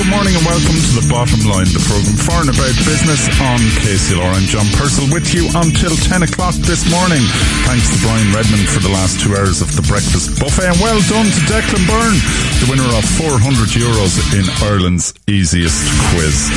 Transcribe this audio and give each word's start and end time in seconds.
Good 0.00 0.08
morning 0.08 0.32
and 0.32 0.46
welcome 0.48 0.80
to 0.80 0.92
the 0.96 1.06
Bottom 1.12 1.44
Line, 1.44 1.68
the 1.76 1.84
programme 1.84 2.16
for 2.16 2.40
and 2.40 2.48
about 2.48 2.72
business 2.88 3.20
on 3.36 3.60
KCLR. 3.84 4.32
I'm 4.32 4.48
John 4.48 4.64
Purcell 4.72 5.04
with 5.12 5.28
you 5.36 5.44
until 5.52 5.92
10 5.92 6.24
o'clock 6.24 6.56
this 6.64 6.88
morning. 6.88 7.20
Thanks 7.68 7.92
to 7.92 8.00
Brian 8.00 8.32
Redmond 8.32 8.64
for 8.64 8.80
the 8.80 8.88
last 8.88 9.20
two 9.20 9.36
hours 9.36 9.60
of 9.60 9.68
the 9.76 9.84
breakfast 9.84 10.40
buffet 10.40 10.72
and 10.72 10.80
well 10.80 11.04
done 11.04 11.28
to 11.28 11.40
Declan 11.44 11.84
Byrne, 11.84 12.16
the 12.64 12.68
winner 12.72 12.88
of 12.96 13.04
400 13.20 13.76
euros 13.76 14.16
in 14.32 14.48
Ireland's 14.64 15.12
easiest 15.28 15.84
quiz. 16.16 16.48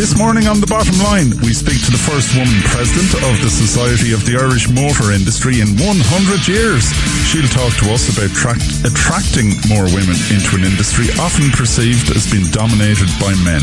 This 0.00 0.16
morning 0.16 0.48
on 0.48 0.64
the 0.64 0.66
Bottom 0.66 0.96
Line, 1.04 1.28
we 1.44 1.52
speak 1.52 1.76
to 1.84 1.92
the 1.92 2.00
first 2.00 2.32
woman 2.32 2.56
president 2.72 3.20
of 3.20 3.36
the 3.44 3.52
Society 3.52 4.16
of 4.16 4.24
the 4.24 4.40
Irish 4.40 4.64
Motor 4.72 5.12
Industry 5.12 5.60
in 5.60 5.76
100 5.76 6.48
years. 6.48 6.88
She'll 7.28 7.44
talk 7.52 7.76
to 7.84 7.92
us 7.92 8.08
about 8.08 8.32
tra- 8.32 8.56
attracting 8.80 9.60
more 9.68 9.84
women 9.92 10.16
into 10.32 10.56
an 10.56 10.64
industry 10.64 11.12
often 11.20 11.52
perceived 11.52 12.16
as 12.16 12.24
being 12.32 12.48
dominated 12.48 13.12
by 13.20 13.36
men. 13.44 13.60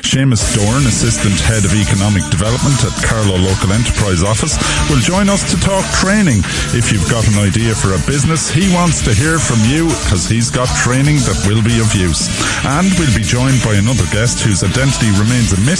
Seamus 0.00 0.40
Doran, 0.56 0.88
Assistant 0.88 1.36
Head 1.44 1.68
of 1.68 1.76
Economic 1.76 2.24
Development 2.32 2.80
at 2.80 2.96
Carlow 3.04 3.36
Local 3.36 3.76
Enterprise 3.76 4.24
Office, 4.24 4.56
will 4.88 5.04
join 5.04 5.28
us 5.28 5.44
to 5.52 5.60
talk 5.60 5.84
training. 6.00 6.40
If 6.72 6.96
you've 6.96 7.12
got 7.12 7.28
an 7.28 7.36
idea 7.36 7.76
for 7.76 7.92
a 7.92 8.00
business, 8.08 8.48
he 8.48 8.72
wants 8.72 9.04
to 9.04 9.12
hear 9.12 9.36
from 9.36 9.60
you 9.68 9.92
because 10.08 10.24
he's 10.32 10.48
got 10.48 10.72
training 10.80 11.20
that 11.28 11.36
will 11.44 11.60
be 11.60 11.76
of 11.76 11.92
use. 11.92 12.32
And 12.64 12.88
we'll 12.96 13.12
be 13.12 13.26
joined 13.26 13.60
by 13.60 13.76
another 13.76 14.08
guest 14.08 14.40
whose 14.40 14.64
identity 14.64 15.12
remains 15.20 15.52
a 15.52 15.60
mystery 15.60 15.73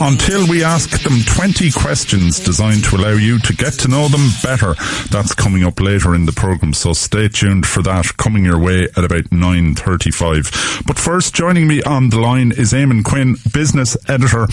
until 0.00 0.46
we 0.46 0.62
ask 0.62 1.02
them 1.02 1.20
20 1.24 1.70
questions 1.70 2.38
designed 2.38 2.84
to 2.84 2.96
allow 2.96 3.12
you 3.12 3.38
to 3.38 3.54
get 3.54 3.72
to 3.72 3.88
know 3.88 4.06
them 4.08 4.28
better. 4.42 4.74
That's 5.10 5.34
coming 5.34 5.64
up 5.64 5.80
later 5.80 6.14
in 6.14 6.26
the 6.26 6.32
programme, 6.32 6.74
so 6.74 6.92
stay 6.92 7.28
tuned 7.28 7.66
for 7.66 7.82
that 7.82 8.18
coming 8.18 8.44
your 8.44 8.58
way 8.58 8.84
at 8.84 9.02
about 9.02 9.24
9.35. 9.30 10.86
But 10.86 10.98
first, 10.98 11.34
joining 11.34 11.66
me 11.66 11.82
on 11.84 12.10
the 12.10 12.20
line 12.20 12.52
is 12.52 12.74
Eamon 12.74 13.02
Quinn, 13.02 13.36
business 13.52 13.96
editor 14.10 14.46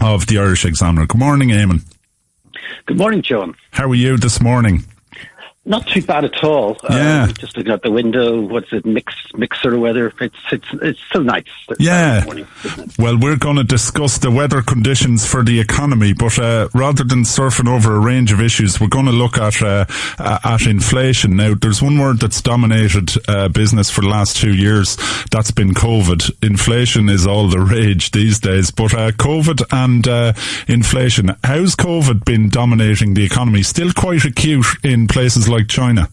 of 0.00 0.26
the 0.26 0.38
Irish 0.38 0.64
Examiner. 0.64 1.06
Good 1.06 1.20
morning, 1.20 1.50
Eamon. 1.50 1.82
Good 2.86 2.98
morning, 2.98 3.22
John. 3.22 3.54
How 3.70 3.88
are 3.88 3.94
you 3.94 4.16
this 4.16 4.40
morning? 4.40 4.82
Not 5.64 5.86
too 5.86 6.02
bad 6.02 6.24
at 6.24 6.42
all. 6.42 6.76
Yeah. 6.90 7.22
Um, 7.24 7.34
just 7.34 7.56
looking 7.56 7.70
out 7.72 7.82
the 7.82 7.90
window, 7.92 8.40
what's 8.40 8.72
it, 8.72 8.84
mix, 8.84 9.14
mix 9.34 9.62
sort 9.62 9.74
of 9.74 9.80
weather. 9.80 10.12
It's, 10.20 10.34
it's, 10.50 10.66
it's 10.82 10.98
still 11.08 11.22
nice. 11.22 11.44
It's 11.68 11.80
Yeah. 11.80 12.24
morning. 12.24 12.48
Well, 12.98 13.16
we're 13.16 13.36
going 13.36 13.56
to 13.58 13.62
discuss 13.64 14.18
the 14.18 14.32
weather 14.32 14.60
conditions 14.62 15.24
for 15.24 15.44
the 15.44 15.60
economy, 15.60 16.14
but 16.14 16.36
uh, 16.36 16.68
rather 16.74 17.04
than 17.04 17.20
surfing 17.22 17.68
over 17.68 17.94
a 17.94 18.00
range 18.00 18.32
of 18.32 18.40
issues, 18.40 18.80
we're 18.80 18.88
going 18.88 19.06
to 19.06 19.12
look 19.12 19.38
at 19.38 19.62
uh, 19.62 19.84
uh, 20.18 20.38
at 20.42 20.62
inflation. 20.66 21.36
Now, 21.36 21.54
there's 21.54 21.80
one 21.80 21.96
word 21.96 22.18
that's 22.18 22.42
dominated 22.42 23.12
uh, 23.28 23.48
business 23.48 23.88
for 23.88 24.00
the 24.00 24.08
last 24.08 24.36
two 24.38 24.54
years. 24.54 24.96
That's 25.30 25.52
been 25.52 25.74
COVID. 25.74 26.42
Inflation 26.42 27.08
is 27.08 27.24
all 27.24 27.46
the 27.48 27.60
rage 27.60 28.10
these 28.10 28.40
days, 28.40 28.72
but 28.72 28.94
uh, 28.94 29.12
COVID 29.12 29.62
and 29.70 30.08
uh, 30.08 30.32
inflation. 30.66 31.36
How's 31.44 31.76
COVID 31.76 32.24
been 32.24 32.48
dominating 32.48 33.14
the 33.14 33.24
economy? 33.24 33.62
Still 33.62 33.92
quite 33.92 34.24
acute 34.24 34.66
in 34.82 35.06
places 35.06 35.48
like 35.52 35.68
China. 35.68 36.08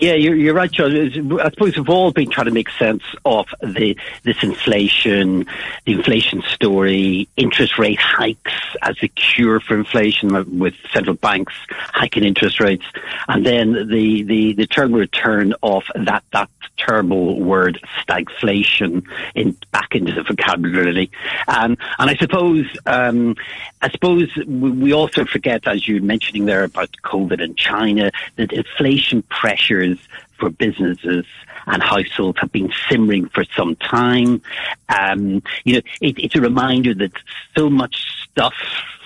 Yeah, 0.00 0.14
you're, 0.14 0.34
you're 0.34 0.54
right, 0.54 0.70
John. 0.70 0.96
I 1.40 1.50
suppose 1.50 1.76
we've 1.76 1.90
all 1.90 2.10
been 2.10 2.30
trying 2.30 2.46
to 2.46 2.52
make 2.52 2.70
sense 2.70 3.02
of 3.26 3.48
the 3.60 3.98
this 4.22 4.42
inflation, 4.42 5.44
the 5.84 5.92
inflation 5.92 6.42
story, 6.54 7.28
interest 7.36 7.78
rate 7.78 8.00
hikes 8.00 8.54
as 8.80 8.96
a 9.02 9.08
cure 9.08 9.60
for 9.60 9.76
inflation 9.76 10.58
with 10.58 10.72
central 10.90 11.16
banks 11.16 11.52
hiking 11.68 12.24
interest 12.24 12.60
rates, 12.60 12.86
and 13.28 13.44
then 13.44 13.88
the 13.88 14.22
the 14.22 14.54
the 14.54 14.66
term 14.66 14.94
return 14.94 15.52
of 15.62 15.84
that 15.94 16.24
that 16.32 16.48
terrible 16.78 17.38
word 17.38 17.78
stagflation 18.02 19.06
in 19.34 19.54
back 19.70 19.94
into 19.94 20.12
the 20.12 20.22
vocabulary. 20.22 21.10
Um, 21.46 21.76
and 21.98 22.10
I 22.10 22.16
suppose 22.16 22.66
um, 22.86 23.36
I 23.82 23.90
suppose 23.90 24.34
we 24.46 24.94
also 24.94 25.26
forget, 25.26 25.66
as 25.66 25.86
you're 25.86 26.02
mentioning 26.02 26.46
there 26.46 26.64
about 26.64 26.90
COVID 27.04 27.42
and 27.42 27.54
China, 27.56 28.10
that 28.36 28.52
inflation 28.52 29.22
pressures 29.24 29.89
for 30.38 30.50
businesses 30.50 31.24
and 31.66 31.82
households 31.82 32.38
have 32.40 32.52
been 32.52 32.72
simmering 32.88 33.28
for 33.28 33.44
some 33.56 33.76
time. 33.76 34.42
Um, 34.88 35.42
you 35.64 35.74
know, 35.74 35.82
it, 36.00 36.18
it's 36.18 36.34
a 36.34 36.40
reminder 36.40 36.94
that 36.94 37.12
so 37.56 37.70
much 37.70 37.96
stuff 38.30 38.54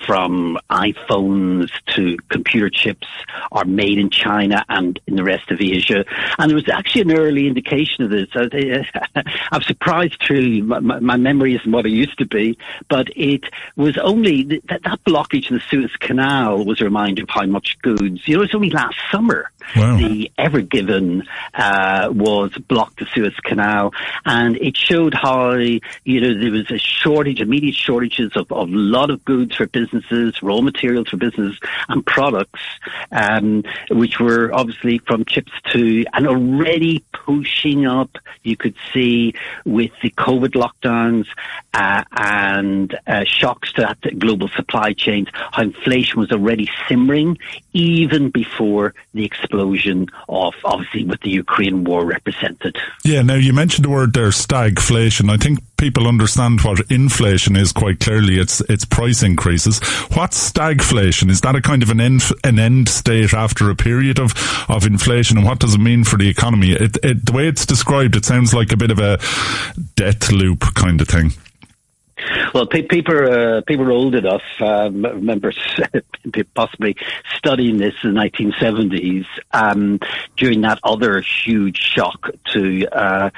from 0.05 0.57
iPhones 0.69 1.69
to 1.87 2.17
computer 2.29 2.69
chips 2.69 3.07
are 3.51 3.65
made 3.65 3.97
in 3.97 4.09
China 4.09 4.63
and 4.69 4.99
in 5.07 5.15
the 5.15 5.23
rest 5.23 5.49
of 5.51 5.61
Asia. 5.61 6.05
And 6.37 6.49
there 6.49 6.55
was 6.55 6.69
actually 6.69 7.01
an 7.01 7.17
early 7.17 7.47
indication 7.47 8.03
of 8.03 8.09
this. 8.11 8.27
I'm 9.51 9.61
surprised 9.61 10.19
truly. 10.19 10.61
My, 10.61 11.17
memory 11.17 11.55
isn't 11.55 11.71
what 11.71 11.85
it 11.85 11.91
used 11.91 12.17
to 12.19 12.25
be, 12.25 12.57
but 12.89 13.07
it 13.15 13.45
was 13.75 13.97
only 13.97 14.43
that, 14.43 14.83
that 14.83 15.03
blockage 15.05 15.49
in 15.49 15.55
the 15.55 15.63
Suez 15.69 15.95
Canal 15.99 16.65
was 16.65 16.81
a 16.81 16.83
reminder 16.83 17.23
of 17.23 17.29
how 17.29 17.45
much 17.45 17.77
goods. 17.81 18.27
You 18.27 18.35
know, 18.35 18.41
it 18.41 18.45
was 18.45 18.55
only 18.55 18.69
last 18.69 18.97
summer 19.11 19.49
Wow. 19.75 19.97
the 19.97 20.31
Ever 20.37 20.61
Given 20.61 21.23
uh, 21.53 22.09
was 22.11 22.51
blocked 22.67 22.99
the 22.99 23.07
Suez 23.13 23.35
Canal, 23.43 23.93
and 24.25 24.57
it 24.57 24.77
showed 24.77 25.13
how 25.13 25.53
you 25.53 25.81
know 26.21 26.39
there 26.39 26.51
was 26.51 26.69
a 26.71 26.77
shortage, 26.77 27.41
immediate 27.41 27.75
shortages 27.75 28.31
of, 28.35 28.51
of 28.51 28.69
a 28.69 28.75
lot 28.75 29.09
of 29.09 29.25
goods 29.25 29.55
for 29.55 29.65
businesses, 29.85 30.41
raw 30.41 30.61
materials 30.61 31.09
for 31.09 31.17
business, 31.17 31.57
and 31.89 32.05
products, 32.05 32.61
um, 33.11 33.63
which 33.89 34.19
were 34.19 34.53
obviously 34.53 34.99
from 34.99 35.25
chips 35.25 35.51
to 35.71 36.05
and 36.13 36.27
already 36.27 37.03
pushing 37.13 37.85
up. 37.85 38.17
You 38.43 38.57
could 38.57 38.75
see 38.93 39.33
with 39.65 39.91
the 40.01 40.11
COVID 40.11 40.53
lockdowns 40.53 41.27
uh, 41.73 42.03
and 42.11 42.97
uh, 43.07 43.23
shocks 43.25 43.73
to 43.73 43.81
that 43.81 44.19
global 44.19 44.47
supply 44.49 44.93
chains, 44.93 45.27
how 45.33 45.63
inflation 45.63 46.19
was 46.19 46.31
already 46.31 46.69
simmering 46.87 47.37
even 47.75 48.29
before 48.29 48.93
the 49.13 49.25
explosion 49.25 50.07
of 50.29 50.53
obviously 50.63 51.03
what 51.03 51.19
the 51.21 51.29
Ukraine 51.29 51.83
war 51.83 52.05
represented. 52.05 52.77
Yeah, 53.03 53.21
now 53.21 53.35
you 53.35 53.51
mentioned 53.51 53.83
the 53.83 53.89
word 53.89 54.13
there, 54.13 54.29
stagflation. 54.29 55.29
I 55.29 55.35
think 55.35 55.59
people 55.77 56.07
understand 56.07 56.61
what 56.61 56.79
inflation 56.89 57.57
is 57.57 57.73
quite 57.73 57.99
clearly. 57.99 58.39
It's 58.39 58.61
it's 58.61 58.85
price 58.85 59.21
increases. 59.21 59.79
What's 60.13 60.51
stagflation? 60.51 61.29
Is 61.29 61.41
that 61.41 61.55
a 61.55 61.61
kind 61.61 61.83
of 61.83 61.89
an 61.89 61.99
end, 61.99 62.23
an 62.45 62.59
end 62.59 62.87
state 62.87 63.33
after 63.33 63.69
a 63.69 63.75
period 63.75 64.19
of, 64.19 64.31
of 64.69 64.85
inflation? 64.85 65.37
And 65.37 65.45
what 65.45 65.59
does 65.59 65.75
it 65.75 65.79
mean 65.79 66.05
for 66.05 66.17
the 66.17 66.29
economy? 66.29 66.71
It, 66.71 66.97
it, 67.03 67.25
the 67.25 67.33
way 67.33 67.47
it's 67.47 67.65
described, 67.65 68.15
it 68.15 68.23
sounds 68.23 68.53
like 68.53 68.71
a 68.71 68.77
bit 68.77 68.91
of 68.91 68.99
a 68.99 69.19
debt 69.95 70.31
loop 70.31 70.61
kind 70.75 71.01
of 71.01 71.09
thing. 71.09 71.33
Well, 72.53 72.65
pe- 72.65 72.83
people 72.83 73.15
uh, 73.15 73.61
people 73.61 73.85
are 73.87 73.91
old 73.91 74.15
enough. 74.15 74.43
Um, 74.59 75.03
remember 75.03 75.53
possibly 76.53 76.95
studying 77.35 77.77
this 77.77 77.93
in 78.03 78.13
the 78.13 78.19
1970s 78.19 79.25
um, 79.51 79.99
during 80.37 80.61
that 80.61 80.79
other 80.83 81.21
huge 81.21 81.77
shock 81.77 82.31
to 82.53 82.87
uh, 82.87 83.29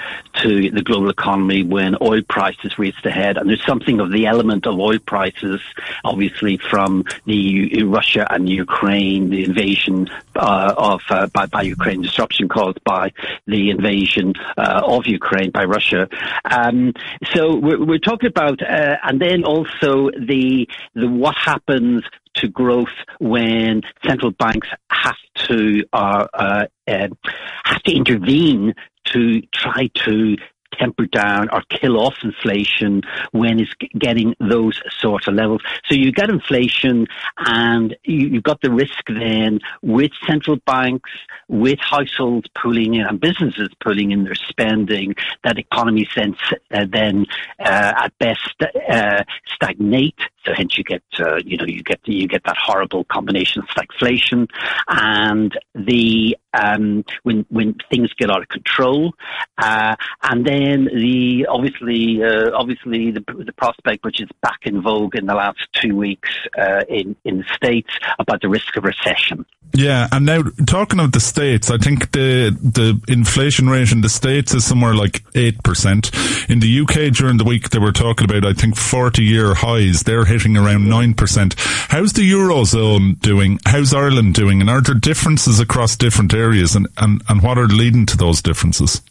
to 0.42 0.72
the 0.72 0.82
global 0.82 1.10
economy 1.10 1.64
when 1.64 1.96
oil 2.02 2.22
prices 2.28 2.78
reached 2.78 3.06
ahead. 3.06 3.38
And 3.38 3.50
there's 3.50 3.66
something 3.66 4.00
of 4.00 4.12
the 4.12 4.26
element 4.26 4.66
of 4.68 4.80
oil 4.80 5.00
prices, 5.00 5.62
obviously 6.04 6.58
from 6.58 7.06
the 7.26 7.84
Russia 7.84 8.28
and 8.30 8.48
Ukraine, 8.48 9.30
the 9.30 9.44
invasion 9.46 10.10
uh, 10.36 10.74
of 10.78 11.02
uh, 11.10 11.28
by, 11.28 11.46
by 11.48 11.64
Ukraine, 11.64 12.02
disruption 12.02 12.48
caused 12.48 12.84
by 12.84 13.12
the 13.46 13.70
invasion 13.70 14.34
uh, 14.58 14.82
of 14.86 15.08
Ukraine 15.08 15.52
by 15.52 15.66
Russia. 15.66 16.08
Um, 16.46 16.94
so 17.34 17.56
we're, 17.56 17.84
we're 17.84 18.00
talking 18.00 18.30
about, 18.30 18.62
uh, 18.78 18.98
and 19.04 19.20
then 19.20 19.44
also 19.44 20.12
the 20.12 20.68
the 20.94 21.08
what 21.08 21.36
happens 21.36 22.04
to 22.36 22.48
growth 22.48 22.98
when 23.20 23.82
central 24.06 24.32
banks 24.32 24.68
have 24.92 25.18
to 25.34 25.84
uh, 25.94 26.28
uh, 26.34 26.66
uh, 26.88 27.08
have 27.64 27.82
to 27.84 27.92
intervene 27.92 28.76
to 29.06 29.42
try 29.52 29.90
to 30.06 30.38
temper 30.74 31.06
down 31.06 31.50
or 31.50 31.62
kill 31.70 32.00
off 32.00 32.16
inflation 32.24 33.02
when 33.32 33.60
it's 33.60 33.74
getting 33.98 34.36
those 34.40 34.82
sort 35.00 35.28
of 35.28 35.34
levels. 35.34 35.62
So 35.86 35.96
you 35.96 36.12
get 36.12 36.30
inflation 36.30 37.08
and 37.38 37.96
you, 38.04 38.28
you've 38.28 38.44
got 38.44 38.62
the 38.62 38.72
risk 38.72 39.04
then 39.08 39.60
with 39.82 40.12
central 40.26 40.58
banks, 40.66 41.10
with 41.48 41.80
households 41.80 42.48
pulling 42.56 42.96
in 42.96 43.06
and 43.06 43.20
businesses 43.20 43.70
pulling 43.84 44.12
in 44.12 44.24
their 44.24 44.36
spending, 44.36 45.16
that 45.44 45.58
economy 45.58 46.08
then, 46.16 46.36
uh, 46.72 46.86
then 46.90 47.26
uh, 47.60 47.94
at 48.04 48.18
best 48.20 48.56
uh, 48.90 49.24
stagnate 49.46 50.20
So 50.46 50.54
hence 50.54 50.78
you 50.78 50.84
get, 50.84 51.04
uh, 51.20 51.38
you 51.46 51.58
know, 51.58 51.66
you 51.66 51.84
get 51.84 52.00
you 52.06 52.28
get 52.28 52.44
that 52.46 52.58
horrible 52.58 53.04
combination 53.06 53.62
of 53.62 53.68
stagflation 53.70 54.48
and 54.88 55.58
the 55.76 56.38
um, 56.54 57.04
when 57.24 57.46
when 57.50 57.76
things 57.90 58.12
get 58.14 58.30
out 58.30 58.42
of 58.42 58.48
control, 58.50 59.14
uh, 59.58 59.96
and 60.24 60.46
then 60.46 60.86
the 60.86 61.46
obviously 61.50 62.24
uh, 62.24 62.52
obviously 62.54 63.12
the, 63.12 63.24
the 63.46 63.54
prospect 63.54 64.04
which 64.04 64.22
is 64.22 64.30
back 64.42 64.60
in 64.64 64.82
vogue 64.82 65.16
in 65.16 65.26
the 65.26 65.36
last 65.36 65.60
two 65.74 65.96
weeks 65.96 66.30
uh, 66.58 66.82
in 66.90 67.16
in 67.26 67.40
the 67.40 67.46
states 67.56 67.90
about 68.20 68.42
the 68.42 68.50
risk 68.50 68.76
of 68.78 68.84
recession. 68.84 69.46
Yeah, 69.74 70.08
and 70.12 70.26
now 70.26 70.44
talking 70.66 71.00
of 71.00 71.12
the 71.12 71.20
states, 71.20 71.70
I 71.70 71.78
think 71.78 72.12
the 72.12 72.58
the 72.62 73.00
inflation 73.12 73.70
rate 73.70 73.92
in 73.92 74.02
the 74.02 74.10
states 74.10 74.54
is 74.54 74.66
somewhere 74.66 74.96
like 74.96 75.24
eight 75.36 75.62
percent. 75.64 76.12
In 76.50 76.60
the 76.62 76.80
UK 76.82 77.14
during 77.14 77.38
the 77.38 77.44
week, 77.44 77.70
they 77.70 77.80
were 77.80 77.92
talking 77.92 78.30
about 78.30 78.46
I 78.46 78.54
think 78.54 78.76
forty 78.76 79.24
year 79.24 79.54
highs. 79.54 80.04
They're 80.04 80.26
hitting 80.26 80.58
around 80.58 80.88
nine 80.88 81.14
percent. 81.14 81.56
How's 81.58 82.14
the 82.14 82.30
eurozone 82.30 83.20
doing? 83.20 83.60
How's 83.66 83.94
Ireland 83.94 84.34
doing? 84.34 84.62
And 84.62 84.70
are 84.70 84.82
there 84.82 84.96
differences 84.96 85.60
across 85.60 85.96
different 85.96 86.34
areas? 86.34 86.47
And 86.48 86.88
and, 86.98 87.22
and 87.28 87.44
what 87.44 87.58
are 87.58 87.68
leading 87.68 88.06
to 88.08 88.18
those 88.18 88.42
differences? 88.42 89.02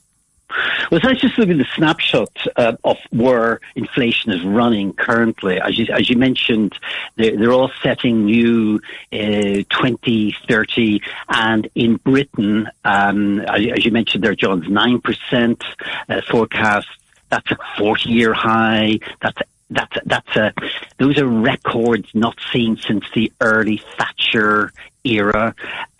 Well, 0.90 1.00
let's 1.02 1.20
just 1.20 1.36
look 1.38 1.48
at 1.48 1.58
the 1.58 1.66
snapshot 1.74 2.30
uh, 2.56 2.76
of 2.84 2.96
where 3.10 3.60
inflation 3.74 4.32
is 4.32 4.44
running 4.44 4.92
currently. 4.92 5.60
As 5.60 5.76
you, 5.78 5.86
as 5.92 6.08
you 6.08 6.16
mentioned, 6.16 6.78
they're, 7.16 7.36
they're 7.36 7.52
all 7.52 7.70
setting 7.82 8.24
new 8.24 8.80
uh, 9.12 9.64
2030, 9.68 11.02
and 11.28 11.68
in 11.74 11.96
Britain, 11.96 12.68
um, 12.84 13.40
as, 13.40 13.66
as, 13.76 13.84
you 13.84 13.90
mentioned 13.90 14.22
there, 14.22 14.34
John's 14.34 14.66
9% 14.66 15.62
uh, 16.08 16.20
forecast. 16.30 16.88
That's 17.28 17.50
a 17.50 17.58
40 17.78 18.08
year 18.08 18.32
high. 18.32 19.00
That's 19.20 19.38
that's 19.68 19.96
that's 20.04 20.36
a 20.36 20.54
those 20.98 21.18
are 21.18 21.26
records 21.26 22.08
not 22.14 22.38
seen 22.52 22.76
since 22.76 23.04
the 23.14 23.32
early 23.40 23.82
Thatcher 23.98 24.72
era. 25.06 25.54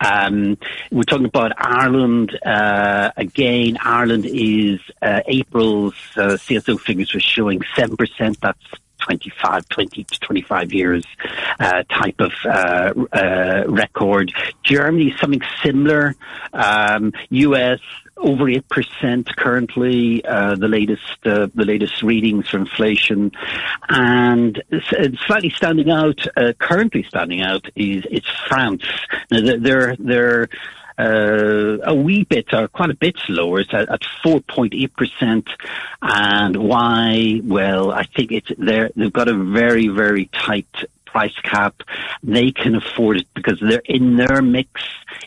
Um, 0.05 0.57
we're 0.91 1.03
talking 1.03 1.25
about 1.25 1.53
Ireland 1.57 2.37
uh, 2.45 3.11
again. 3.17 3.77
Ireland 3.81 4.25
is 4.25 4.79
uh, 5.01 5.21
April's 5.25 5.95
uh, 6.15 6.37
CSO 6.37 6.79
figures 6.79 7.13
were 7.13 7.19
showing 7.19 7.61
seven 7.75 7.97
percent. 7.97 8.39
That's 8.41 8.63
25, 8.99 9.69
20 9.69 10.03
to 10.03 10.19
25 10.19 10.73
years 10.73 11.05
uh, 11.59 11.83
type 11.83 12.19
of 12.19 12.33
uh, 12.45 12.93
uh, 13.13 13.63
record. 13.67 14.33
Germany, 14.63 15.15
something 15.19 15.41
similar. 15.63 16.15
Um, 16.51 17.13
US, 17.29 17.79
over 18.17 18.45
8% 18.45 19.25
currently, 19.35 20.25
uh, 20.25 20.55
the 20.55 20.67
latest, 20.67 21.17
uh, 21.25 21.47
the 21.53 21.65
latest 21.65 22.01
readings 22.03 22.49
for 22.49 22.57
inflation. 22.57 23.31
And 23.89 24.61
slightly 25.25 25.49
standing 25.49 25.89
out, 25.89 26.25
uh, 26.35 26.53
currently 26.59 27.03
standing 27.03 27.41
out 27.41 27.67
is, 27.75 28.05
it's 28.09 28.29
France. 28.47 28.83
Now, 29.31 29.57
they're, 29.59 29.95
they're, 29.97 30.49
uh, 30.99 31.77
a 31.83 31.93
wee 31.93 32.23
bit 32.23 32.51
or 32.53 32.67
quite 32.67 32.89
a 32.89 32.95
bit 32.95 33.17
lower. 33.29 33.59
It's 33.59 33.73
at, 33.73 33.89
at 33.89 34.01
4.8%. 34.23 35.47
And 36.01 36.57
why? 36.57 37.41
Well, 37.43 37.91
I 37.91 38.03
think 38.03 38.31
it's 38.31 38.51
there. 38.57 38.89
They've 38.95 39.13
got 39.13 39.27
a 39.27 39.35
very, 39.35 39.89
very 39.89 40.25
tight 40.25 40.67
price 41.05 41.39
cap. 41.43 41.83
They 42.23 42.51
can 42.51 42.75
afford 42.75 43.17
it 43.17 43.27
because 43.33 43.59
they're 43.59 43.81
in 43.85 44.17
their 44.17 44.41
mix 44.41 44.81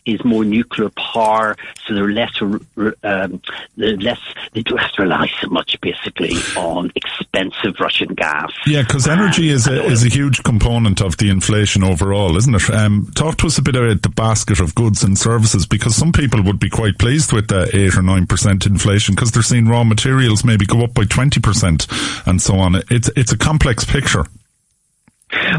is 0.07 0.25
more 0.25 0.45
nuclear 0.45 0.91
power, 0.91 1.57
so 1.87 1.95
they're 1.95 2.11
less, 2.11 2.41
um, 2.41 3.41
they're 3.77 3.97
less, 3.97 4.21
they 4.53 4.63
don't 4.63 4.79
have 4.79 4.93
to 4.93 5.03
rely 5.03 5.31
so 5.41 5.49
much 5.49 5.81
basically 5.81 6.35
on 6.57 6.91
expensive 6.95 7.75
Russian 7.81 8.15
gas. 8.15 8.53
Yeah, 8.67 8.83
because 8.83 9.07
energy 9.07 9.49
is 9.49 9.67
a, 9.67 9.85
is 9.85 10.05
a 10.05 10.09
huge 10.09 10.43
component 10.43 11.01
of 11.01 11.17
the 11.17 11.31
inflation 11.31 11.85
overall, 11.85 12.37
isn't 12.37 12.55
it? 12.55 12.71
Um, 12.71 13.11
talk 13.15 13.37
to 13.39 13.47
us 13.47 13.59
a 13.59 13.63
bit 13.63 13.77
about 13.77 14.03
the 14.03 14.09
basket 14.09 14.61
of 14.61 14.75
goods 14.75 15.03
and 15.03 15.19
services 15.19 15.67
because 15.67 15.97
some 15.97 16.13
people 16.13 16.43
would 16.43 16.59
be 16.59 16.71
quite 16.71 16.99
pleased 16.99 17.33
with 17.33 17.49
the 17.49 17.65
8 17.75 17.97
or 17.97 18.03
9% 18.03 18.67
inflation 18.67 19.15
because 19.15 19.31
they're 19.31 19.43
seeing 19.43 19.67
raw 19.67 19.85
materials 19.85 20.45
maybe 20.45 20.67
go 20.67 20.83
up 20.83 20.95
by 20.95 21.05
20% 21.05 22.27
and 22.27 22.43
so 22.43 22.59
on. 22.59 22.77
It's, 22.91 23.11
it's 23.17 23.33
a 23.33 23.39
complex 23.39 23.85
picture. 23.85 24.25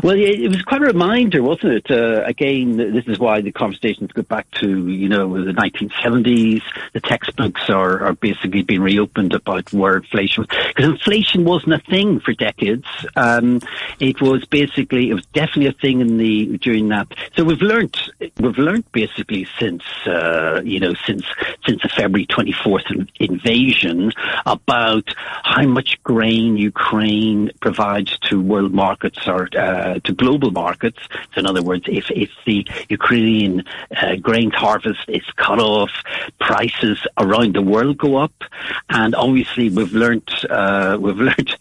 Well, 0.04 0.16
it 0.18 0.50
was 0.50 0.62
quite 0.64 0.82
a 0.82 0.86
reminder, 0.86 1.42
wasn't 1.42 1.74
it? 1.74 1.92
Uh, 1.92 2.24
again, 2.26 2.78
this 2.78 3.08
is 3.08 3.20
why 3.20 3.42
the 3.42 3.52
conversations 3.52 4.12
go 4.12 4.22
back 4.22 4.50
to, 4.60 4.88
you 4.88 5.08
know, 5.08 5.44
the 5.44 5.54
1970s. 5.54 6.62
The 6.94 7.00
textbooks 7.00 7.70
are, 7.70 8.04
are 8.04 8.14
basically 8.14 8.64
being 8.64 8.82
reopened 8.82 9.34
about 9.34 9.72
where 9.72 9.98
inflation 9.98 10.42
was. 10.42 10.48
Because 10.68 10.86
inflation 10.86 11.46
wasn't 11.46 11.74
a 11.74 11.80
thing 11.80 12.20
for 12.20 12.34
decades. 12.34 12.86
Um, 13.16 13.62
it 14.00 14.22
was 14.22 14.46
basically, 14.46 15.10
it 15.10 15.14
was 15.14 15.26
definitely 15.28 15.68
a 15.68 15.74
thing 15.74 16.02
in 16.02 16.18
the, 16.18 16.58
during 16.58 16.90
that. 16.90 17.08
So 17.38 17.44
we've 17.44 17.62
learned, 17.62 17.96
we've 18.40 18.58
learned 18.58 18.92
basically 18.92 19.48
since, 19.58 19.84
uh, 20.06 20.62
you 20.66 20.80
know, 20.80 20.94
since, 21.06 21.24
since 21.66 21.82
the 21.82 21.90
February 21.90 22.26
24th 22.28 23.08
invasion 23.20 24.12
about 24.46 25.14
how 25.44 25.66
much 25.66 26.02
grain 26.04 26.58
Ukraine 26.58 27.52
provides 27.62 28.18
to 28.20 28.42
world 28.42 28.74
markets 28.74 29.28
or, 29.28 29.48
uh, 29.62 30.00
to 30.06 30.12
global 30.14 30.52
markets. 30.52 31.00
So 31.34 31.40
in 31.42 31.46
other 31.46 31.62
words, 31.62 31.86
if, 31.88 32.10
if 32.12 32.32
the 32.46 32.66
Ukrainian 32.90 33.64
uh, 33.96 34.16
grain 34.16 34.50
harvest 34.52 35.06
is 35.08 35.26
cut 35.36 35.60
off, 35.60 35.92
prices 36.40 37.00
around 37.18 37.54
the 37.56 37.62
world 37.62 37.98
go 37.98 38.16
up, 38.16 38.34
and 38.90 39.14
obviously 39.14 39.70
we've 39.70 39.94
learned 39.94 40.30
uh, 40.50 40.98
we've 41.04 41.18
learned 41.18 41.56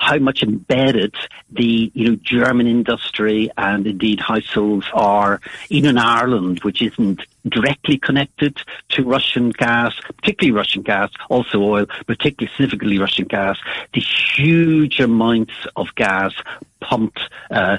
how 0.00 0.18
much 0.18 0.42
embedded 0.42 1.14
the 1.50 1.90
you 1.94 2.10
know 2.10 2.16
German 2.16 2.66
industry 2.66 3.50
and 3.56 3.86
indeed 3.86 4.20
households 4.20 4.86
are, 4.92 5.40
even 5.70 5.90
in 5.90 5.98
Ireland, 5.98 6.60
which 6.64 6.82
isn't 6.82 7.20
directly 7.48 7.98
connected 7.98 8.58
to 8.90 9.04
Russian 9.04 9.50
gas, 9.50 9.94
particularly 10.16 10.52
Russian 10.52 10.82
gas, 10.82 11.10
also 11.28 11.62
oil, 11.62 11.86
particularly 12.06 12.50
significantly 12.56 12.98
Russian 12.98 13.26
gas, 13.26 13.58
the 13.92 14.00
huge 14.00 15.00
amounts 15.00 15.54
of 15.76 15.94
gas 15.94 16.32
pumped 16.80 17.20
uh, 17.50 17.78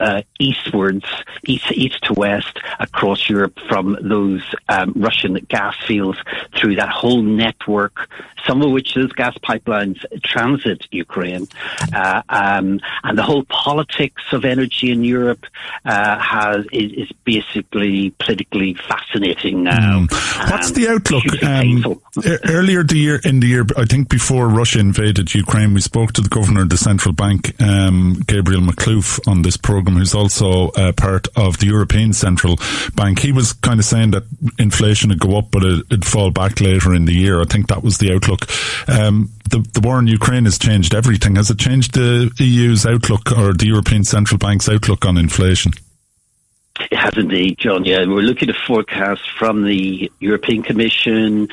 uh, 0.00 0.22
eastwards, 0.38 1.04
east, 1.46 1.70
east 1.72 2.02
to 2.04 2.12
west 2.14 2.58
across 2.78 3.28
Europe 3.28 3.58
from 3.68 3.98
those 4.00 4.42
um, 4.68 4.92
Russian 4.96 5.34
gas 5.48 5.76
fields 5.86 6.18
through 6.56 6.76
that 6.76 6.88
whole 6.88 7.22
network, 7.22 8.08
some 8.46 8.62
of 8.62 8.70
which 8.70 8.94
those 8.94 9.12
gas 9.12 9.36
pipelines 9.38 10.04
transit 10.22 10.86
Ukraine. 10.90 11.46
Uh, 11.94 12.22
um, 12.28 12.80
and 13.02 13.18
the 13.18 13.22
whole 13.22 13.44
politics 13.44 14.22
of 14.32 14.44
energy 14.44 14.90
in 14.90 15.04
Europe 15.04 15.46
uh, 15.84 16.18
has 16.18 16.66
is, 16.72 16.92
is, 16.92 17.10
basically 17.24 18.10
politically 18.18 18.74
fascinating 18.74 19.62
now. 19.62 20.00
Mm. 20.00 20.50
What's 20.50 20.72
the 20.72 20.88
outlook? 20.88 21.24
Um, 21.42 22.00
earlier 22.44 22.82
the 22.82 22.96
year, 22.96 23.20
in 23.24 23.40
the 23.40 23.46
year, 23.46 23.64
I 23.78 23.86
think 23.86 24.10
before 24.10 24.48
Russia 24.48 24.78
invaded 24.78 25.34
Ukraine, 25.34 25.72
we 25.72 25.80
spoke 25.80 26.12
to 26.12 26.20
the 26.20 26.28
governor 26.28 26.62
of 26.62 26.68
the 26.68 26.76
central 26.76 27.14
bank, 27.14 27.58
um, 27.62 28.22
Gabriel 28.26 28.60
Makhlouf, 28.60 29.26
on 29.26 29.42
this 29.42 29.56
program, 29.56 29.96
who's 29.96 30.14
also 30.14 30.68
uh, 30.70 30.92
part 30.92 31.28
of 31.36 31.58
the 31.58 31.66
European 31.66 32.12
Central 32.12 32.58
Bank. 32.94 33.20
He 33.20 33.32
was 33.32 33.52
kind 33.54 33.78
of 33.80 33.86
saying 33.86 34.10
that 34.10 34.24
inflation 34.58 35.08
would 35.10 35.20
go 35.20 35.38
up, 35.38 35.50
but 35.50 35.64
it, 35.64 35.88
would 35.90 36.04
fall 36.04 36.30
back 36.30 36.60
later 36.60 36.94
in 36.94 37.04
the 37.06 37.14
year. 37.14 37.40
I 37.40 37.44
think 37.44 37.68
that 37.68 37.82
was 37.82 37.98
the 37.98 38.12
outlook. 38.12 38.33
Um, 38.88 39.30
the, 39.50 39.58
the 39.72 39.80
war 39.80 39.98
in 39.98 40.06
Ukraine 40.06 40.44
has 40.44 40.58
changed 40.58 40.94
everything. 40.94 41.36
Has 41.36 41.50
it 41.50 41.58
changed 41.58 41.94
the 41.94 42.30
EU's 42.38 42.86
outlook 42.86 43.32
or 43.32 43.52
the 43.52 43.66
European 43.66 44.04
Central 44.04 44.38
Bank's 44.38 44.68
outlook 44.68 45.04
on 45.04 45.16
inflation? 45.16 45.72
It 46.80 46.96
has 46.96 47.16
indeed, 47.16 47.58
John. 47.58 47.84
Yeah, 47.84 48.00
we're 48.00 48.22
looking 48.22 48.50
at 48.50 48.56
forecasts 48.66 49.26
from 49.38 49.62
the 49.62 50.10
European 50.18 50.62
Commission, 50.62 51.48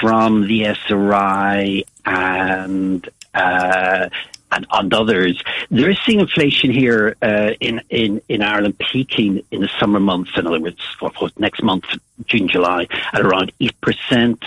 from 0.00 0.46
the 0.46 0.64
ESRI, 0.64 1.84
and 2.04 3.08
uh, 3.32 4.08
and, 4.56 4.66
and 4.70 4.94
others. 4.94 5.42
There 5.70 5.90
is 5.90 5.98
seeing 6.04 6.20
inflation 6.20 6.70
here 6.70 7.16
uh, 7.22 7.52
in, 7.60 7.80
in, 7.90 8.22
in 8.28 8.42
Ireland 8.42 8.78
peaking 8.78 9.42
in 9.50 9.60
the 9.60 9.70
summer 9.78 10.00
months, 10.00 10.32
in 10.36 10.46
other 10.46 10.60
words, 10.60 10.80
what, 11.00 11.20
what, 11.20 11.38
next 11.38 11.62
month, 11.62 11.84
June, 12.26 12.48
July, 12.48 12.86
at 13.12 13.20
around 13.20 13.52
8%. 13.60 14.42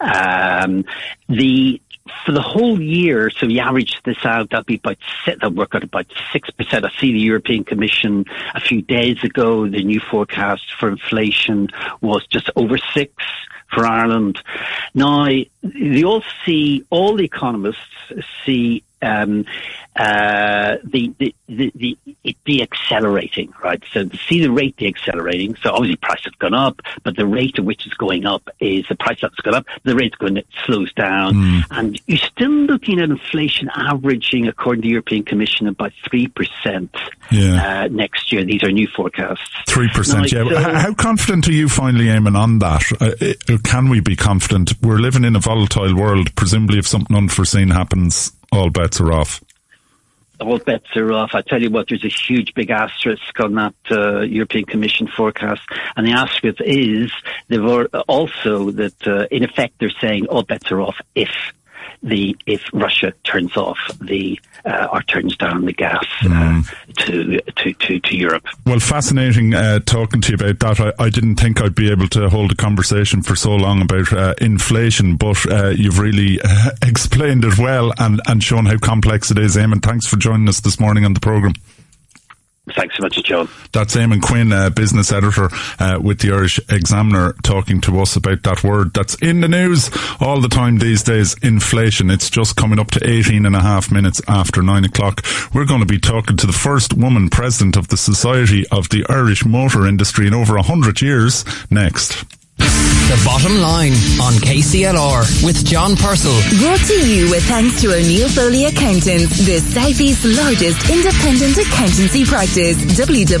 Um, 0.00 0.84
the 1.28 1.80
for 2.24 2.32
the 2.32 2.42
whole 2.42 2.80
year, 2.80 3.30
so 3.30 3.46
you 3.46 3.60
average 3.60 4.00
this 4.04 4.24
out, 4.24 4.50
that'd 4.50 4.66
be 4.66 4.76
about 4.76 4.96
that 5.26 5.52
work 5.52 5.74
out 5.74 5.84
about 5.84 6.06
six 6.32 6.50
percent. 6.50 6.84
I 6.84 6.90
see 6.98 7.12
the 7.12 7.20
European 7.20 7.62
Commission 7.62 8.24
a 8.54 8.60
few 8.60 8.82
days 8.82 9.22
ago. 9.22 9.68
The 9.68 9.84
new 9.84 10.00
forecast 10.00 10.74
for 10.78 10.88
inflation 10.88 11.68
was 12.00 12.26
just 12.26 12.50
over 12.56 12.78
six 12.78 13.12
for 13.72 13.86
Ireland. 13.86 14.42
Now, 14.94 15.28
they 15.62 16.02
all 16.02 16.24
see 16.44 16.84
all 16.90 17.16
the 17.16 17.24
economists 17.24 17.78
see 18.44 18.82
um, 19.02 19.44
uh, 19.96 20.76
the, 20.84 21.12
the, 21.18 21.34
the, 21.48 21.72
the, 21.74 21.98
it 22.24 22.36
deaccelerating, 22.46 23.52
right? 23.62 23.82
So 23.92 24.04
to 24.04 24.16
see 24.16 24.40
the 24.40 24.50
rate 24.50 24.76
deaccelerating, 24.76 25.58
so 25.60 25.72
obviously 25.72 25.96
price 25.96 26.24
has 26.24 26.32
gone 26.34 26.54
up, 26.54 26.80
but 27.02 27.16
the 27.16 27.26
rate 27.26 27.58
at 27.58 27.64
which 27.64 27.86
it's 27.86 27.96
going 27.96 28.24
up 28.24 28.48
is 28.60 28.86
the 28.88 28.94
price 28.94 29.18
that's 29.20 29.34
gone 29.36 29.54
up, 29.54 29.66
the 29.84 29.94
rate's 29.94 30.16
going 30.16 30.36
to 30.36 30.44
slows 30.64 30.92
down, 30.94 31.34
mm. 31.34 31.62
and 31.70 32.00
you're 32.06 32.18
still 32.18 32.50
looking 32.50 33.00
at 33.00 33.10
inflation 33.10 33.68
averaging, 33.74 34.48
according 34.48 34.82
to 34.82 34.86
the 34.86 34.92
European 34.92 35.24
Commission, 35.24 35.66
about 35.66 35.92
three 36.08 36.28
percent 36.28 36.94
yeah. 37.30 37.82
uh, 37.84 37.88
next 37.88 38.32
year. 38.32 38.44
These 38.44 38.62
are 38.62 38.70
new 38.70 38.88
forecasts. 38.88 39.50
Three 39.68 39.88
percent, 39.88 40.32
yeah. 40.32 40.44
So, 40.48 40.74
how 40.74 40.94
confident 40.94 41.48
are 41.48 41.52
you 41.52 41.68
finally 41.68 42.06
Eamon 42.06 42.36
on 42.36 42.58
that? 42.60 42.82
Uh, 43.00 43.58
can 43.64 43.88
we 43.88 44.00
be 44.00 44.16
confident? 44.16 44.72
We're 44.82 44.98
living 44.98 45.24
in 45.24 45.36
a 45.36 45.40
volatile 45.40 45.94
world. 45.94 46.34
Presumably, 46.36 46.78
if 46.78 46.86
something 46.86 47.16
unforeseen 47.16 47.70
happens, 47.70 48.32
all 48.52 48.70
bets 48.70 49.00
are 49.00 49.12
off 49.12 49.40
all 50.40 50.58
bets 50.58 50.96
are 50.96 51.12
off. 51.12 51.34
I 51.34 51.42
tell 51.42 51.60
you 51.60 51.70
what, 51.70 51.88
there's 51.88 52.04
a 52.04 52.08
huge 52.08 52.54
big 52.54 52.70
asterisk 52.70 53.38
on 53.40 53.54
that 53.54 53.74
uh, 53.90 54.20
European 54.20 54.64
Commission 54.64 55.06
forecast, 55.06 55.62
and 55.96 56.06
the 56.06 56.12
asterisk 56.12 56.60
is 56.62 57.12
they've 57.48 57.64
also 58.08 58.70
that 58.70 59.06
uh, 59.06 59.26
in 59.30 59.44
effect 59.44 59.74
they're 59.78 59.90
saying 60.00 60.26
all 60.26 60.42
bets 60.42 60.72
are 60.72 60.80
off 60.80 60.96
if 61.14 61.30
the 62.02 62.36
if 62.46 62.62
Russia 62.72 63.12
turns 63.24 63.56
off 63.56 63.78
the 64.00 64.40
uh, 64.64 64.88
or 64.92 65.02
turns 65.02 65.36
down 65.36 65.64
the 65.64 65.72
gas 65.72 66.04
mm. 66.20 66.66
to, 66.96 67.40
to, 67.56 67.72
to 67.74 68.00
to 68.00 68.16
Europe. 68.16 68.44
Well, 68.66 68.80
fascinating 68.80 69.54
uh, 69.54 69.80
talking 69.80 70.20
to 70.22 70.30
you 70.30 70.34
about 70.34 70.76
that. 70.76 70.94
I, 70.98 71.04
I, 71.04 71.10
didn't 71.10 71.36
think 71.36 71.60
I'd 71.60 71.74
be 71.74 71.90
able 71.90 72.08
to 72.08 72.28
hold 72.28 72.52
a 72.52 72.56
conversation 72.56 73.22
for 73.22 73.36
so 73.36 73.54
long 73.54 73.82
about 73.82 74.12
uh, 74.12 74.34
inflation, 74.40 75.16
but 75.16 75.50
uh, 75.50 75.68
you've 75.68 75.98
really 75.98 76.40
explained 76.82 77.44
it 77.44 77.58
well 77.58 77.92
and 77.98 78.20
and 78.26 78.42
shown 78.42 78.66
how 78.66 78.78
complex 78.78 79.30
it 79.30 79.38
is. 79.38 79.56
Eamon, 79.56 79.82
thanks 79.82 80.06
for 80.06 80.16
joining 80.16 80.48
us 80.48 80.60
this 80.60 80.80
morning 80.80 81.04
on 81.04 81.14
the 81.14 81.20
program. 81.20 81.54
Thanks 82.74 82.96
so 82.96 83.02
much, 83.02 83.22
John. 83.24 83.48
That's 83.72 83.96
Eamon 83.96 84.22
Quinn, 84.22 84.52
uh, 84.52 84.70
business 84.70 85.12
editor 85.12 85.48
uh, 85.78 85.98
with 86.02 86.20
the 86.20 86.32
Irish 86.32 86.58
Examiner, 86.68 87.34
talking 87.42 87.80
to 87.82 88.00
us 88.00 88.16
about 88.16 88.42
that 88.42 88.64
word 88.64 88.92
that's 88.94 89.14
in 89.16 89.40
the 89.40 89.48
news 89.48 89.90
all 90.20 90.40
the 90.40 90.48
time 90.48 90.78
these 90.78 91.02
days 91.02 91.34
inflation. 91.42 92.10
It's 92.10 92.30
just 92.30 92.56
coming 92.56 92.78
up 92.78 92.90
to 92.92 93.08
18 93.08 93.46
and 93.46 93.56
a 93.56 93.60
half 93.60 93.90
minutes 93.90 94.20
after 94.28 94.62
nine 94.62 94.84
o'clock. 94.84 95.24
We're 95.54 95.66
going 95.66 95.80
to 95.80 95.86
be 95.86 95.98
talking 95.98 96.36
to 96.36 96.46
the 96.46 96.52
first 96.52 96.94
woman 96.94 97.30
president 97.30 97.76
of 97.76 97.88
the 97.88 97.96
Society 97.96 98.66
of 98.68 98.88
the 98.88 99.04
Irish 99.08 99.44
Motor 99.44 99.86
Industry 99.86 100.26
in 100.26 100.34
over 100.34 100.54
100 100.54 101.00
years 101.00 101.44
next. 101.70 102.39
The 103.10 103.20
Bottom 103.26 103.58
Line 103.60 103.92
on 104.22 104.34
KCLR 104.34 105.44
with 105.44 105.64
John 105.66 105.96
Purcell. 105.96 106.30
Brought 106.60 106.78
to 106.86 106.94
you 107.10 107.28
with 107.28 107.42
thanks 107.42 107.80
to 107.82 107.92
O'Neill 107.92 108.28
Foley 108.28 108.66
Accountants, 108.66 109.36
the 109.44 109.58
Southeast's 109.58 110.24
largest 110.24 110.88
independent 110.88 111.58
accountancy 111.58 112.24
practice. 112.24 112.76
www.onf.ie. 112.94 113.34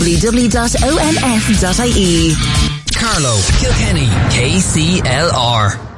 Carlow, 2.98 3.38
Kilkenny, 3.60 4.08
KCLR. 4.34 5.89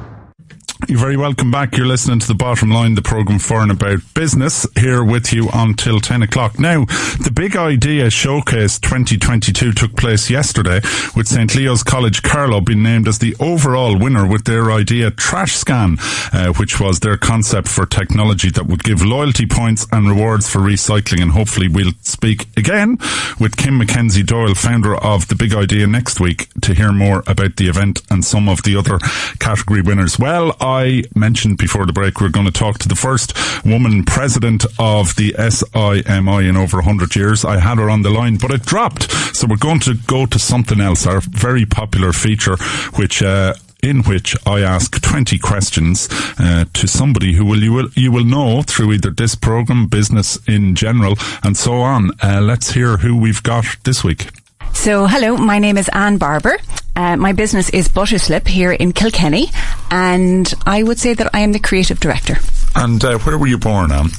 You're 0.87 0.99
very 0.99 1.15
welcome 1.15 1.49
back. 1.49 1.77
You're 1.77 1.87
listening 1.87 2.19
to 2.19 2.27
the 2.27 2.33
bottom 2.33 2.69
line, 2.69 2.95
the 2.95 3.01
program 3.01 3.39
for 3.39 3.61
and 3.61 3.71
about 3.71 3.99
business 4.13 4.67
here 4.77 5.03
with 5.03 5.31
you 5.31 5.49
until 5.53 6.01
10 6.01 6.23
o'clock. 6.23 6.59
Now, 6.59 6.85
the 7.23 7.31
big 7.33 7.55
idea 7.55 8.09
showcase 8.09 8.79
2022 8.79 9.71
took 9.71 9.95
place 9.95 10.29
yesterday 10.29 10.81
with 11.15 11.27
St. 11.27 11.55
Leo's 11.55 11.83
College 11.83 12.21
Carlow 12.21 12.59
being 12.59 12.83
named 12.83 13.07
as 13.07 13.19
the 13.19 13.35
overall 13.39 13.97
winner 13.97 14.27
with 14.27 14.43
their 14.43 14.71
idea 14.71 15.09
Trash 15.09 15.55
Scan, 15.55 15.97
uh, 16.33 16.51
which 16.53 16.81
was 16.81 16.99
their 16.99 17.17
concept 17.17 17.69
for 17.69 17.85
technology 17.85 18.49
that 18.51 18.67
would 18.67 18.83
give 18.83 19.01
loyalty 19.01 19.45
points 19.45 19.87
and 19.91 20.09
rewards 20.09 20.49
for 20.49 20.59
recycling. 20.59 21.21
And 21.21 21.31
hopefully 21.31 21.69
we'll 21.69 21.93
speak 22.01 22.47
again 22.57 22.97
with 23.39 23.55
Kim 23.55 23.79
McKenzie 23.79 24.25
Doyle, 24.25 24.53
founder 24.53 24.95
of 24.95 25.29
the 25.29 25.35
big 25.35 25.53
idea 25.53 25.87
next 25.87 26.19
week 26.19 26.49
to 26.61 26.73
hear 26.73 26.91
more 26.91 27.23
about 27.25 27.55
the 27.55 27.69
event 27.69 28.01
and 28.09 28.25
some 28.25 28.49
of 28.49 28.63
the 28.63 28.75
other 28.75 28.99
category 29.39 29.81
winners. 29.81 30.19
Well, 30.19 30.55
I 30.73 31.03
mentioned 31.15 31.57
before 31.57 31.85
the 31.85 31.93
break, 31.93 32.19
we're 32.19 32.29
going 32.29 32.45
to 32.45 32.51
talk 32.51 32.79
to 32.79 32.87
the 32.87 32.95
first 32.95 33.33
woman 33.65 34.03
president 34.03 34.65
of 34.79 35.15
the 35.15 35.35
SIMI 35.37 36.47
in 36.47 36.57
over 36.57 36.77
100 36.77 37.15
years. 37.15 37.45
I 37.45 37.59
had 37.59 37.77
her 37.77 37.89
on 37.89 38.01
the 38.01 38.09
line, 38.09 38.37
but 38.37 38.51
it 38.51 38.65
dropped. 38.65 39.11
So 39.35 39.47
we're 39.47 39.57
going 39.57 39.81
to 39.81 39.95
go 40.07 40.25
to 40.25 40.39
something 40.39 40.81
else, 40.81 41.05
our 41.05 41.21
very 41.21 41.65
popular 41.65 42.11
feature, 42.11 42.57
which, 42.95 43.21
uh, 43.21 43.53
in 43.83 44.01
which 44.03 44.35
I 44.47 44.61
ask 44.61 44.99
20 44.99 45.37
questions 45.39 46.07
uh, 46.39 46.65
to 46.73 46.87
somebody 46.87 47.33
who 47.33 47.45
will 47.45 47.61
you 47.61 47.73
will 47.73 47.89
you 47.95 48.11
will 48.11 48.25
know 48.25 48.63
through 48.63 48.93
either 48.93 49.11
this 49.11 49.35
program, 49.35 49.87
business 49.87 50.39
in 50.47 50.73
general, 50.73 51.15
and 51.43 51.55
so 51.55 51.81
on. 51.81 52.11
Uh, 52.23 52.41
let's 52.41 52.71
hear 52.71 52.97
who 52.97 53.17
we've 53.17 53.43
got 53.43 53.65
this 53.83 54.03
week. 54.03 54.29
So, 54.73 55.07
hello, 55.07 55.37
my 55.37 55.59
name 55.59 55.77
is 55.77 55.87
Anne 55.89 56.17
Barber. 56.17 56.57
Uh, 56.95 57.15
my 57.15 57.31
business 57.31 57.69
is 57.69 57.87
Butterslip 57.87 58.47
here 58.47 58.71
in 58.71 58.91
Kilkenny, 58.91 59.47
and 59.89 60.53
I 60.65 60.83
would 60.83 60.99
say 60.99 61.13
that 61.13 61.33
I 61.33 61.39
am 61.39 61.53
the 61.53 61.59
creative 61.59 61.99
director. 62.01 62.35
And 62.75 63.03
uh, 63.03 63.17
where 63.19 63.37
were 63.37 63.47
you 63.47 63.57
born, 63.57 63.91
Anne? 63.93 64.09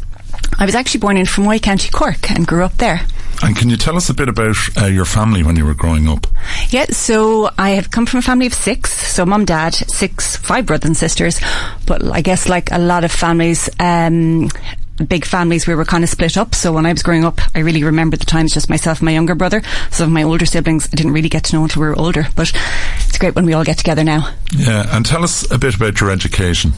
I 0.58 0.64
was 0.64 0.74
actually 0.74 1.00
born 1.00 1.16
in 1.18 1.26
Fermoy, 1.26 1.60
County 1.60 1.90
Cork, 1.90 2.30
and 2.30 2.46
grew 2.46 2.64
up 2.64 2.74
there. 2.78 3.02
And 3.42 3.54
can 3.54 3.68
you 3.68 3.76
tell 3.76 3.96
us 3.96 4.08
a 4.08 4.14
bit 4.14 4.28
about 4.28 4.56
uh, 4.80 4.86
your 4.86 5.04
family 5.04 5.42
when 5.42 5.56
you 5.56 5.66
were 5.66 5.74
growing 5.74 6.08
up? 6.08 6.26
Yeah, 6.70 6.86
so 6.86 7.50
I 7.58 7.70
have 7.70 7.90
come 7.90 8.06
from 8.06 8.18
a 8.18 8.22
family 8.22 8.46
of 8.46 8.54
six. 8.54 8.92
So 8.92 9.26
mum, 9.26 9.44
dad, 9.44 9.74
six, 9.74 10.36
five 10.36 10.64
brothers 10.66 10.86
and 10.86 10.96
sisters. 10.96 11.40
But 11.86 12.04
I 12.06 12.22
guess 12.22 12.48
like 12.48 12.70
a 12.72 12.78
lot 12.78 13.04
of 13.04 13.12
families, 13.12 13.68
um, 13.78 14.48
big 15.08 15.24
families 15.24 15.66
we 15.66 15.74
were 15.74 15.84
kind 15.84 16.04
of 16.04 16.10
split 16.10 16.36
up. 16.36 16.54
So 16.54 16.72
when 16.72 16.86
I 16.86 16.92
was 16.92 17.02
growing 17.02 17.24
up, 17.24 17.40
I 17.54 17.60
really 17.60 17.82
remember 17.82 18.16
the 18.16 18.24
times 18.24 18.54
just 18.54 18.70
myself 18.70 18.98
and 18.98 19.06
my 19.06 19.12
younger 19.12 19.34
brother. 19.34 19.62
Some 19.90 20.08
of 20.08 20.12
my 20.12 20.22
older 20.22 20.46
siblings 20.46 20.86
I 20.92 20.96
didn't 20.96 21.12
really 21.12 21.28
get 21.28 21.44
to 21.44 21.56
know 21.56 21.64
until 21.64 21.82
we 21.82 21.88
were 21.88 21.98
older. 21.98 22.28
But 22.36 22.52
it's 23.14 23.20
great 23.20 23.36
when 23.36 23.46
we 23.46 23.52
all 23.52 23.62
get 23.62 23.78
together 23.78 24.02
now. 24.02 24.28
Yeah, 24.50 24.88
and 24.90 25.06
tell 25.06 25.22
us 25.22 25.48
a 25.52 25.56
bit 25.56 25.76
about 25.76 26.00
your 26.00 26.10
education. 26.10 26.72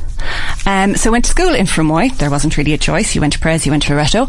Um, 0.66 0.95
so 0.95 1.09
I 1.09 1.12
went 1.12 1.25
to 1.25 1.31
school 1.31 1.55
in 1.55 1.64
Fermoy. 1.64 2.14
There 2.19 2.31
wasn't 2.31 2.59
really 2.59 2.75
a 2.75 2.78
choice. 2.78 3.14
You 3.14 3.23
went 3.23 3.33
to 3.33 3.38
Pres, 3.38 3.64
you 3.64 3.73
went 3.73 3.85
to 3.85 3.95
Loreto. 3.95 4.26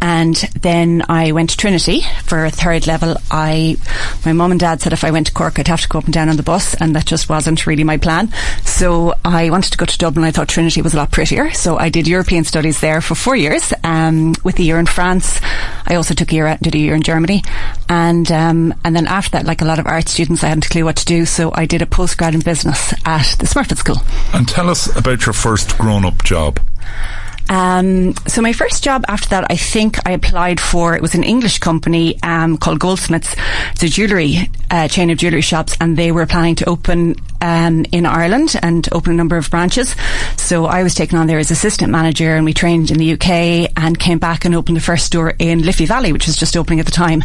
And 0.00 0.36
then 0.58 1.04
I 1.10 1.32
went 1.32 1.50
to 1.50 1.58
Trinity 1.58 2.00
for 2.24 2.46
a 2.46 2.50
third 2.50 2.86
level. 2.86 3.16
I, 3.30 3.76
my 4.24 4.32
mum 4.32 4.52
and 4.52 4.60
dad 4.60 4.80
said 4.80 4.94
if 4.94 5.04
I 5.04 5.10
went 5.10 5.26
to 5.26 5.34
Cork, 5.34 5.58
I'd 5.58 5.68
have 5.68 5.82
to 5.82 5.88
go 5.88 5.98
up 5.98 6.04
and 6.04 6.14
down 6.14 6.30
on 6.30 6.38
the 6.38 6.42
bus. 6.42 6.72
And 6.74 6.96
that 6.96 7.04
just 7.04 7.28
wasn't 7.28 7.66
really 7.66 7.84
my 7.84 7.98
plan. 7.98 8.32
So 8.64 9.14
I 9.22 9.50
wanted 9.50 9.72
to 9.72 9.78
go 9.78 9.84
to 9.84 9.98
Dublin. 9.98 10.24
I 10.24 10.30
thought 10.30 10.48
Trinity 10.48 10.80
was 10.80 10.94
a 10.94 10.96
lot 10.96 11.12
prettier. 11.12 11.50
So 11.52 11.76
I 11.76 11.90
did 11.90 12.08
European 12.08 12.44
studies 12.44 12.80
there 12.80 13.02
for 13.02 13.14
four 13.14 13.36
years 13.36 13.74
um, 13.84 14.34
with 14.44 14.58
a 14.58 14.62
year 14.62 14.78
in 14.78 14.86
France. 14.86 15.40
I 15.86 15.96
also 15.96 16.14
took 16.14 16.32
a 16.32 16.34
year, 16.34 16.46
out 16.46 16.62
did 16.62 16.74
a 16.74 16.78
year 16.78 16.94
in 16.94 17.02
Germany, 17.02 17.42
and 17.88 18.30
um, 18.30 18.72
and 18.84 18.94
then 18.94 19.08
after 19.08 19.30
that, 19.32 19.44
like 19.44 19.60
a 19.60 19.64
lot 19.64 19.80
of 19.80 19.86
art 19.86 20.08
students, 20.08 20.44
I 20.44 20.48
hadn't 20.48 20.66
a 20.66 20.68
clue 20.68 20.84
what 20.84 20.94
to 20.96 21.04
do, 21.04 21.26
so 21.26 21.49
I 21.54 21.66
did 21.66 21.82
a 21.82 21.86
postgrad 21.86 22.34
in 22.34 22.40
business 22.40 22.92
at 23.04 23.36
the 23.38 23.46
Smurfit 23.46 23.78
School. 23.78 23.96
And 24.32 24.48
tell 24.48 24.68
us 24.68 24.94
about 24.96 25.26
your 25.26 25.32
first 25.32 25.76
grown-up 25.78 26.22
job. 26.24 26.60
Um, 27.50 28.14
so 28.28 28.40
my 28.42 28.52
first 28.52 28.84
job 28.84 29.04
after 29.08 29.28
that, 29.30 29.46
I 29.50 29.56
think 29.56 29.98
I 30.06 30.12
applied 30.12 30.60
for, 30.60 30.94
it 30.94 31.02
was 31.02 31.16
an 31.16 31.24
English 31.24 31.58
company 31.58 32.16
um, 32.22 32.56
called 32.56 32.78
Goldsmiths. 32.78 33.34
It's 33.72 33.82
a 33.82 33.88
jewellery 33.88 34.48
uh, 34.70 34.86
chain 34.86 35.10
of 35.10 35.18
jewellery 35.18 35.40
shops 35.40 35.76
and 35.80 35.96
they 35.96 36.12
were 36.12 36.26
planning 36.26 36.54
to 36.56 36.68
open 36.68 37.16
um, 37.40 37.84
in 37.90 38.06
Ireland 38.06 38.54
and 38.62 38.88
open 38.92 39.12
a 39.12 39.16
number 39.16 39.36
of 39.36 39.50
branches. 39.50 39.96
So 40.36 40.66
I 40.66 40.84
was 40.84 40.94
taken 40.94 41.18
on 41.18 41.26
there 41.26 41.40
as 41.40 41.50
assistant 41.50 41.90
manager 41.90 42.36
and 42.36 42.44
we 42.44 42.54
trained 42.54 42.92
in 42.92 42.98
the 42.98 43.14
UK 43.14 43.72
and 43.76 43.98
came 43.98 44.20
back 44.20 44.44
and 44.44 44.54
opened 44.54 44.76
the 44.76 44.82
first 44.82 45.06
store 45.06 45.34
in 45.40 45.64
Liffey 45.64 45.86
Valley, 45.86 46.12
which 46.12 46.28
was 46.28 46.36
just 46.36 46.56
opening 46.56 46.78
at 46.78 46.86
the 46.86 46.92
time. 46.92 47.24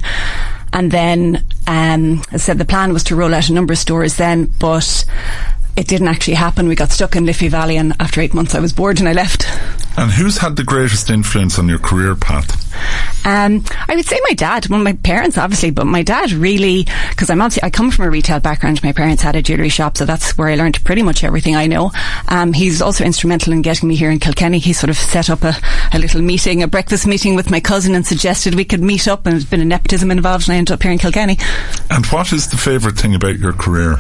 And 0.74 0.92
then, 0.92 1.46
um, 1.68 2.22
I 2.32 2.38
said 2.38 2.58
the 2.58 2.66
plan 2.66 2.94
was 2.94 3.04
to 3.06 3.16
roll 3.16 3.34
out 3.34 3.50
a 3.50 3.54
number 3.54 3.74
of 3.74 3.80
stores 3.80 4.18
then, 4.18 4.52
but 4.60 5.06
it 5.76 5.88
didn't 5.88 6.08
actually 6.08 6.36
happen. 6.36 6.68
We 6.68 6.76
got 6.76 6.92
stuck 6.92 7.16
in 7.16 7.26
Liffey 7.26 7.50
Valley, 7.50 7.78
and 7.78 7.94
after 8.00 8.22
eight 8.22 8.34
months, 8.34 8.56
I 8.56 8.60
was 8.60 8.72
bored 8.72 9.00
and 9.00 9.10
I 9.10 9.14
left. 9.14 9.46
And 9.98 10.12
who's 10.12 10.38
had 10.38 10.56
the 10.56 10.64
greatest 10.64 11.10
influence 11.10 11.58
on 11.58 11.70
your 11.70 11.80
career 11.80 12.16
path? 12.16 12.66
Um, 13.26 13.64
I 13.88 13.96
would 13.96 14.06
say 14.06 14.20
my 14.28 14.34
dad. 14.34 14.68
Well, 14.68 14.84
my 14.84 14.94
parents, 14.94 15.38
obviously, 15.38 15.72
but 15.72 15.88
my 15.88 16.04
dad 16.04 16.32
really, 16.32 16.86
because 17.10 17.30
I'm 17.30 17.42
obviously, 17.42 17.64
I 17.64 17.70
come 17.70 17.92
from 17.92 18.06
a 18.06 18.10
retail 18.10 18.40
background. 18.40 18.84
My 18.84 18.92
parents 18.92 19.24
had 19.24 19.36
a 19.36 19.42
jewellery 19.42 19.70
shop, 19.70 19.98
so 19.98 20.06
that's 20.06 20.38
where 20.38 20.50
I 20.50 20.56
learned 20.56 20.84
pretty 20.84 21.02
much 21.02 21.24
everything 21.24 21.56
I 21.56 21.68
know. 21.68 21.92
Um, 22.28 22.54
he's 22.54 22.82
also 22.82 23.04
instrumental 23.04 23.54
in 23.54 23.62
getting 23.62 23.90
me 23.90 23.96
here 23.96 24.12
in 24.12 24.20
Kilkenny. 24.20 24.60
He 24.60 24.74
sort 24.74 24.90
of 24.90 24.98
set 24.98 25.30
up 25.30 25.44
a, 25.44 25.56
a, 25.94 25.98
little 25.98 26.22
meeting, 26.22 26.62
a 26.62 26.68
breakfast 26.68 27.08
meeting 27.08 27.36
with 27.36 27.50
my 27.50 27.60
cousin 27.60 27.96
and 27.96 28.06
suggested 28.06 28.54
we 28.54 28.66
could 28.66 28.82
meet 28.82 29.08
up, 29.08 29.26
and 29.26 29.34
there's 29.34 29.46
been 29.46 29.62
a 29.62 29.66
nepotism 29.66 30.12
involved, 30.12 30.48
and 30.48 30.54
I 30.54 30.58
ended 30.58 30.74
up 30.74 30.84
here 30.84 30.92
in 30.92 31.00
Kilkenny. 31.00 31.38
And 31.90 32.06
what 32.08 32.34
is 32.34 32.50
the 32.50 32.58
favourite 32.58 32.98
thing 32.98 33.16
about 33.16 33.38
your 33.38 33.54
career? 33.54 34.00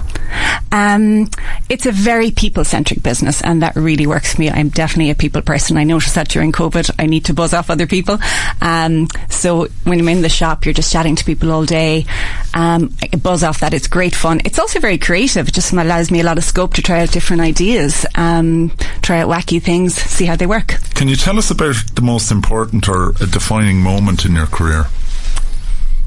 Um, 0.72 1.30
it's 1.70 1.86
a 1.86 1.92
very 1.92 2.32
people 2.32 2.66
centric 2.66 3.02
business, 3.02 3.42
and 3.42 3.62
that 3.62 3.76
really 3.76 4.08
works 4.08 4.36
for 4.36 4.42
me. 4.42 4.50
I'm 4.50 4.70
definitely 4.70 5.12
a 5.12 5.16
people 5.16 5.42
person. 5.42 5.78
I 5.78 5.84
noticed 5.84 6.16
that 6.16 6.28
during 6.28 6.52
COVID, 6.52 6.92
I 7.00 7.06
need 7.06 7.26
to 7.26 7.34
buzz 7.34 7.54
off 7.54 7.70
other 7.70 7.88
people. 7.88 8.18
Um, 8.62 9.08
so 9.30 9.68
when 9.84 10.00
I'm 10.00 10.10
in 10.10 10.22
the 10.22 10.30
shop, 10.30 10.66
you're 10.66 10.74
just 10.74 10.92
chatting 10.92 11.16
to 11.16 11.24
people 11.24 11.52
all 11.52 11.66
day. 11.66 12.06
Um, 12.54 12.94
I 13.02 13.16
buzz 13.16 13.44
off 13.44 13.60
that. 13.60 13.74
It's 13.74 13.88
great 13.88 14.16
fun. 14.16 14.42
It's 14.46 14.60
also 14.60 14.80
very 14.80 14.98
creative. 14.98 15.48
It 15.48 15.54
just 15.54 15.72
allows 15.72 16.12
me 16.12 16.20
a 16.20 16.24
lot 16.24 16.38
of 16.38 16.44
scope 16.44 16.74
to 16.74 16.82
try 16.82 17.02
out 17.02 17.12
different 17.12 17.42
ideas. 17.42 18.06
Um, 18.16 18.72
try 19.02 19.20
out 19.20 19.30
wacky 19.30 19.62
things, 19.62 19.96
see 19.96 20.26
how 20.26 20.36
they 20.36 20.46
work. 20.48 20.76
Can 20.96 21.08
you 21.08 21.16
tell 21.16 21.38
us 21.38 21.52
about 21.52 21.76
the 21.94 22.02
most 22.02 22.32
important 22.32 22.90
or 22.90 23.12
a 23.22 23.28
defining 23.28 23.82
moment 23.82 24.26
in 24.26 24.34
your 24.34 24.48
career? 24.48 24.88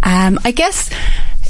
Um, 0.02 0.38
I 0.45 0.52
guess 0.52 0.90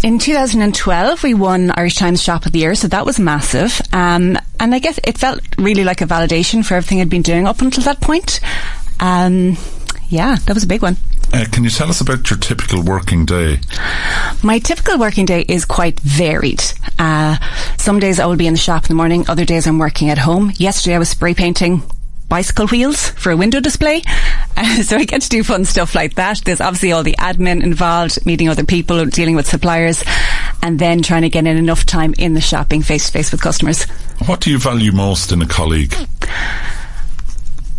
in 0.02 0.18
2012, 0.18 1.22
we 1.22 1.34
won 1.34 1.70
Irish 1.72 1.96
Times 1.96 2.22
Shop 2.22 2.46
of 2.46 2.52
the 2.52 2.60
Year, 2.60 2.74
so 2.74 2.88
that 2.88 3.04
was 3.04 3.18
massive. 3.18 3.80
Um, 3.92 4.36
and 4.60 4.74
I 4.74 4.78
guess 4.78 4.98
it 5.04 5.18
felt 5.18 5.40
really 5.58 5.84
like 5.84 6.00
a 6.00 6.06
validation 6.06 6.64
for 6.64 6.74
everything 6.74 7.00
I'd 7.00 7.10
been 7.10 7.22
doing 7.22 7.46
up 7.46 7.60
until 7.60 7.84
that 7.84 8.00
point. 8.00 8.40
Um, 9.00 9.56
yeah, 10.08 10.36
that 10.46 10.54
was 10.54 10.64
a 10.64 10.66
big 10.68 10.82
one. 10.82 10.96
Uh, 11.32 11.44
can 11.52 11.62
you 11.62 11.70
tell 11.70 11.90
us 11.90 12.00
about 12.00 12.30
your 12.30 12.38
typical 12.38 12.82
working 12.82 13.26
day? 13.26 13.58
My 14.42 14.58
typical 14.58 14.98
working 14.98 15.26
day 15.26 15.44
is 15.46 15.64
quite 15.64 16.00
varied. 16.00 16.62
Uh, 16.98 17.36
some 17.76 17.98
days 17.98 18.18
I 18.18 18.26
will 18.26 18.36
be 18.36 18.46
in 18.46 18.54
the 18.54 18.58
shop 18.58 18.84
in 18.84 18.88
the 18.88 18.94
morning, 18.94 19.24
other 19.28 19.44
days 19.44 19.66
I'm 19.66 19.78
working 19.78 20.08
at 20.08 20.18
home. 20.18 20.52
Yesterday 20.56 20.94
I 20.94 20.98
was 20.98 21.10
spray 21.10 21.34
painting 21.34 21.82
bicycle 22.28 22.66
wheels 22.66 23.10
for 23.10 23.32
a 23.32 23.36
window 23.36 23.60
display. 23.60 24.02
Uh, 24.56 24.82
so 24.82 24.96
I 24.96 25.04
get 25.04 25.22
to 25.22 25.28
do 25.28 25.42
fun 25.42 25.64
stuff 25.64 25.94
like 25.94 26.14
that. 26.14 26.42
There's 26.44 26.60
obviously 26.60 26.92
all 26.92 27.02
the 27.02 27.16
admin 27.18 27.62
involved, 27.62 28.24
meeting 28.26 28.48
other 28.48 28.64
people, 28.64 29.04
dealing 29.06 29.36
with 29.36 29.46
suppliers, 29.46 30.04
and 30.62 30.78
then 30.78 31.02
trying 31.02 31.22
to 31.22 31.28
get 31.28 31.46
in 31.46 31.56
enough 31.56 31.84
time 31.86 32.14
in 32.18 32.34
the 32.34 32.40
shopping 32.40 32.82
face 32.82 33.06
to 33.06 33.12
face 33.12 33.32
with 33.32 33.40
customers. 33.40 33.84
What 34.26 34.40
do 34.40 34.50
you 34.50 34.58
value 34.58 34.92
most 34.92 35.32
in 35.32 35.42
a 35.42 35.46
colleague? 35.46 35.94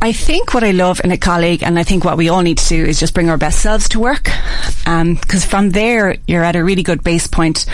I 0.02 0.14
think 0.14 0.54
what 0.54 0.64
I 0.64 0.72
love 0.72 1.02
in 1.04 1.12
a 1.12 1.18
colleague, 1.18 1.62
and 1.62 1.78
I 1.78 1.84
think 1.84 2.06
what 2.06 2.16
we 2.16 2.30
all 2.30 2.42
need 2.42 2.58
to 2.60 2.68
do, 2.70 2.86
is 2.86 3.02
just 3.02 3.14
bring 3.14 3.30
our 3.30 3.38
best 3.38 3.62
selves 3.62 3.90
to 3.90 4.00
work. 4.00 4.30
Because 4.86 4.86
um, 5.44 5.50
from 5.50 5.72
there, 5.72 6.16
you're 6.26 6.44
at 6.44 6.56
a 6.56 6.64
really 6.64 6.84
good 6.84 7.04
base 7.04 7.28
point 7.28 7.66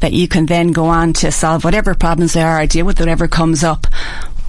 that 0.00 0.14
you 0.14 0.26
can 0.26 0.46
then 0.46 0.72
go 0.72 0.86
on 0.86 1.12
to 1.14 1.30
solve 1.30 1.62
whatever 1.62 1.94
problems 1.94 2.32
there 2.32 2.48
are, 2.48 2.66
deal 2.66 2.86
with 2.86 3.00
whatever 3.00 3.28
comes 3.28 3.62
up. 3.62 3.86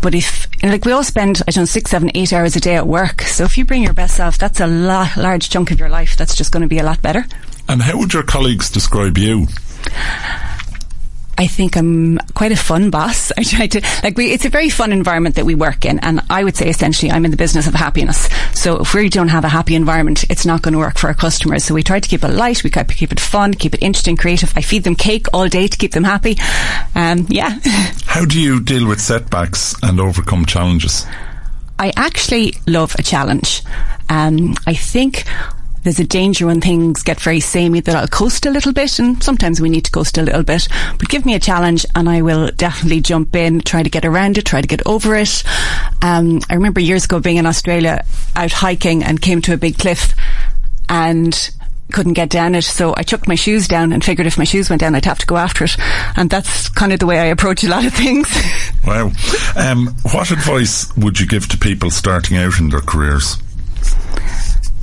But 0.01 0.15
if, 0.15 0.47
like, 0.71 0.85
we 0.85 0.91
all 0.91 1.03
spend, 1.03 1.41
I 1.47 1.51
don't 1.51 1.63
know, 1.63 1.65
six, 1.65 1.91
seven, 1.91 2.11
eight 2.15 2.33
hours 2.33 2.55
a 2.55 2.59
day 2.59 2.75
at 2.75 2.87
work. 2.87 3.21
So 3.23 3.43
if 3.43 3.57
you 3.57 3.65
bring 3.65 3.83
your 3.83 3.93
best 3.93 4.15
self, 4.15 4.37
that's 4.37 4.59
a 4.59 4.67
lot, 4.67 5.17
large 5.17 5.49
chunk 5.49 5.71
of 5.71 5.79
your 5.79 5.89
life 5.89 6.15
that's 6.15 6.35
just 6.35 6.51
going 6.51 6.61
to 6.61 6.67
be 6.67 6.79
a 6.79 6.83
lot 6.83 7.01
better. 7.01 7.25
And 7.67 7.81
how 7.81 7.97
would 7.97 8.13
your 8.13 8.23
colleagues 8.23 8.69
describe 8.69 9.17
you? 9.17 9.47
I 11.37 11.47
think 11.47 11.75
I'm 11.75 12.17
quite 12.33 12.51
a 12.51 12.55
fun 12.55 12.89
boss. 12.89 13.31
I 13.37 13.43
try 13.43 13.67
to 13.67 13.81
like 14.03 14.17
we. 14.17 14.31
It's 14.31 14.45
a 14.45 14.49
very 14.49 14.69
fun 14.69 14.91
environment 14.91 15.35
that 15.35 15.45
we 15.45 15.55
work 15.55 15.85
in, 15.85 15.99
and 15.99 16.21
I 16.29 16.43
would 16.43 16.55
say 16.55 16.69
essentially 16.69 17.11
I'm 17.11 17.25
in 17.25 17.31
the 17.31 17.37
business 17.37 17.67
of 17.67 17.73
happiness. 17.73 18.29
So 18.53 18.77
if 18.79 18.93
we 18.93 19.09
don't 19.09 19.27
have 19.27 19.43
a 19.43 19.49
happy 19.49 19.75
environment, 19.75 20.25
it's 20.29 20.45
not 20.45 20.61
going 20.61 20.73
to 20.73 20.79
work 20.79 20.97
for 20.97 21.07
our 21.07 21.13
customers. 21.13 21.63
So 21.63 21.73
we 21.73 21.83
try 21.83 21.99
to 21.99 22.07
keep 22.07 22.23
it 22.23 22.29
light, 22.29 22.63
we 22.63 22.69
try 22.69 22.83
to 22.83 22.93
keep 22.93 23.11
it 23.11 23.19
fun, 23.19 23.53
keep 23.53 23.73
it 23.73 23.81
interesting, 23.81 24.17
creative. 24.17 24.53
I 24.55 24.61
feed 24.61 24.83
them 24.83 24.95
cake 24.95 25.27
all 25.33 25.47
day 25.47 25.67
to 25.67 25.77
keep 25.77 25.91
them 25.91 26.03
happy. 26.03 26.37
Um, 26.95 27.25
yeah. 27.29 27.59
How 28.05 28.25
do 28.25 28.39
you 28.39 28.61
deal 28.61 28.87
with 28.87 29.01
setbacks 29.01 29.75
and 29.83 29.99
overcome 29.99 30.45
challenges? 30.45 31.05
I 31.77 31.91
actually 31.97 32.55
love 32.67 32.95
a 32.97 33.03
challenge. 33.03 33.61
Um, 34.09 34.55
I 34.65 34.73
think 34.73 35.25
there's 35.85 35.99
a 35.99 36.03
danger 36.03 36.47
when 36.47 36.61
things 36.61 37.03
get 37.03 37.21
very 37.21 37.39
samey 37.39 37.79
that 37.79 37.95
I'll 37.95 38.07
coast 38.07 38.47
a 38.47 38.49
little 38.49 38.73
bit, 38.73 38.97
and 38.97 39.21
sometimes 39.21 39.61
we 39.61 39.69
need 39.69 39.85
to 39.85 39.91
coast 39.91 40.17
a 40.17 40.23
little 40.23 40.41
bit. 40.41 40.67
But 40.97 41.09
give 41.09 41.27
me 41.27 41.35
a 41.35 41.39
challenge, 41.39 41.85
and 41.93 42.09
I 42.09 42.23
will 42.23 42.49
definitely 42.49 43.01
jump 43.01 43.35
in, 43.35 43.61
try 43.61 43.83
to 43.83 43.89
get 43.89 44.03
around 44.03 44.39
it, 44.39 44.45
try 44.45 44.61
to 44.61 44.67
get 44.67 44.81
over 44.87 45.15
it. 45.15 45.43
Um, 46.01 46.41
I 46.49 46.55
remember 46.55 46.79
years 46.79 47.05
ago 47.05 47.19
being 47.19 47.37
in 47.37 47.45
Australia, 47.45 48.03
out 48.35 48.51
hiking, 48.51 49.03
and 49.03 49.21
came 49.21 49.43
to 49.43 49.53
a 49.53 49.57
big 49.57 49.77
cliff, 49.77 50.15
and 50.89 51.51
couldn't 51.91 52.13
get 52.13 52.29
down 52.29 52.55
it, 52.55 52.63
so 52.63 52.95
I 52.97 53.03
chucked 53.03 53.27
my 53.27 53.35
shoes 53.35 53.67
down 53.67 53.93
and 53.93 54.03
figured 54.03 54.25
if 54.25 54.39
my 54.39 54.43
shoes 54.43 54.71
went 54.71 54.79
down, 54.79 54.95
I'd 54.95 55.05
have 55.05 55.19
to 55.19 55.27
go 55.27 55.37
after 55.37 55.65
it. 55.65 55.77
And 56.17 56.31
that's 56.31 56.67
kind 56.67 56.93
of 56.93 56.99
the 56.99 57.05
way 57.05 57.19
I 57.19 57.25
approach 57.25 57.63
a 57.63 57.69
lot 57.69 57.85
of 57.85 57.93
things. 57.93 58.27
wow. 58.87 59.11
Um, 59.55 59.95
what 60.11 60.31
advice 60.31 60.91
would 60.97 61.19
you 61.19 61.27
give 61.27 61.47
to 61.49 61.59
people 61.59 61.91
starting 61.91 62.37
out 62.37 62.59
in 62.59 62.69
their 62.69 62.81
careers? 62.81 63.37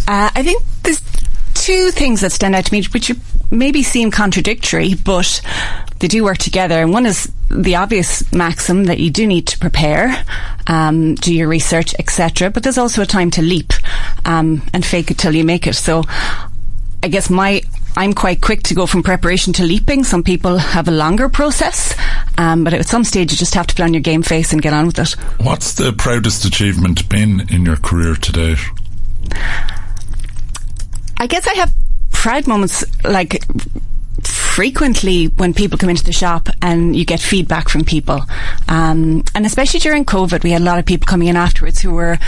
Uh, 0.09 0.31
I 0.35 0.43
think 0.43 0.63
there's 0.83 1.01
two 1.55 1.91
things 1.91 2.21
that 2.23 2.33
stand 2.33 2.55
out 2.55 2.67
to 2.67 2.73
me, 2.73 2.83
which 2.93 3.13
maybe 3.51 3.83
seem 3.83 4.11
contradictory, 4.11 4.95
but 4.95 5.41
they 6.01 6.09
do 6.09 6.25
work 6.25 6.39
together. 6.39 6.81
And 6.81 6.93
one 6.93 7.07
is 7.07 7.31
the 7.51 7.77
obvious 7.77 8.31
maxim 8.33 8.85
that 8.85 8.99
you 8.99 9.11
do 9.11 9.27
need 9.27 9.47
to 9.49 9.59
prepare, 9.59 10.25
um, 10.67 11.15
do 11.17 11.35
your 11.35 11.49
research, 11.49 11.95
etc. 11.99 12.51
But 12.51 12.63
there's 12.63 12.79
also 12.79 13.03
a 13.03 13.07
time 13.07 13.31
to 13.33 13.43
leap 13.43 13.73
um, 14.25 14.63
and 14.73 14.85
fake 14.85 15.11
it 15.11 15.19
till 15.19 15.35
you 15.35 15.45
make 15.45 15.67
it. 15.67 15.75
So 15.75 16.03
I 17.03 17.09
guess 17.09 17.31
my 17.31 17.63
I'm 17.95 18.15
quite 18.15 18.41
quick 18.41 18.63
to 18.65 18.75
go 18.75 18.87
from 18.87 19.03
preparation 19.03 19.53
to 19.55 19.65
leaping. 19.65 20.03
Some 20.03 20.23
people 20.23 20.57
have 20.57 20.89
a 20.89 20.91
longer 20.91 21.29
process, 21.29 21.95
um, 22.39 22.65
but 22.65 22.73
at 22.73 22.87
some 22.87 23.05
stage 23.05 23.31
you 23.31 23.37
just 23.37 23.55
have 23.55 23.67
to 23.67 23.75
put 23.75 23.83
on 23.83 23.93
your 23.93 24.01
game 24.01 24.23
face 24.23 24.53
and 24.53 24.63
get 24.63 24.73
on 24.73 24.87
with 24.87 24.99
it. 24.99 25.11
What's 25.45 25.75
the 25.75 25.93
proudest 25.93 26.47
achievement 26.47 27.07
been 27.11 27.47
in 27.51 27.67
your 27.67 27.77
career 27.77 28.15
to 28.15 28.33
date? 28.33 28.59
I 31.23 31.27
guess 31.29 31.47
I 31.47 31.55
have 31.55 31.73
proud 32.11 32.49
moments 32.49 32.85
like 33.05 33.45
frequently 34.25 35.27
when 35.27 35.55
people 35.55 35.79
come 35.79 35.89
into 35.89 36.03
the 36.03 36.11
shop 36.13 36.49
and 36.61 36.97
you 36.97 37.05
get 37.05 37.21
feedback 37.21 37.69
from 37.69 37.85
people. 37.85 38.23
Um, 38.67 39.23
and 39.33 39.47
especially 39.47 39.79
during 39.79 40.05
COVID, 40.05 40.43
we 40.43 40.51
had 40.51 40.63
a 40.63 40.65
lot 40.65 40.81
of 40.81 40.85
people 40.85 41.07
coming 41.07 41.29
in 41.29 41.37
afterwards 41.37 41.81
who 41.81 41.93
were 41.93 42.19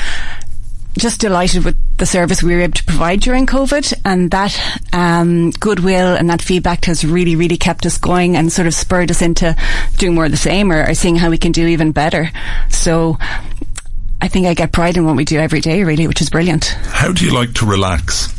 just 0.97 1.21
delighted 1.21 1.65
with 1.65 1.77
the 1.97 2.07
service 2.07 2.41
we 2.41 2.55
were 2.55 2.61
able 2.61 2.75
to 2.75 2.85
provide 2.85 3.19
during 3.19 3.47
COVID, 3.47 3.93
and 4.05 4.31
that 4.31 4.57
um, 4.93 5.51
goodwill 5.51 6.15
and 6.15 6.31
that 6.31 6.41
feedback 6.41 6.85
has 6.85 7.05
really, 7.05 7.35
really 7.35 7.57
kept 7.57 7.85
us 7.87 7.99
going 7.99 8.37
and 8.37 8.53
sort 8.53 8.69
of 8.69 8.75
spurred 8.75 9.11
us 9.11 9.23
into 9.23 9.57
doing 9.97 10.15
more 10.15 10.27
of 10.27 10.31
the 10.31 10.37
same 10.37 10.71
or, 10.71 10.89
or 10.89 10.95
seeing 10.95 11.17
how 11.17 11.31
we 11.31 11.39
can 11.39 11.51
do 11.51 11.67
even 11.67 11.91
better. 11.91 12.31
So. 12.69 13.19
I 14.23 14.29
think 14.29 14.47
I 14.47 14.55
get 14.55 14.73
pride 14.73 14.97
in 14.97 15.05
what 15.05 15.17
we 15.17 15.27
do 15.27 15.39
every 15.39 15.61
day, 15.61 15.85
really, 15.85 16.07
which 16.07 16.23
is 16.23 16.31
brilliant. 16.31 16.65
How 16.87 17.13
do 17.13 17.27
you 17.27 17.35
like 17.35 17.53
to 17.55 17.67
relax? 17.67 18.34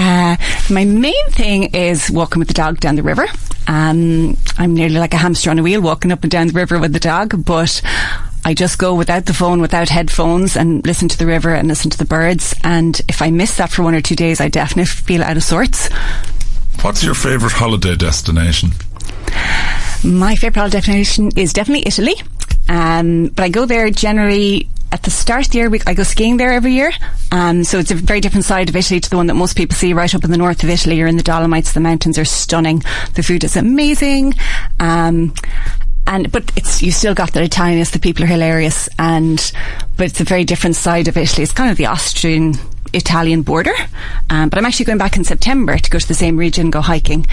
Uh, 0.00 0.34
my 0.70 0.86
main 0.86 1.30
thing 1.32 1.74
is 1.74 2.10
walking 2.10 2.38
with 2.38 2.48
the 2.48 2.54
dog 2.54 2.80
down 2.80 2.96
the 2.96 3.02
river. 3.02 3.26
Um, 3.66 4.34
I'm 4.56 4.72
nearly 4.72 4.98
like 4.98 5.12
a 5.12 5.18
hamster 5.18 5.50
on 5.50 5.58
a 5.58 5.62
wheel 5.62 5.82
walking 5.82 6.10
up 6.10 6.22
and 6.22 6.30
down 6.30 6.46
the 6.46 6.54
river 6.54 6.78
with 6.78 6.94
the 6.94 7.00
dog, 7.00 7.44
but 7.44 7.82
I 8.42 8.54
just 8.54 8.78
go 8.78 8.94
without 8.94 9.26
the 9.26 9.34
phone, 9.34 9.60
without 9.60 9.90
headphones, 9.90 10.56
and 10.56 10.84
listen 10.86 11.08
to 11.08 11.18
the 11.18 11.26
river 11.26 11.54
and 11.54 11.68
listen 11.68 11.90
to 11.90 11.98
the 11.98 12.06
birds. 12.06 12.54
And 12.64 12.98
if 13.08 13.20
I 13.20 13.30
miss 13.30 13.58
that 13.58 13.70
for 13.70 13.82
one 13.82 13.94
or 13.94 14.00
two 14.00 14.16
days, 14.16 14.40
I 14.40 14.48
definitely 14.48 14.86
feel 14.86 15.22
out 15.22 15.36
of 15.36 15.42
sorts. 15.42 15.90
What's 16.80 17.04
your 17.04 17.14
favourite 17.14 17.52
holiday 17.52 17.94
destination? 17.94 18.70
My 20.02 20.34
favourite 20.34 20.56
holiday 20.56 20.78
destination 20.78 21.30
is 21.36 21.52
definitely 21.52 21.86
Italy. 21.86 22.14
Um, 22.70 23.26
but 23.26 23.42
I 23.42 23.48
go 23.50 23.66
there 23.66 23.90
generally 23.90 24.70
at 24.92 25.02
the 25.02 25.10
start 25.10 25.46
of 25.46 25.52
the 25.52 25.58
year, 25.58 25.70
we, 25.70 25.80
I 25.86 25.94
go 25.94 26.02
skiing 26.02 26.36
there 26.36 26.52
every 26.52 26.72
year. 26.72 26.92
Um, 27.32 27.64
so 27.64 27.78
it's 27.78 27.90
a 27.90 27.94
very 27.94 28.20
different 28.20 28.44
side 28.44 28.68
of 28.68 28.76
Italy 28.76 29.00
to 29.00 29.10
the 29.10 29.16
one 29.16 29.28
that 29.28 29.34
most 29.34 29.56
people 29.56 29.76
see 29.76 29.92
right 29.92 30.12
up 30.14 30.24
in 30.24 30.30
the 30.30 30.38
north 30.38 30.62
of 30.62 30.68
Italy. 30.68 30.96
You're 30.96 31.06
in 31.06 31.16
the 31.16 31.22
Dolomites. 31.22 31.72
The 31.72 31.80
mountains 31.80 32.18
are 32.18 32.24
stunning. 32.24 32.82
The 33.14 33.22
food 33.22 33.44
is 33.44 33.56
amazing. 33.56 34.34
Um, 34.80 35.34
and 36.06 36.32
but 36.32 36.50
it's 36.56 36.82
you 36.82 36.90
still 36.90 37.14
got 37.14 37.32
the 37.32 37.40
Italianness. 37.40 37.92
The 37.92 38.00
people 38.00 38.24
are 38.24 38.28
hilarious, 38.28 38.88
and 38.98 39.52
but 39.96 40.06
it's 40.06 40.20
a 40.20 40.24
very 40.24 40.44
different 40.44 40.74
side 40.74 41.06
of 41.06 41.16
Italy. 41.16 41.44
It's 41.44 41.52
kind 41.52 41.70
of 41.70 41.76
the 41.76 41.86
Austrian 41.86 42.54
Italian 42.92 43.42
border. 43.42 43.74
Um, 44.28 44.48
but 44.48 44.58
I'm 44.58 44.66
actually 44.66 44.86
going 44.86 44.98
back 44.98 45.16
in 45.16 45.24
September 45.24 45.78
to 45.78 45.90
go 45.90 45.98
to 45.98 46.08
the 46.08 46.14
same 46.14 46.36
region, 46.36 46.70
go 46.70 46.80
hiking 46.80 47.26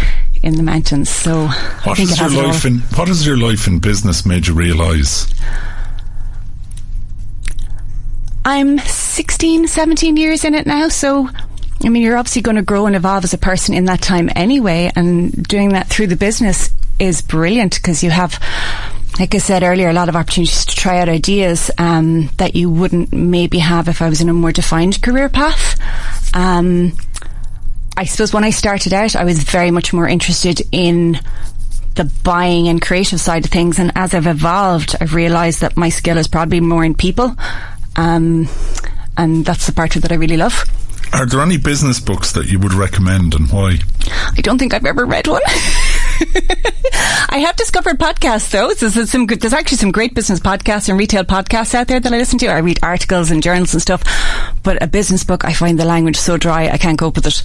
in 0.43 0.57
the 0.57 0.63
mountains. 0.63 1.09
So 1.09 1.47
what 1.83 1.97
has 1.97 2.19
your 2.19 2.29
life 2.29 2.65
in 2.65 2.79
what 2.95 3.07
has 3.07 3.25
your 3.25 3.37
life 3.37 3.67
in 3.67 3.79
business 3.79 4.25
made 4.25 4.47
you 4.47 4.53
realise? 4.53 5.33
I'm 8.47 8.79
16, 8.79 9.67
17 9.67 10.15
years 10.15 10.45
in 10.45 10.55
it 10.55 10.65
now, 10.65 10.87
so 10.87 11.27
I 11.83 11.89
mean, 11.89 12.01
you're 12.01 12.15
obviously 12.15 12.41
going 12.41 12.55
to 12.55 12.61
grow 12.61 12.85
and 12.85 12.95
evolve 12.95 13.25
as 13.25 13.33
a 13.33 13.37
person 13.37 13.73
in 13.73 13.83
that 13.85 14.01
time 14.01 14.29
anyway, 14.37 14.89
and 14.95 15.45
doing 15.45 15.73
that 15.73 15.87
through 15.87 16.07
the 16.07 16.15
business 16.15 16.69
is 16.97 17.21
brilliant 17.21 17.75
because 17.75 18.05
you 18.05 18.09
have, 18.09 18.41
like 19.19 19.35
I 19.35 19.39
said 19.39 19.63
earlier, 19.63 19.89
a 19.89 19.93
lot 19.93 20.07
of 20.07 20.15
opportunities 20.15 20.65
to 20.65 20.77
try 20.77 20.99
out 20.99 21.09
ideas 21.09 21.69
um, 21.77 22.29
that 22.37 22.55
you 22.55 22.69
wouldn't 22.69 23.11
maybe 23.11 23.59
have 23.59 23.89
if 23.89 24.01
I 24.01 24.07
was 24.07 24.21
in 24.21 24.29
a 24.29 24.33
more 24.33 24.53
defined 24.53 25.01
career 25.01 25.27
path. 25.27 25.77
Um, 26.33 26.93
I 27.97 28.05
suppose 28.05 28.33
when 28.33 28.45
I 28.45 28.51
started 28.51 28.93
out, 28.93 29.17
I 29.17 29.25
was 29.25 29.43
very 29.43 29.71
much 29.71 29.91
more 29.91 30.07
interested 30.07 30.61
in 30.71 31.19
the 31.95 32.09
buying 32.23 32.69
and 32.69 32.81
creative 32.81 33.19
side 33.19 33.43
of 33.43 33.51
things, 33.51 33.77
and 33.77 33.91
as 33.93 34.13
I've 34.13 34.25
evolved, 34.25 34.95
I've 35.01 35.15
realised 35.15 35.59
that 35.59 35.75
my 35.75 35.89
skill 35.89 36.17
is 36.17 36.29
probably 36.29 36.61
more 36.61 36.85
in 36.85 36.95
people 36.95 37.35
um, 37.97 38.47
and 39.17 39.45
that's 39.45 39.65
the 39.65 39.73
part 39.73 39.95
of 39.95 39.99
it 39.99 40.01
that 40.07 40.11
I 40.11 40.15
really 40.15 40.37
love. 40.37 40.63
Are 41.13 41.25
there 41.25 41.41
any 41.41 41.57
business 41.57 41.99
books 41.99 42.33
that 42.33 42.51
you 42.51 42.59
would 42.59 42.73
recommend 42.73 43.33
and 43.33 43.49
why? 43.49 43.77
I 44.37 44.41
don't 44.41 44.57
think 44.57 44.73
I've 44.73 44.85
ever 44.85 45.05
read 45.05 45.27
one. 45.27 45.41
I 47.29 47.39
have 47.39 47.55
discovered 47.55 47.97
podcasts 47.97 48.51
though. 48.51 48.73
There's, 48.73 49.09
some 49.09 49.25
good, 49.25 49.41
there's 49.41 49.53
actually 49.53 49.77
some 49.77 49.91
great 49.91 50.13
business 50.13 50.39
podcasts 50.39 50.89
and 50.89 50.97
retail 50.97 51.23
podcasts 51.23 51.73
out 51.73 51.87
there 51.87 51.99
that 51.99 52.13
I 52.13 52.17
listen 52.17 52.39
to. 52.39 52.47
I 52.47 52.59
read 52.59 52.79
articles 52.83 53.31
and 53.31 53.41
journals 53.41 53.73
and 53.73 53.81
stuff. 53.81 54.03
But 54.63 54.81
a 54.83 54.87
business 54.87 55.23
book, 55.23 55.45
I 55.45 55.53
find 55.53 55.79
the 55.79 55.85
language 55.85 56.17
so 56.17 56.37
dry, 56.37 56.69
I 56.69 56.77
can't 56.77 56.99
cope 56.99 57.15
with 57.15 57.27
it. 57.27 57.43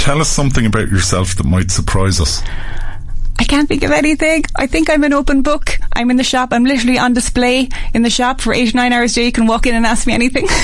Tell 0.00 0.20
us 0.20 0.28
something 0.28 0.66
about 0.66 0.88
yourself 0.88 1.36
that 1.36 1.44
might 1.44 1.70
surprise 1.70 2.20
us. 2.20 2.42
I 3.40 3.44
can't 3.44 3.66
think 3.66 3.82
of 3.84 3.90
anything. 3.90 4.44
I 4.54 4.66
think 4.66 4.90
I'm 4.90 5.02
an 5.02 5.14
open 5.14 5.40
book. 5.40 5.78
I'm 5.94 6.10
in 6.10 6.18
the 6.18 6.22
shop. 6.22 6.50
I'm 6.52 6.64
literally 6.64 6.98
on 6.98 7.14
display 7.14 7.70
in 7.94 8.02
the 8.02 8.10
shop 8.10 8.42
for 8.42 8.52
eight 8.52 8.74
nine 8.74 8.92
hours 8.92 9.12
a 9.12 9.14
day. 9.14 9.24
You 9.24 9.32
can 9.32 9.46
walk 9.46 9.66
in 9.66 9.74
and 9.74 9.86
ask 9.86 10.06
me 10.06 10.12
anything. 10.12 10.46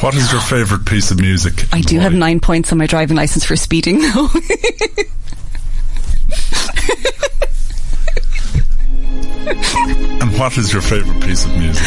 What 0.00 0.14
is 0.14 0.32
your 0.32 0.40
favourite 0.40 0.86
piece 0.86 1.10
of 1.10 1.20
music? 1.20 1.66
I 1.74 1.82
do 1.82 1.98
have 1.98 2.14
nine 2.14 2.40
points 2.40 2.72
on 2.72 2.78
my 2.78 2.86
driving 2.86 3.18
license 3.18 3.44
for 3.44 3.54
speeding 3.54 4.00
now. 4.00 4.30
and 10.20 10.38
what 10.38 10.56
is 10.58 10.72
your 10.72 10.82
favourite 10.82 11.22
piece 11.22 11.44
of 11.44 11.56
music? 11.56 11.82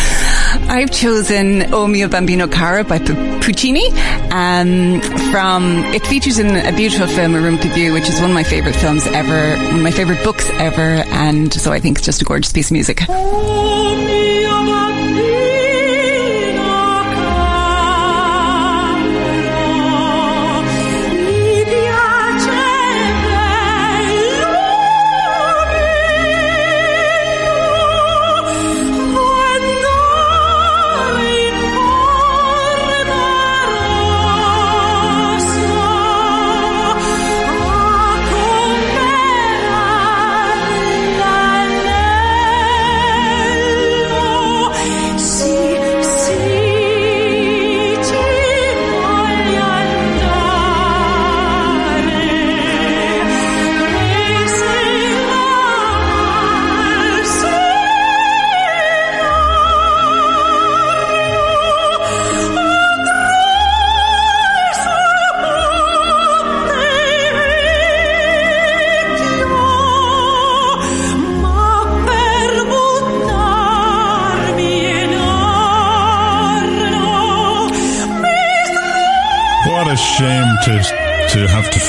I've 0.69 0.91
chosen 0.91 1.73
O 1.73 1.87
mio 1.87 2.07
bambino 2.07 2.47
caro 2.47 2.83
by 2.83 2.99
P- 2.99 3.13
Puccini. 3.41 3.87
Um, 4.31 5.01
from 5.31 5.83
it 5.93 6.05
features 6.07 6.39
in 6.39 6.55
a 6.55 6.75
beautiful 6.75 7.07
film, 7.07 7.35
A 7.35 7.41
Room 7.41 7.59
to 7.59 7.67
View, 7.69 7.93
which 7.93 8.09
is 8.09 8.19
one 8.19 8.31
of 8.31 8.35
my 8.35 8.43
favourite 8.43 8.75
films 8.75 9.05
ever, 9.07 9.55
one 9.65 9.75
of 9.75 9.81
my 9.81 9.91
favourite 9.91 10.23
books 10.23 10.49
ever, 10.53 11.03
and 11.11 11.53
so 11.53 11.71
I 11.71 11.79
think 11.79 11.97
it's 11.97 12.05
just 12.05 12.21
a 12.21 12.25
gorgeous 12.25 12.51
piece 12.51 12.67
of 12.67 12.73
music. 12.73 13.01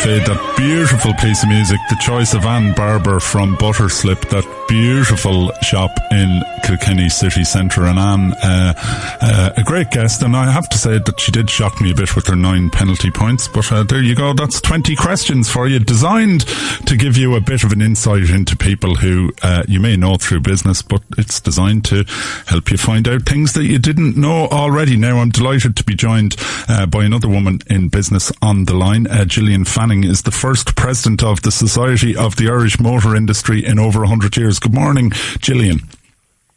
Fade 0.04 0.26
that 0.26 0.56
beautiful 0.58 1.14
piece 1.14 1.42
of 1.42 1.48
music, 1.48 1.80
the 1.88 1.96
choice 1.96 2.34
of 2.34 2.44
Anne 2.44 2.74
Barber 2.74 3.18
from 3.20 3.56
Butterslip, 3.56 4.20
that 4.28 4.44
beautiful 4.68 5.50
shop 5.62 5.90
in 6.10 6.42
Kilkenny 6.62 7.08
city 7.08 7.42
centre. 7.42 7.86
And 7.86 7.98
Anne, 7.98 8.32
uh, 8.42 8.74
uh, 9.22 9.50
a 9.56 9.62
great 9.62 9.90
guest, 9.90 10.22
and 10.22 10.36
I 10.36 10.50
have 10.50 10.68
to 10.68 10.76
say 10.76 10.98
that 10.98 11.18
she 11.18 11.32
did 11.32 11.48
shock 11.48 11.80
me 11.80 11.92
a 11.92 11.94
bit 11.94 12.14
with 12.14 12.26
her 12.26 12.36
nine 12.36 12.68
penalty 12.68 13.10
points. 13.10 13.48
But 13.48 13.72
uh, 13.72 13.84
there 13.84 14.02
you 14.02 14.14
go. 14.14 14.34
That's 14.34 14.60
twenty 14.60 14.94
questions 14.94 15.50
for 15.50 15.66
you, 15.66 15.78
designed 15.78 16.42
to 16.84 16.98
give 16.98 17.16
you 17.16 17.34
a 17.34 17.40
bit 17.40 17.64
of 17.64 17.72
an 17.72 17.80
insight 17.80 18.28
into 18.28 18.58
people 18.58 18.96
who 18.96 19.32
uh, 19.42 19.64
you 19.66 19.80
may 19.80 19.96
know 19.96 20.16
through 20.16 20.40
business, 20.40 20.82
but 20.82 21.02
it's 21.16 21.40
designed 21.40 21.86
to 21.86 22.04
help 22.46 22.70
you 22.70 22.76
find 22.76 23.08
out 23.08 23.22
things 23.22 23.54
that 23.54 23.64
you 23.64 23.78
didn't 23.78 24.18
know 24.18 24.48
already. 24.48 24.98
Now, 24.98 25.16
I'm 25.16 25.30
delighted 25.30 25.76
to 25.76 25.84
be 25.84 25.94
joined 25.94 26.36
uh, 26.68 26.84
by 26.84 27.04
another 27.04 27.28
woman 27.28 27.60
in 27.70 27.88
business 27.88 28.30
on 28.42 28.66
the 28.66 28.74
line. 28.74 29.06
Uh, 29.06 29.24
Gillian 29.24 29.64
Fanning 29.64 29.93
is 30.02 30.22
the 30.22 30.32
first 30.32 30.74
president 30.74 31.22
of 31.22 31.42
the 31.42 31.52
Society 31.52 32.16
of 32.16 32.34
the 32.34 32.48
Irish 32.48 32.80
Motor 32.80 33.14
Industry 33.14 33.64
in 33.64 33.78
over 33.78 34.00
100 34.00 34.36
years. 34.36 34.58
Good 34.58 34.74
morning, 34.74 35.12
Gillian. 35.40 35.78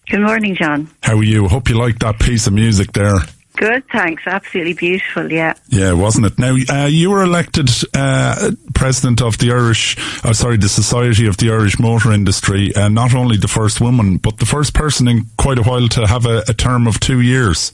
Good 0.10 0.22
morning, 0.22 0.56
John. 0.56 0.90
How 1.04 1.18
are 1.18 1.24
you? 1.24 1.48
Hope 1.48 1.70
you 1.70 1.78
like 1.78 2.00
that 2.00 2.20
piece 2.20 2.48
of 2.48 2.54
music 2.54 2.94
there. 2.94 3.18
Good, 3.58 3.84
thanks. 3.92 4.24
Absolutely 4.26 4.74
beautiful, 4.74 5.32
yeah. 5.32 5.54
Yeah, 5.70 5.94
wasn't 5.94 6.28
it? 6.28 6.40
Now, 6.40 6.56
uh, 6.70 6.86
you 6.86 7.10
were 7.10 7.24
elected 7.24 7.70
uh, 7.94 8.52
president 8.74 9.22
of 9.22 9.40
the 9.40 9.52
Irish, 9.52 9.98
uh, 10.24 10.32
sorry, 10.34 10.58
the 10.58 10.70
Society 10.70 11.28
of 11.28 11.38
the 11.38 11.52
Irish 11.52 11.80
Motor 11.80 12.12
Industry, 12.14 12.74
uh, 12.76 12.88
not 12.88 13.14
only 13.16 13.36
the 13.36 13.48
first 13.48 13.82
woman, 13.82 14.18
but 14.18 14.38
the 14.38 14.46
first 14.46 14.74
person 14.74 15.08
in 15.08 15.26
quite 15.38 15.58
a 15.58 15.64
while 15.64 15.88
to 15.90 16.06
have 16.06 16.26
a, 16.26 16.44
a 16.48 16.54
term 16.54 16.88
of 16.88 17.00
two 17.00 17.20
years. 17.20 17.74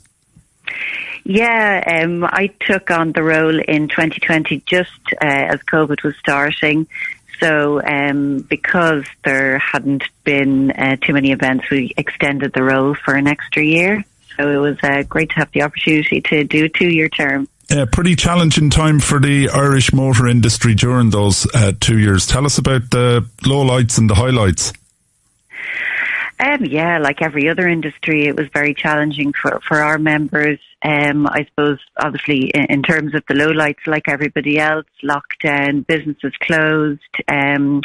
Yeah, 1.23 2.01
um, 2.03 2.25
I 2.25 2.47
took 2.59 2.91
on 2.91 3.13
the 3.13 3.23
role 3.23 3.59
in 3.59 3.87
2020 3.87 4.61
just 4.65 4.91
uh, 5.13 5.17
as 5.21 5.59
COVID 5.61 6.03
was 6.03 6.15
starting. 6.17 6.87
So, 7.39 7.81
um, 7.83 8.39
because 8.39 9.05
there 9.23 9.57
hadn't 9.57 10.03
been 10.23 10.71
uh, 10.71 10.97
too 10.97 11.13
many 11.13 11.31
events, 11.31 11.69
we 11.69 11.93
extended 11.97 12.53
the 12.53 12.63
role 12.63 12.93
for 12.93 13.15
an 13.15 13.27
extra 13.27 13.63
year. 13.63 14.03
So 14.37 14.49
it 14.49 14.57
was 14.57 14.77
uh, 14.83 15.03
great 15.03 15.29
to 15.29 15.35
have 15.35 15.51
the 15.51 15.63
opportunity 15.63 16.21
to 16.21 16.43
do 16.43 16.65
a 16.65 16.69
two-year 16.69 17.09
term. 17.09 17.47
A 17.69 17.87
pretty 17.87 18.15
challenging 18.15 18.69
time 18.69 18.99
for 18.99 19.19
the 19.19 19.49
Irish 19.49 19.93
motor 19.93 20.27
industry 20.27 20.75
during 20.75 21.09
those 21.09 21.47
uh, 21.53 21.71
two 21.79 21.97
years. 21.97 22.27
Tell 22.27 22.45
us 22.45 22.57
about 22.57 22.91
the 22.91 23.25
lowlights 23.41 23.97
and 23.97 24.09
the 24.09 24.15
highlights. 24.15 24.73
Um, 26.43 26.65
yeah, 26.65 26.97
like 26.97 27.21
every 27.21 27.47
other 27.47 27.69
industry, 27.69 28.25
it 28.25 28.35
was 28.35 28.47
very 28.53 28.73
challenging 28.73 29.31
for, 29.31 29.61
for 29.65 29.77
our 29.77 29.97
members. 29.97 30.59
Um, 30.83 31.25
I 31.25 31.45
suppose, 31.45 31.79
obviously, 31.97 32.49
in, 32.49 32.65
in, 32.65 32.83
terms 32.83 33.15
of 33.15 33.23
the 33.29 33.33
lowlights, 33.33 33.87
like 33.87 34.09
everybody 34.09 34.59
else, 34.59 34.85
lockdown, 35.01 35.87
businesses 35.87 36.33
closed. 36.41 36.99
Um, 37.29 37.81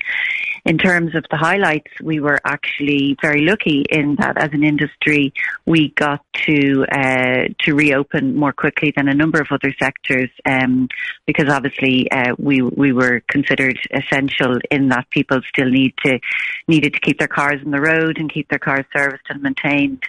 in 0.64 0.76
terms 0.76 1.14
of 1.14 1.24
the 1.30 1.36
highlights, 1.36 1.90
we 2.02 2.18
were 2.18 2.40
actually 2.44 3.16
very 3.22 3.42
lucky 3.42 3.84
in 3.90 4.16
that 4.16 4.36
as 4.36 4.50
an 4.52 4.64
industry, 4.64 5.32
we 5.64 5.90
got 5.90 6.24
to 6.46 6.84
uh, 6.90 7.48
to 7.60 7.74
reopen 7.74 8.34
more 8.34 8.52
quickly 8.52 8.92
than 8.96 9.08
a 9.08 9.14
number 9.14 9.40
of 9.40 9.48
other 9.50 9.72
sectors, 9.78 10.30
um, 10.44 10.88
because 11.26 11.48
obviously 11.48 12.10
uh, 12.10 12.34
we 12.38 12.62
we 12.62 12.92
were 12.92 13.22
considered 13.28 13.78
essential 13.92 14.56
in 14.70 14.88
that 14.88 15.08
people 15.10 15.40
still 15.48 15.70
need 15.70 15.94
to 16.04 16.18
needed 16.66 16.94
to 16.94 17.00
keep 17.00 17.18
their 17.18 17.28
cars 17.28 17.60
on 17.64 17.70
the 17.70 17.80
road 17.80 18.18
and 18.18 18.32
keep 18.32 18.47
their 18.48 18.58
cars 18.58 18.84
serviced 18.92 19.24
and 19.28 19.42
maintained. 19.42 20.02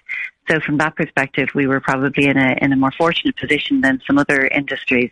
So 0.50 0.60
from 0.60 0.78
that 0.78 0.96
perspective, 0.96 1.50
we 1.54 1.68
were 1.68 1.80
probably 1.80 2.28
in 2.28 2.38
a 2.38 2.58
in 2.62 2.74
a 2.74 2.76
more 2.76 2.92
fortunate 2.92 3.38
position 3.38 3.82
than 3.82 4.02
some 4.06 4.18
other 4.18 4.48
industries. 4.48 5.12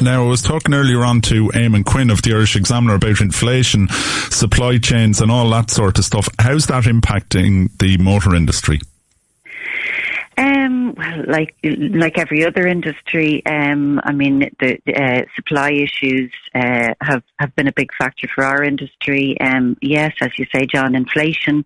Now, 0.00 0.24
I 0.24 0.28
was 0.28 0.42
talking 0.42 0.74
earlier 0.74 1.04
on 1.04 1.22
to 1.22 1.48
Eamon 1.48 1.84
Quinn 1.84 2.10
of 2.10 2.22
the 2.22 2.32
Irish 2.32 2.54
Examiner 2.54 2.94
about 2.94 3.20
inflation, 3.20 3.88
supply 3.88 4.78
chains, 4.78 5.20
and 5.20 5.30
all 5.30 5.50
that 5.50 5.70
sort 5.70 5.98
of 5.98 6.04
stuff. 6.04 6.28
How's 6.38 6.66
that 6.66 6.84
impacting 6.84 7.76
the 7.78 7.98
motor 7.98 8.34
industry? 8.36 8.80
Um, 10.38 10.94
well, 10.96 11.24
like 11.26 11.56
like 11.64 12.16
every 12.16 12.46
other 12.46 12.64
industry, 12.68 13.44
um, 13.44 14.00
I 14.04 14.12
mean, 14.12 14.48
the 14.60 14.78
uh, 14.94 15.22
supply 15.34 15.72
issues 15.72 16.32
uh, 16.54 16.94
have 17.00 17.24
have 17.40 17.56
been 17.56 17.66
a 17.66 17.72
big 17.72 17.90
factor 17.98 18.28
for 18.32 18.44
our 18.44 18.62
industry. 18.62 19.36
Um, 19.40 19.76
yes, 19.82 20.12
as 20.20 20.30
you 20.38 20.46
say, 20.54 20.64
John, 20.72 20.94
inflation, 20.94 21.64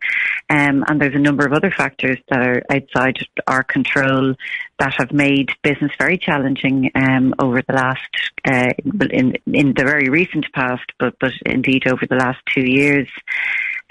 um, 0.49 0.85
and 0.89 0.99
there's 0.99 1.15
a 1.15 1.19
number 1.19 1.45
of 1.45 1.53
other 1.53 1.71
factors 1.71 2.17
that 2.31 2.41
are 2.41 2.63
outside 2.71 3.19
our 3.47 3.63
control 3.63 4.35
that 4.79 4.95
have 4.97 5.13
made 5.13 5.51
business 5.63 5.93
very 5.99 6.17
challenging 6.17 6.91
um, 6.95 7.35
over 7.39 7.61
the 7.69 7.75
last, 7.75 8.01
uh, 8.47 8.73
in 9.11 9.35
in 9.53 9.75
the 9.75 9.85
very 9.85 10.09
recent 10.09 10.47
past, 10.55 10.91
but 10.99 11.15
but 11.21 11.33
indeed 11.45 11.87
over 11.87 12.07
the 12.07 12.17
last 12.17 12.41
two 12.55 12.65
years. 12.65 13.09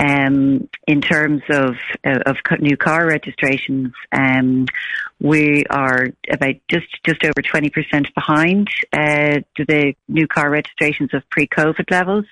Um, 0.02 0.68
in 0.88 1.00
terms 1.00 1.44
of 1.52 1.76
uh, 2.04 2.20
of 2.26 2.38
new 2.60 2.76
car 2.76 3.06
registrations, 3.06 3.94
um, 4.12 4.66
we 5.20 5.64
are 5.70 6.08
about 6.28 6.56
just 6.68 6.88
just 7.06 7.24
over 7.24 7.42
twenty 7.44 7.70
percent 7.70 8.08
behind 8.16 8.68
uh, 8.94 9.42
the 9.58 9.94
new 10.08 10.28
car 10.28 10.50
registrations 10.50 11.14
of 11.14 11.22
pre-COVID 11.30 11.92
levels, 11.92 12.26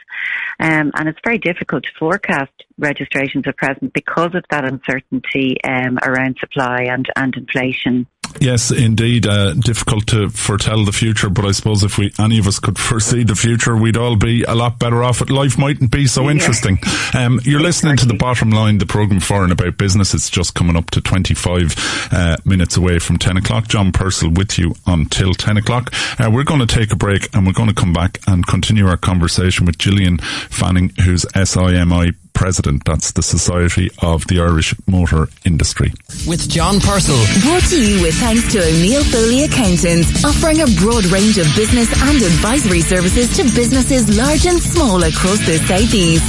um, 0.59 0.91
and 0.95 1.07
it's 1.07 1.19
very 1.23 1.37
difficult 1.37 1.83
to 1.83 1.91
forecast 1.99 2.51
registrations 2.79 3.45
at 3.45 3.55
present 3.57 3.93
because 3.93 4.33
of 4.33 4.43
that 4.49 4.65
uncertainty 4.65 5.57
um, 5.63 5.99
around 6.01 6.37
supply 6.39 6.85
and 6.89 7.07
and 7.15 7.35
inflation. 7.35 8.07
Yes, 8.39 8.71
indeed. 8.71 9.27
Uh, 9.27 9.53
difficult 9.53 10.07
to 10.07 10.29
foretell 10.29 10.85
the 10.85 10.91
future, 10.91 11.29
but 11.29 11.45
I 11.45 11.51
suppose 11.51 11.83
if 11.83 11.97
we 11.97 12.13
any 12.19 12.39
of 12.39 12.47
us 12.47 12.59
could 12.59 12.77
foresee 12.77 13.23
the 13.23 13.35
future, 13.35 13.75
we'd 13.75 13.97
all 13.97 14.15
be 14.15 14.43
a 14.43 14.55
lot 14.55 14.79
better 14.79 15.03
off. 15.03 15.27
Life 15.29 15.57
mightn't 15.57 15.91
be 15.91 16.07
so 16.07 16.29
interesting. 16.29 16.79
Yeah. 17.13 17.25
Um, 17.25 17.41
you're 17.43 17.59
listening 17.59 17.97
to 17.97 18.05
the 18.05 18.13
bottom 18.13 18.51
line, 18.51 18.77
the 18.77 18.85
program 18.85 19.19
for 19.19 19.43
and 19.43 19.51
about 19.51 19.77
business. 19.77 20.13
It's 20.13 20.29
just 20.29 20.55
coming 20.55 20.75
up 20.75 20.89
to 20.91 21.01
25 21.01 22.09
uh, 22.11 22.37
minutes 22.45 22.77
away 22.77 22.99
from 22.99 23.17
10 23.17 23.37
o'clock. 23.37 23.67
John 23.67 23.91
Purcell 23.91 24.29
with 24.31 24.57
you 24.57 24.75
until 24.85 25.33
10 25.33 25.57
o'clock. 25.57 25.93
Uh, 26.19 26.29
we're 26.31 26.43
going 26.43 26.65
to 26.65 26.67
take 26.67 26.91
a 26.91 26.95
break 26.95 27.33
and 27.35 27.45
we're 27.45 27.53
going 27.53 27.69
to 27.69 27.75
come 27.75 27.93
back 27.93 28.19
and 28.27 28.45
continue 28.47 28.87
our 28.87 28.97
conversation 28.97 29.65
with 29.65 29.77
Gillian 29.77 30.17
Fanning, 30.17 30.91
who's 31.03 31.25
SIMI 31.33 32.13
president. 32.39 32.85
That's 32.85 33.11
the 33.11 33.21
Society 33.21 33.91
of 34.01 34.25
the 34.27 34.39
Irish 34.39 34.73
Motor 34.87 35.27
Industry. 35.43 35.91
With 36.25 36.47
John 36.49 36.79
Purcell. 36.79 37.19
Brought 37.43 37.67
to 37.67 37.75
you 37.75 38.01
with 38.01 38.15
thanks 38.15 38.49
to 38.53 38.63
O'Neill 38.63 39.03
Foley 39.03 39.43
Accountants, 39.43 40.23
offering 40.23 40.61
a 40.61 40.67
broad 40.79 41.03
range 41.11 41.37
of 41.37 41.47
business 41.53 41.91
and 42.01 42.15
advisory 42.15 42.79
services 42.79 43.35
to 43.35 43.43
businesses 43.43 44.17
large 44.17 44.45
and 44.45 44.57
small 44.61 45.03
across 45.03 45.45
the 45.45 45.59
southeast. 45.67 46.23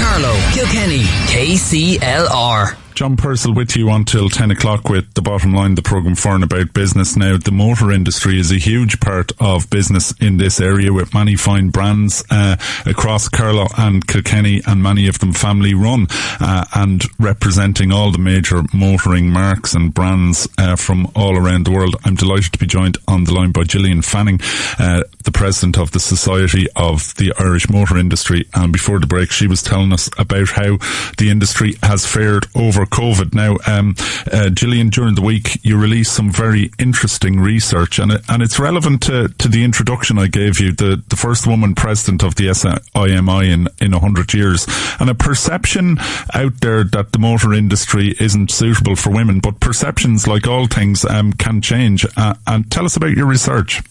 Carlow, 0.00 0.34
Kilkenny, 0.54 1.04
KCLR. 1.28 2.85
John 2.96 3.18
Purcell 3.18 3.52
with 3.52 3.76
you 3.76 3.90
until 3.90 4.30
10 4.30 4.50
o'clock 4.50 4.88
with 4.88 5.12
the 5.12 5.20
bottom 5.20 5.52
line, 5.52 5.74
the 5.74 5.82
programme 5.82 6.14
for 6.14 6.34
and 6.34 6.42
about 6.42 6.72
business. 6.72 7.14
Now, 7.14 7.36
the 7.36 7.52
motor 7.52 7.92
industry 7.92 8.40
is 8.40 8.50
a 8.50 8.56
huge 8.56 9.00
part 9.00 9.32
of 9.38 9.68
business 9.68 10.14
in 10.18 10.38
this 10.38 10.62
area 10.62 10.90
with 10.94 11.12
many 11.12 11.36
fine 11.36 11.68
brands 11.68 12.24
uh, 12.30 12.56
across 12.86 13.28
Carlow 13.28 13.66
and 13.76 14.06
Kilkenny 14.06 14.62
and 14.66 14.82
many 14.82 15.08
of 15.08 15.18
them 15.18 15.34
family 15.34 15.74
run 15.74 16.06
uh, 16.40 16.64
and 16.74 17.04
representing 17.18 17.92
all 17.92 18.12
the 18.12 18.18
major 18.18 18.62
motoring 18.72 19.28
marques 19.28 19.74
and 19.74 19.92
brands 19.92 20.48
uh, 20.56 20.74
from 20.74 21.06
all 21.14 21.36
around 21.36 21.66
the 21.66 21.72
world. 21.72 21.96
I'm 22.06 22.14
delighted 22.14 22.54
to 22.54 22.58
be 22.58 22.66
joined 22.66 22.96
on 23.06 23.24
the 23.24 23.34
line 23.34 23.52
by 23.52 23.64
Gillian 23.64 24.00
Fanning, 24.00 24.40
uh, 24.78 25.02
the 25.24 25.32
president 25.32 25.76
of 25.76 25.90
the 25.90 26.00
Society 26.00 26.66
of 26.76 27.14
the 27.16 27.34
Irish 27.38 27.68
Motor 27.68 27.98
Industry. 27.98 28.48
And 28.54 28.72
before 28.72 29.00
the 29.00 29.06
break, 29.06 29.30
she 29.32 29.46
was 29.46 29.62
telling 29.62 29.92
us 29.92 30.08
about 30.16 30.48
how 30.48 30.78
the 31.18 31.28
industry 31.28 31.74
has 31.82 32.06
fared 32.06 32.46
over 32.54 32.85
COVID. 32.86 33.34
Now, 33.34 33.56
um, 33.66 33.94
uh, 34.32 34.50
Gillian, 34.50 34.88
during 34.88 35.14
the 35.14 35.22
week, 35.22 35.64
you 35.64 35.78
released 35.78 36.14
some 36.14 36.30
very 36.30 36.70
interesting 36.78 37.40
research, 37.40 37.98
and 37.98 38.12
it, 38.12 38.22
and 38.28 38.42
it's 38.42 38.58
relevant 38.58 39.02
to, 39.02 39.28
to 39.28 39.48
the 39.48 39.64
introduction 39.64 40.18
I 40.18 40.28
gave 40.28 40.60
you, 40.60 40.72
the, 40.72 41.02
the 41.08 41.16
first 41.16 41.46
woman 41.46 41.74
president 41.74 42.22
of 42.22 42.36
the 42.36 42.52
SIMI 42.52 43.50
in 43.50 43.68
in 43.80 43.94
a 43.94 43.98
hundred 44.00 44.32
years, 44.34 44.66
and 45.00 45.10
a 45.10 45.14
perception 45.14 45.98
out 46.34 46.60
there 46.60 46.84
that 46.84 47.12
the 47.12 47.18
motor 47.18 47.52
industry 47.52 48.14
isn't 48.20 48.50
suitable 48.50 48.96
for 48.96 49.10
women, 49.10 49.40
but 49.40 49.60
perceptions, 49.60 50.26
like 50.26 50.46
all 50.46 50.66
things, 50.66 51.04
um, 51.04 51.32
can 51.32 51.60
change. 51.60 52.06
Uh, 52.16 52.34
and 52.46 52.70
tell 52.70 52.84
us 52.84 52.96
about 52.96 53.16
your 53.16 53.26
research. 53.26 53.82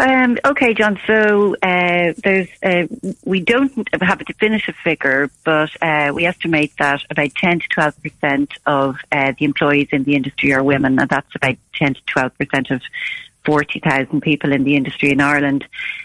Um, 0.00 0.38
okay, 0.44 0.74
John. 0.74 0.98
So 1.06 1.56
uh, 1.56 2.12
there's 2.22 2.48
uh, 2.62 2.86
we 3.24 3.40
don't 3.40 3.72
have 4.00 4.20
a 4.20 4.24
definitive 4.24 4.76
figure, 4.76 5.30
but 5.44 5.70
uh, 5.82 6.12
we 6.14 6.24
estimate 6.24 6.72
that 6.78 7.02
about 7.10 7.34
10 7.34 7.60
to 7.60 7.68
12 7.68 8.02
percent 8.02 8.52
of 8.64 8.96
uh, 9.10 9.32
the 9.38 9.44
employees 9.44 9.88
in 9.90 10.04
the 10.04 10.14
industry 10.14 10.52
are 10.52 10.62
women, 10.62 10.98
and 11.00 11.10
that's 11.10 11.34
about 11.34 11.56
10 11.74 11.94
to 11.94 12.00
12 12.06 12.38
percent 12.38 12.70
of 12.70 12.82
40,000 13.44 14.20
people 14.20 14.52
in 14.52 14.62
the 14.62 14.76
industry 14.76 15.10
in 15.10 15.20
Ireland. 15.20 15.64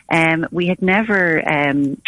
Um, 0.10 0.48
we 0.52 0.68
had 0.68 0.82
never 0.82 1.48
um, 1.48 2.02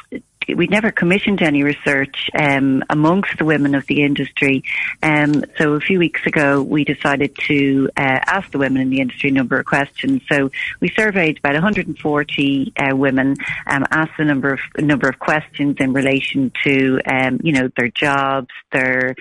we'd 0.48 0.70
never 0.70 0.92
commissioned 0.92 1.42
any 1.42 1.64
research 1.64 2.30
um, 2.38 2.84
amongst 2.90 3.38
the 3.38 3.46
women 3.46 3.76
of 3.76 3.86
the 3.88 4.04
industry. 4.04 4.64
Um, 5.02 5.44
so 5.58 5.74
a 5.74 5.80
few 5.80 6.00
weeks 6.00 6.26
ago, 6.26 6.62
we 6.62 6.84
decided 6.84 7.36
to 7.48 7.90
uh, 7.98 8.20
ask 8.26 8.52
the 8.52 8.58
women 8.58 8.82
in 8.82 8.90
the 8.90 9.00
industry 9.00 9.30
a 9.30 9.34
number 9.34 9.60
of 9.60 9.66
questions. 9.66 10.22
So 10.32 10.52
we 10.80 10.90
surveyed 10.90 11.40
about 11.40 11.54
140 11.54 12.74
uh, 12.78 12.96
women, 12.96 13.36
um, 13.68 13.86
asked 13.92 14.20
a 14.20 14.26
number 14.26 14.54
of 14.54 14.60
a 14.76 14.82
number 14.82 15.08
of 15.08 15.20
questions 15.20 15.78
in 15.80 15.94
relation 15.94 16.52
to 16.64 17.00
um, 17.06 17.40
you 17.44 17.54
know 17.54 17.70
their 17.78 17.90
jobs, 17.90 18.50
their 18.72 19.16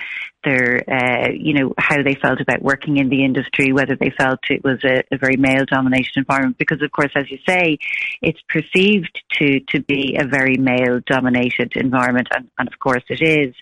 their, 0.45 0.83
uh, 0.89 1.31
you 1.31 1.55
know, 1.55 1.75
how 1.79 2.03
they 2.03 2.15
felt 2.15 2.41
about 2.41 2.63
working 2.63 2.97
in 2.99 3.09
the 3.09 3.25
industry, 3.25 3.73
whether 3.73 3.97
they 3.97 4.11
felt 4.11 4.41
it 4.51 4.63
was 4.63 4.79
a, 4.85 5.03
a 5.13 5.19
very 5.19 5.37
male 5.37 5.65
dominated 5.67 6.13
environment. 6.17 6.59
Because 6.59 6.83
of 6.83 6.93
course, 6.93 7.13
as 7.15 7.31
you 7.31 7.39
say, 7.47 7.79
it's 8.23 8.41
perceived 8.49 9.21
to, 9.39 9.61
to 9.61 9.81
be 9.83 10.17
a 10.19 10.27
very 10.27 10.57
male 10.57 11.01
dominated 11.07 11.73
environment. 11.77 12.29
And, 12.35 12.51
and, 12.59 12.69
of 12.69 12.79
course 12.79 13.05
it 13.09 13.23
is. 13.23 13.55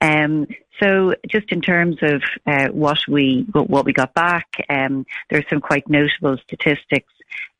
Um, 0.00 0.46
so 0.82 1.14
just 1.28 1.52
in 1.52 1.60
terms 1.60 1.96
of 2.02 2.22
uh, 2.46 2.68
what 2.68 2.98
we 3.08 3.46
what 3.52 3.84
we 3.84 3.92
got 3.92 4.14
back, 4.14 4.46
um, 4.68 5.06
there 5.30 5.38
are 5.38 5.48
some 5.48 5.60
quite 5.60 5.88
notable 5.88 6.36
statistics 6.44 7.12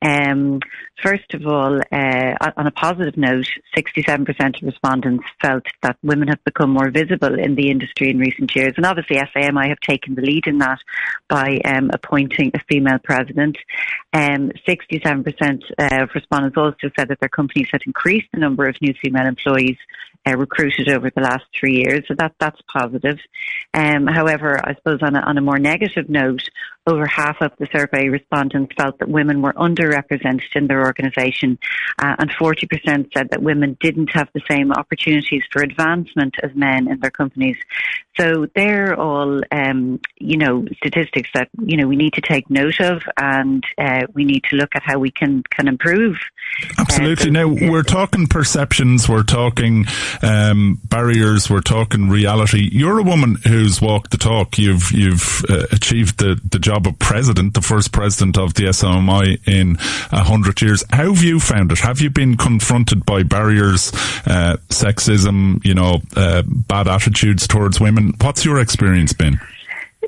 um, 0.03 0.59
first 1.01 1.33
of 1.33 1.47
all, 1.47 1.79
uh, 1.81 2.35
on 2.57 2.67
a 2.67 2.73
positive 2.73 3.17
note, 3.17 3.47
67% 3.77 4.57
of 4.57 4.63
respondents 4.63 5.25
felt 5.41 5.65
that 5.83 5.97
women 6.03 6.29
have 6.29 6.43
become 6.45 6.71
more 6.71 6.91
visible 6.91 7.39
in 7.39 7.55
the 7.55 7.71
industry 7.71 8.11
in 8.11 8.19
recent 8.19 8.55
years. 8.57 8.75
And 8.77 8.85
obviously, 8.85 9.17
SIMI 9.17 9.69
have 9.69 9.81
taken 9.81 10.17
the 10.17 10.23
lead 10.23 10.49
in 10.49 10.59
that 10.59 10.81
by 11.29 11.61
um, 11.65 11.91
appointing 11.93 12.51
a 12.55 12.61
female 12.69 12.99
president. 12.99 13.57
Um, 14.13 14.51
67% 14.67 15.63
of 15.79 16.11
respondents 16.15 16.57
also 16.57 16.91
said 16.99 17.09
that 17.09 17.21
their 17.21 17.29
companies 17.29 17.69
had 17.71 17.83
increased 17.87 18.29
the 18.33 18.41
number 18.41 18.67
of 18.67 18.75
new 18.81 18.95
female 19.01 19.27
employees 19.27 19.77
uh, 20.27 20.37
recruited 20.37 20.89
over 20.89 21.11
the 21.11 21.21
last 21.21 21.45
three 21.59 21.77
years. 21.77 22.05
So 22.09 22.15
that 22.19 22.35
that's 22.39 22.61
positive. 22.73 23.12
Um, 23.75 24.07
however, 24.07 24.61
I 24.63 24.75
suppose 24.75 25.01
on 25.03 25.17
a, 25.17 25.21
on 25.21 25.39
a 25.39 25.41
more 25.43 25.59
negative 25.59 26.09
note, 26.09 26.49
over 26.87 27.07
half 27.07 27.41
of 27.41 27.53
the 27.59 27.69
survey 27.73 28.09
respondents 28.09 28.75
felt 28.77 28.99
that 28.99 29.09
women 29.09 29.41
were 29.41 29.53
underrepresented 29.53 30.55
in 30.55 30.67
their 30.67 30.85
organisation, 30.85 31.59
uh, 31.99 32.17
and 32.19 32.31
40% 32.31 33.13
said 33.15 33.31
that 33.31 33.43
women 33.43 33.77
didn't 33.81 34.11
have 34.11 34.29
the 34.35 34.43
same 34.51 34.73
opportunities 34.73 35.45
for 35.53 35.63
advancement 35.63 36.35
as 36.43 36.51
men 36.55 36.91
in 36.91 36.99
their 37.01 37.11
companies. 37.11 37.57
So 38.19 38.47
they're 38.55 38.99
all, 38.99 39.41
um, 39.53 40.01
you 40.19 40.37
know, 40.37 40.67
statistics 40.77 41.31
that 41.35 41.49
you 41.65 41.77
know 41.77 41.87
we 41.87 41.97
need 41.97 42.13
to 42.15 42.21
take 42.21 42.51
note 42.51 42.81
of, 42.81 43.03
and 43.17 43.65
uh, 43.79 44.03
we 44.13 44.25
need 44.25 44.45
to 44.51 44.57
look 44.57 44.75
at 44.75 44.83
how 44.83 44.99
we 44.99 45.11
can 45.11 45.43
can 45.51 45.69
improve. 45.69 46.19
Absolutely. 46.79 47.31
Uh, 47.31 47.33
now 47.33 47.49
we're 47.49 47.83
talking 47.83 48.27
perceptions, 48.27 49.09
we're 49.09 49.23
talking 49.23 49.87
um, 50.23 50.79
barriers, 50.85 51.49
we're 51.49 51.61
talking 51.61 52.11
reality. 52.11 52.69
You're 52.71 52.99
a 52.99 53.03
woman 53.03 53.37
who's 53.47 53.81
walked 53.81 54.11
the 54.11 54.19
talk. 54.19 54.59
You've 54.59 54.91
you've 54.93 55.45
uh, 55.49 55.67
achieved 55.73 56.19
the 56.19 56.39
the 56.51 56.59
job 56.59 56.72
of 56.73 56.99
president, 56.99 57.55
the 57.55 57.61
first 57.61 57.93
president 57.93 58.39
of 58.39 58.55
the 58.55 58.73
SIMI 58.73 59.39
in 59.47 59.77
a 60.11 60.23
hundred 60.25 60.61
years. 60.63 60.85
How 60.91 61.13
have 61.13 61.23
you 61.23 61.41
found 61.41 61.73
it? 61.73 61.79
Have 61.81 62.01
you 62.01 62.11
been 62.11 62.37
confronted 62.37 63.05
by 63.05 63.23
barriers, 63.23 63.93
uh, 64.27 64.57
sexism, 64.69 65.65
you 65.65 65.75
know, 65.75 66.01
uh, 66.17 66.43
bad 66.47 66.89
attitudes 66.89 67.47
towards 67.47 67.81
women? 67.81 68.15
What's 68.21 68.45
your 68.45 68.59
experience 68.59 69.13
been? 69.13 69.41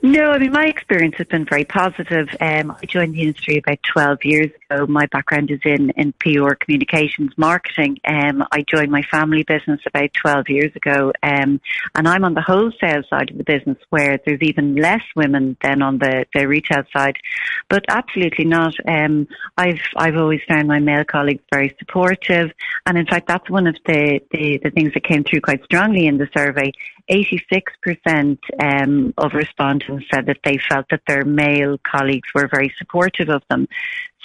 No, 0.06 0.32
I 0.32 0.38
mean, 0.38 0.52
my 0.52 0.66
experience 0.66 1.14
has 1.16 1.28
been 1.28 1.46
very 1.46 1.64
positive. 1.64 2.28
Um, 2.38 2.70
I 2.72 2.84
joined 2.84 3.14
the 3.14 3.22
industry 3.22 3.56
about 3.56 3.82
12 3.84 4.18
years 4.24 4.50
ago. 4.68 4.86
My 4.86 5.06
background 5.06 5.50
is 5.50 5.60
in, 5.64 5.88
in 5.96 6.12
PR 6.20 6.52
communications 6.56 7.32
marketing. 7.38 8.00
Um, 8.04 8.44
I 8.52 8.66
joined 8.68 8.90
my 8.90 9.00
family 9.10 9.44
business 9.44 9.80
about 9.86 10.12
12 10.12 10.50
years 10.50 10.76
ago. 10.76 11.10
Um, 11.22 11.58
and 11.94 12.06
I'm 12.06 12.22
on 12.22 12.34
the 12.34 12.42
wholesale 12.42 13.02
side 13.08 13.30
of 13.30 13.38
the 13.38 13.44
business 13.44 13.78
where 13.88 14.18
there's 14.26 14.42
even 14.42 14.76
less 14.76 15.00
women 15.16 15.56
than 15.62 15.80
on 15.80 15.96
the, 15.96 16.26
the 16.34 16.46
retail 16.46 16.82
side. 16.92 17.16
But 17.70 17.86
absolutely 17.88 18.44
not. 18.44 18.74
Um, 18.86 19.26
I've, 19.56 19.80
I've 19.96 20.16
always 20.16 20.42
found 20.46 20.68
my 20.68 20.80
male 20.80 21.04
colleagues 21.04 21.44
very 21.50 21.74
supportive. 21.78 22.50
And 22.84 22.98
in 22.98 23.06
fact, 23.06 23.26
that's 23.26 23.48
one 23.48 23.66
of 23.66 23.78
the, 23.86 24.20
the, 24.32 24.60
the 24.62 24.70
things 24.70 24.92
that 24.92 25.04
came 25.04 25.24
through 25.24 25.40
quite 25.40 25.64
strongly 25.64 26.06
in 26.06 26.18
the 26.18 26.28
survey 26.36 26.72
86% 27.10 28.38
um, 28.60 29.14
of 29.18 29.34
respondents 29.34 30.06
said 30.12 30.26
that 30.26 30.38
they 30.44 30.58
felt 30.68 30.86
that 30.90 31.02
their 31.06 31.24
male 31.24 31.78
colleagues 31.78 32.28
were 32.34 32.48
very 32.48 32.72
supportive 32.78 33.28
of 33.28 33.42
them. 33.50 33.68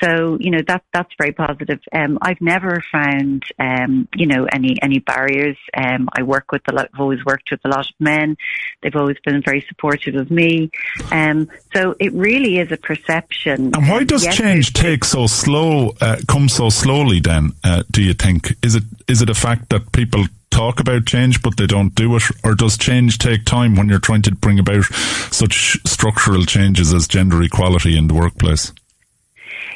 So 0.01 0.37
you 0.39 0.51
know 0.51 0.61
that 0.67 0.83
that's 0.93 1.13
very 1.17 1.33
positive. 1.33 1.79
Um, 1.91 2.19
I've 2.21 2.39
never 2.39 2.81
found 2.91 3.43
um, 3.59 4.07
you 4.15 4.27
know 4.27 4.47
any 4.51 4.77
any 4.81 4.99
barriers. 4.99 5.57
Um, 5.75 6.07
I 6.13 6.23
work 6.23 6.51
with 6.51 6.61
a 6.69 6.73
lot. 6.73 6.89
I've 6.93 6.99
always 6.99 7.23
worked 7.25 7.51
with 7.51 7.59
a 7.65 7.67
lot 7.67 7.85
of 7.85 7.95
men. 7.99 8.37
They've 8.81 8.95
always 8.95 9.17
been 9.25 9.41
very 9.41 9.65
supportive 9.67 10.15
of 10.15 10.31
me. 10.31 10.71
Um, 11.11 11.49
so 11.75 11.95
it 11.99 12.13
really 12.13 12.59
is 12.59 12.71
a 12.71 12.77
perception. 12.77 13.71
And 13.75 13.89
why 13.89 14.05
does 14.05 14.23
yes, 14.23 14.37
change 14.37 14.73
take 14.73 15.03
so 15.03 15.27
slow? 15.27 15.95
Uh, 15.99 16.17
come 16.27 16.47
so 16.47 16.69
slowly? 16.69 17.19
Then 17.19 17.51
uh, 17.63 17.83
do 17.91 18.01
you 18.01 18.13
think 18.13 18.55
is 18.63 18.75
it 18.75 18.83
is 19.09 19.21
it 19.21 19.29
a 19.29 19.35
fact 19.35 19.69
that 19.69 19.91
people 19.91 20.25
talk 20.51 20.79
about 20.79 21.05
change 21.05 21.41
but 21.41 21.57
they 21.57 21.67
don't 21.67 21.95
do 21.95 22.15
it? 22.15 22.23
Or 22.43 22.55
does 22.55 22.77
change 22.77 23.17
take 23.17 23.45
time 23.45 23.75
when 23.75 23.89
you're 23.89 23.99
trying 23.99 24.21
to 24.23 24.35
bring 24.35 24.59
about 24.59 24.85
such 25.31 25.79
structural 25.85 26.45
changes 26.45 26.93
as 26.93 27.07
gender 27.07 27.41
equality 27.41 27.97
in 27.97 28.07
the 28.07 28.13
workplace? 28.13 28.73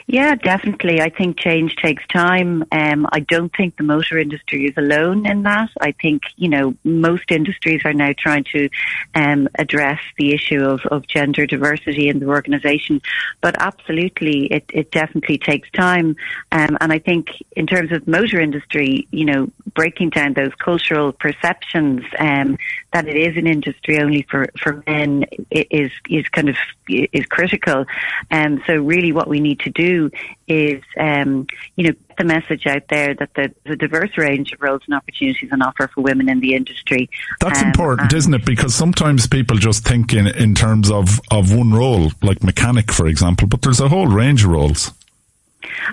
Yeah, 0.08 0.36
definitely. 0.36 1.02
I 1.02 1.10
think 1.10 1.40
change 1.40 1.76
takes 1.78 2.06
time. 2.08 2.64
Um, 2.72 3.08
I 3.12 3.22
don't 3.22 3.56
think 3.56 3.78
the 3.78 3.84
motor 3.84 4.18
industry 4.18 4.66
is 4.66 4.74
alone 4.78 5.26
in 5.26 5.44
that. 5.44 5.70
I 5.80 5.94
think, 5.94 6.24
you 6.36 6.50
know, 6.50 6.76
most 6.84 7.32
industries 7.32 7.82
are 7.86 7.94
now 7.94 8.14
trying 8.18 8.44
to 8.54 8.70
um, 9.16 9.48
address 9.56 10.00
the 10.18 10.34
issue 10.34 10.64
of, 10.64 10.82
of 10.88 11.08
gender 11.08 11.46
diversity 11.46 12.10
in 12.10 12.20
the 12.20 12.28
organisation. 12.28 13.02
But 13.42 13.56
absolutely, 13.60 14.48
it, 14.48 14.66
it 14.74 14.92
definitely 14.92 15.38
takes 15.38 15.70
time. 15.72 16.16
Um, 16.52 16.78
and 16.82 16.92
I 16.92 17.00
think 17.00 17.30
in 17.56 17.66
terms 17.66 17.92
of 17.92 18.08
motor 18.08 18.40
industry, 18.40 19.08
you 19.12 19.26
know, 19.26 19.52
breaking 19.74 20.10
down 20.10 20.34
those 20.34 20.54
cultural 20.56 21.12
perceptions 21.12 22.04
um, 22.20 22.58
that 22.92 23.08
it 23.08 23.16
is 23.16 23.38
an 23.38 23.48
industry 23.48 24.00
only 24.00 24.24
for, 24.30 24.48
for 24.60 24.84
men 24.86 25.26
is 25.50 25.92
is 26.10 26.28
kind 26.30 26.50
of 26.50 26.56
is 26.88 27.26
critical. 27.28 27.86
And 28.30 28.60
um, 28.60 28.64
so 28.68 28.76
really 28.82 29.12
what 29.12 29.28
we 29.28 29.40
need 29.40 29.60
to 29.62 29.70
do 29.74 30.12
is, 30.48 30.82
um, 31.00 31.48
you 31.76 31.86
know, 31.86 31.94
get 32.16 32.18
the 32.18 32.24
message 32.24 32.68
out 32.68 32.84
there 32.90 33.14
that 33.16 33.34
the, 33.36 33.54
the 33.66 33.76
diverse 33.76 34.18
range 34.18 34.52
of 34.54 34.62
roles 34.62 34.82
and 34.86 34.96
opportunities 34.96 35.52
on 35.52 35.62
offer 35.62 35.88
for 35.94 36.02
women 36.02 36.30
in 36.30 36.40
the 36.40 36.54
industry. 36.54 37.10
That's 37.40 37.62
um, 37.62 37.68
important, 37.68 38.14
isn't 38.14 38.34
it? 38.34 38.46
Because 38.46 38.74
sometimes 38.76 39.28
people 39.28 39.58
just 39.58 39.86
think 39.86 40.14
in, 40.14 40.28
in 40.28 40.56
terms 40.56 40.92
of, 40.92 41.20
of 41.32 41.56
one 41.56 41.74
role, 41.74 42.12
like 42.22 42.44
mechanic, 42.44 42.92
for 42.92 43.08
example, 43.08 43.48
but 43.48 43.62
there's 43.62 43.80
a 43.80 43.90
whole 43.90 44.08
range 44.08 44.44
of 44.44 44.52
roles. 44.52 44.92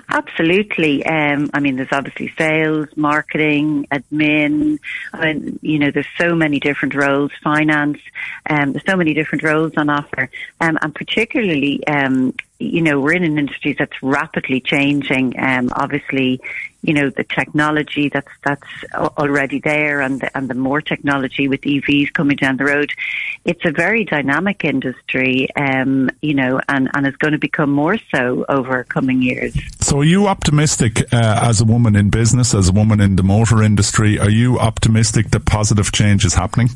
Absolutely. 0.09 1.05
Um, 1.05 1.49
I 1.53 1.59
mean, 1.59 1.75
there's 1.75 1.91
obviously 1.91 2.33
sales, 2.37 2.87
marketing, 2.95 3.87
admin. 3.91 4.79
I 5.13 5.33
mean, 5.33 5.59
you 5.61 5.79
know, 5.79 5.91
there's 5.91 6.07
so 6.17 6.35
many 6.35 6.59
different 6.59 6.93
roles, 6.93 7.31
finance. 7.43 7.99
Um, 8.49 8.73
there's 8.73 8.85
so 8.85 8.97
many 8.97 9.13
different 9.13 9.43
roles 9.43 9.73
on 9.77 9.89
offer, 9.89 10.29
um, 10.59 10.77
and 10.81 10.93
particularly, 10.93 11.85
um, 11.87 12.33
you 12.61 12.81
know, 12.81 12.99
we're 12.99 13.13
in 13.13 13.23
an 13.23 13.37
industry 13.37 13.73
that's 13.77 14.01
rapidly 14.01 14.61
changing. 14.61 15.33
Um, 15.39 15.69
obviously, 15.73 16.39
you 16.83 16.93
know, 16.93 17.09
the 17.09 17.23
technology 17.23 18.09
that's 18.09 18.31
that's 18.43 18.67
already 18.93 19.59
there, 19.59 20.01
and 20.01 20.21
the, 20.21 20.35
and 20.37 20.49
the 20.49 20.53
more 20.53 20.81
technology 20.81 21.47
with 21.47 21.61
EVs 21.61 22.13
coming 22.13 22.37
down 22.37 22.57
the 22.57 22.65
road, 22.65 22.91
it's 23.45 23.63
a 23.65 23.71
very 23.71 24.03
dynamic 24.03 24.63
industry. 24.63 25.47
Um, 25.55 26.09
you 26.21 26.33
know, 26.33 26.59
and 26.69 26.89
and 26.93 27.07
is 27.07 27.15
going 27.17 27.33
to 27.33 27.39
become 27.39 27.71
more 27.71 27.97
so 28.13 28.45
over 28.49 28.83
coming 28.83 29.21
years. 29.21 29.57
So, 29.79 29.99
are 29.99 30.03
you 30.03 30.27
optimistic 30.27 31.01
uh, 31.13 31.39
as 31.43 31.61
a 31.61 31.65
woman 31.65 31.95
in 31.95 32.09
business, 32.09 32.53
as 32.53 32.69
a 32.69 32.73
woman 32.73 32.99
in 32.99 33.15
the 33.15 33.23
motor 33.23 33.61
industry? 33.61 34.19
Are 34.19 34.29
you 34.29 34.59
optimistic 34.59 35.31
that 35.31 35.45
positive 35.45 35.91
change 35.91 36.25
is 36.25 36.33
happening? 36.33 36.69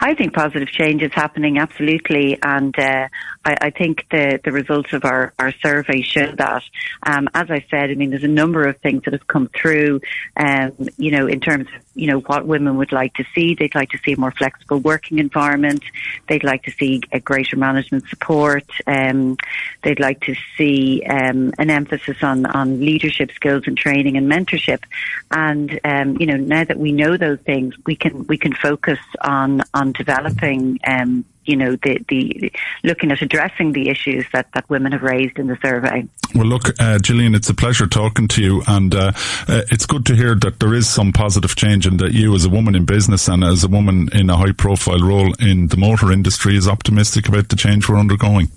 I 0.00 0.14
think 0.14 0.32
positive 0.32 0.68
change 0.68 1.02
is 1.02 1.12
happening 1.12 1.58
absolutely, 1.58 2.38
and 2.40 2.76
uh, 2.78 3.08
I, 3.44 3.56
I, 3.62 3.70
think 3.70 4.06
the 4.10 4.38
the 4.44 4.52
results 4.52 4.92
of 4.92 5.04
our 5.04 5.32
our 5.40 5.52
survey 5.60 6.02
show 6.02 6.30
that. 6.36 6.62
Um, 7.02 7.28
as 7.34 7.50
I 7.50 7.64
said, 7.68 7.90
I 7.90 7.94
mean, 7.94 8.10
there's 8.10 8.22
a 8.22 8.28
number 8.28 8.68
of 8.68 8.76
things 8.78 9.02
that 9.04 9.12
have 9.12 9.26
come 9.26 9.48
through. 9.48 10.00
Um, 10.36 10.72
you 10.98 11.10
know, 11.10 11.26
in 11.26 11.40
terms 11.40 11.66
of 11.74 11.82
you 11.96 12.06
know 12.06 12.20
what 12.20 12.46
women 12.46 12.76
would 12.76 12.92
like 12.92 13.14
to 13.14 13.24
see, 13.34 13.54
they'd 13.54 13.74
like 13.74 13.90
to 13.90 13.98
see 13.98 14.12
a 14.12 14.16
more 14.16 14.30
flexible 14.30 14.78
working 14.78 15.18
environment. 15.18 15.82
They'd 16.28 16.44
like 16.44 16.62
to 16.64 16.70
see 16.70 17.02
a 17.10 17.18
greater 17.18 17.56
management 17.56 18.08
support. 18.08 18.70
Um, 18.86 19.36
they'd 19.82 19.98
like 19.98 20.20
to 20.22 20.36
see 20.56 21.02
um, 21.10 21.52
an 21.58 21.70
emphasis 21.70 22.22
on 22.22 22.46
on 22.46 22.78
leadership 22.78 23.32
skills 23.32 23.64
and 23.66 23.76
training 23.76 24.16
and 24.16 24.30
mentorship. 24.30 24.84
And 25.32 25.80
um, 25.82 26.16
you 26.20 26.26
know, 26.26 26.36
now 26.36 26.62
that 26.62 26.78
we 26.78 26.92
know 26.92 27.16
those 27.16 27.40
things, 27.40 27.74
we 27.84 27.96
can 27.96 28.28
we 28.28 28.38
can 28.38 28.54
focus 28.54 29.00
on 29.20 29.62
on 29.74 29.87
developing, 29.92 30.78
um, 30.86 31.24
you 31.44 31.56
know, 31.56 31.76
the, 31.76 32.04
the 32.08 32.52
looking 32.84 33.10
at 33.10 33.22
addressing 33.22 33.72
the 33.72 33.88
issues 33.88 34.24
that, 34.32 34.46
that 34.52 34.68
women 34.68 34.92
have 34.92 35.02
raised 35.02 35.38
in 35.38 35.46
the 35.46 35.56
survey. 35.62 36.06
Well, 36.34 36.46
look, 36.46 36.68
uh, 36.78 36.98
Gillian, 36.98 37.34
it's 37.34 37.48
a 37.48 37.54
pleasure 37.54 37.86
talking 37.86 38.28
to 38.28 38.42
you, 38.42 38.62
and 38.66 38.94
uh, 38.94 39.12
uh, 39.48 39.62
it's 39.70 39.86
good 39.86 40.04
to 40.06 40.14
hear 40.14 40.34
that 40.36 40.60
there 40.60 40.74
is 40.74 40.88
some 40.88 41.12
positive 41.12 41.56
change, 41.56 41.86
and 41.86 41.98
that 42.00 42.12
you, 42.12 42.34
as 42.34 42.44
a 42.44 42.50
woman 42.50 42.74
in 42.74 42.84
business 42.84 43.28
and 43.28 43.42
as 43.42 43.64
a 43.64 43.68
woman 43.68 44.08
in 44.12 44.28
a 44.28 44.36
high-profile 44.36 45.00
role 45.00 45.32
in 45.40 45.68
the 45.68 45.76
motor 45.76 46.12
industry, 46.12 46.56
is 46.56 46.68
optimistic 46.68 47.28
about 47.28 47.48
the 47.48 47.56
change 47.56 47.88
we're 47.88 47.96
undergoing. 47.96 48.48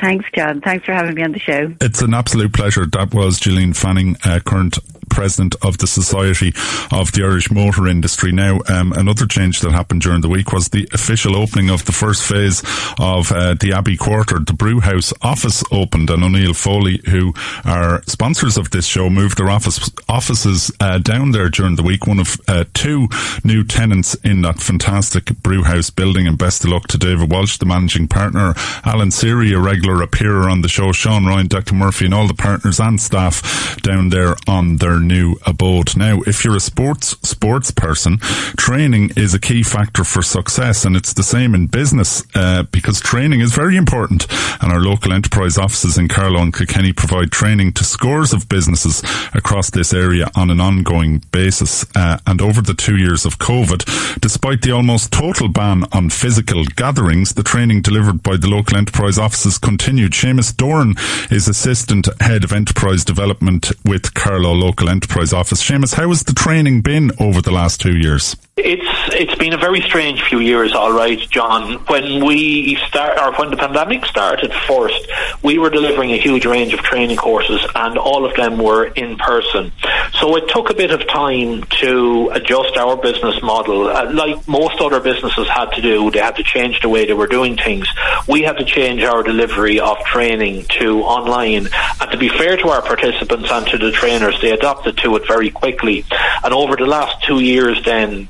Thanks, 0.00 0.26
John. 0.34 0.60
Thanks 0.60 0.84
for 0.84 0.92
having 0.92 1.14
me 1.14 1.22
on 1.22 1.32
the 1.32 1.38
show. 1.38 1.72
It's 1.80 2.02
an 2.02 2.14
absolute 2.14 2.52
pleasure. 2.52 2.84
That 2.86 3.14
was 3.14 3.38
Gillian 3.38 3.74
Fanning, 3.74 4.16
uh, 4.24 4.40
current 4.44 4.78
president 5.20 5.54
of 5.60 5.76
the 5.76 5.86
Society 5.86 6.48
of 6.90 7.12
the 7.12 7.22
Irish 7.22 7.50
Motor 7.50 7.86
Industry. 7.86 8.32
Now, 8.32 8.60
um, 8.70 8.94
another 8.94 9.26
change 9.26 9.60
that 9.60 9.70
happened 9.70 10.00
during 10.00 10.22
the 10.22 10.30
week 10.30 10.50
was 10.50 10.70
the 10.70 10.88
official 10.94 11.36
opening 11.36 11.68
of 11.68 11.84
the 11.84 11.92
first 11.92 12.22
phase 12.22 12.62
of 12.98 13.30
uh, 13.30 13.52
the 13.52 13.74
Abbey 13.74 13.98
Quarter. 13.98 14.38
The 14.38 14.54
Brewhouse 14.54 15.12
office 15.20 15.62
opened, 15.70 16.08
and 16.08 16.24
O'Neill 16.24 16.54
Foley, 16.54 17.02
who 17.10 17.34
are 17.66 18.02
sponsors 18.04 18.56
of 18.56 18.70
this 18.70 18.86
show, 18.86 19.10
moved 19.10 19.36
their 19.36 19.50
office 19.50 19.90
offices 20.08 20.72
uh, 20.80 20.96
down 20.96 21.32
there 21.32 21.50
during 21.50 21.76
the 21.76 21.82
week. 21.82 22.06
One 22.06 22.18
of 22.18 22.40
uh, 22.48 22.64
two 22.72 23.06
new 23.44 23.62
tenants 23.62 24.14
in 24.24 24.40
that 24.40 24.58
fantastic 24.58 25.26
Brewhouse 25.42 25.90
building. 25.90 26.26
And 26.26 26.38
best 26.38 26.64
of 26.64 26.70
luck 26.70 26.88
to 26.88 26.96
David 26.96 27.30
Walsh, 27.30 27.58
the 27.58 27.66
managing 27.66 28.08
partner, 28.08 28.54
Alan 28.86 29.10
Siri, 29.10 29.52
a 29.52 29.60
regular 29.60 30.00
appearer 30.00 30.48
on 30.48 30.62
the 30.62 30.68
show, 30.68 30.92
Sean 30.92 31.26
Ryan, 31.26 31.48
Dr. 31.48 31.74
Murphy, 31.74 32.06
and 32.06 32.14
all 32.14 32.26
the 32.26 32.32
partners 32.32 32.80
and 32.80 32.98
staff 32.98 33.76
down 33.82 34.08
there 34.08 34.34
on 34.46 34.76
their 34.76 34.98
new 35.10 35.36
abode. 35.44 35.96
Now, 35.96 36.22
if 36.26 36.44
you're 36.44 36.56
a 36.56 36.60
sports 36.60 37.16
sports 37.28 37.70
person, 37.70 38.18
training 38.56 39.10
is 39.16 39.34
a 39.34 39.40
key 39.40 39.62
factor 39.62 40.04
for 40.04 40.22
success, 40.22 40.84
and 40.84 40.96
it's 40.96 41.12
the 41.12 41.22
same 41.22 41.54
in 41.54 41.66
business 41.66 42.22
uh, 42.34 42.62
because 42.70 43.00
training 43.00 43.40
is 43.40 43.52
very 43.52 43.76
important. 43.76 44.26
And 44.62 44.72
our 44.72 44.80
local 44.80 45.12
enterprise 45.12 45.58
offices 45.58 45.98
in 45.98 46.08
Carlow 46.08 46.40
and 46.40 46.54
Kilkenny 46.54 46.92
provide 46.92 47.32
training 47.32 47.72
to 47.74 47.84
scores 47.84 48.32
of 48.32 48.48
businesses 48.48 49.02
across 49.34 49.70
this 49.70 49.92
area 49.92 50.30
on 50.34 50.50
an 50.50 50.60
ongoing 50.60 51.22
basis. 51.32 51.84
Uh, 51.96 52.18
and 52.26 52.40
over 52.40 52.60
the 52.62 52.74
two 52.74 52.96
years 52.96 53.26
of 53.26 53.38
COVID, 53.38 54.20
despite 54.20 54.62
the 54.62 54.72
almost 54.72 55.12
total 55.12 55.48
ban 55.48 55.84
on 55.92 56.10
physical 56.10 56.64
gatherings, 56.76 57.34
the 57.34 57.42
training 57.42 57.82
delivered 57.82 58.22
by 58.22 58.36
the 58.36 58.48
local 58.48 58.76
enterprise 58.76 59.18
offices 59.18 59.58
continued. 59.58 60.12
Seamus 60.12 60.56
Doran 60.56 60.94
is 61.30 61.48
assistant 61.48 62.08
head 62.20 62.44
of 62.44 62.52
enterprise 62.52 63.04
development 63.04 63.72
with 63.84 64.14
Carlow 64.14 64.52
Local 64.52 64.88
Enterprise 64.90 65.32
Office. 65.32 65.62
Seamus, 65.62 65.94
how 65.94 66.08
has 66.08 66.24
the 66.24 66.32
training 66.32 66.82
been 66.82 67.12
over 67.18 67.40
the 67.40 67.52
last 67.52 67.80
two 67.80 67.96
years? 67.96 68.36
It's 68.56 69.14
it's 69.14 69.34
been 69.36 69.52
a 69.54 69.56
very 69.56 69.80
strange 69.80 70.22
few 70.22 70.38
years, 70.38 70.74
all 70.74 70.92
right, 70.92 71.18
John. 71.30 71.78
When 71.86 72.24
we 72.24 72.76
start, 72.88 73.18
or 73.18 73.32
when 73.38 73.50
the 73.50 73.56
pandemic 73.56 74.04
started 74.04 74.52
first, 74.66 75.08
we 75.42 75.58
were 75.58 75.70
delivering 75.70 76.12
a 76.12 76.18
huge 76.18 76.44
range 76.44 76.74
of 76.74 76.80
training 76.80 77.16
courses, 77.16 77.64
and 77.74 77.96
all 77.96 78.26
of 78.26 78.36
them 78.36 78.58
were 78.58 78.84
in 78.86 79.16
person. 79.16 79.72
So 80.18 80.36
it 80.36 80.48
took 80.48 80.68
a 80.68 80.74
bit 80.74 80.90
of 80.90 81.06
time 81.08 81.62
to 81.80 82.30
adjust 82.32 82.76
our 82.76 82.96
business 82.96 83.40
model. 83.42 83.88
Uh, 83.88 84.12
like 84.12 84.46
most 84.46 84.80
other 84.80 85.00
businesses 85.00 85.48
had 85.48 85.70
to 85.72 85.80
do, 85.80 86.10
they 86.10 86.18
had 86.18 86.36
to 86.36 86.42
change 86.42 86.80
the 86.80 86.88
way 86.88 87.06
they 87.06 87.14
were 87.14 87.28
doing 87.28 87.56
things. 87.56 87.88
We 88.28 88.42
had 88.42 88.58
to 88.58 88.64
change 88.64 89.02
our 89.02 89.22
delivery 89.22 89.80
of 89.80 89.98
training 90.00 90.66
to 90.80 91.02
online. 91.02 91.68
And 92.00 92.10
to 92.10 92.18
be 92.18 92.28
fair 92.28 92.56
to 92.58 92.68
our 92.68 92.82
participants 92.82 93.50
and 93.50 93.66
to 93.68 93.78
the 93.78 93.90
trainers, 93.90 94.38
they 94.42 94.50
adapted 94.50 94.98
to 94.98 95.16
it 95.16 95.26
very 95.26 95.50
quickly. 95.50 96.04
And 96.44 96.52
over 96.52 96.76
the 96.76 96.86
last 96.86 97.24
two 97.24 97.40
years, 97.40 97.82
then 97.84 98.28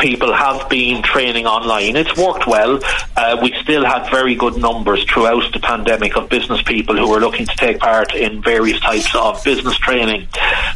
people 0.00 0.32
have 0.32 0.68
been 0.68 1.02
training 1.02 1.46
online. 1.46 1.96
It's 1.96 2.16
worked 2.16 2.46
well. 2.46 2.80
Uh, 3.16 3.38
we 3.42 3.54
still 3.62 3.84
had 3.84 4.10
very 4.10 4.34
good 4.34 4.56
numbers 4.56 5.04
throughout 5.04 5.52
the 5.52 5.60
pandemic 5.60 6.16
of 6.16 6.28
business 6.28 6.62
people 6.62 6.96
who 6.96 7.08
were 7.08 7.20
looking 7.20 7.46
to 7.46 7.56
take 7.56 7.78
part 7.78 8.14
in 8.14 8.42
various 8.42 8.80
types 8.80 9.14
of 9.14 9.42
business 9.44 9.76
training. 9.78 10.28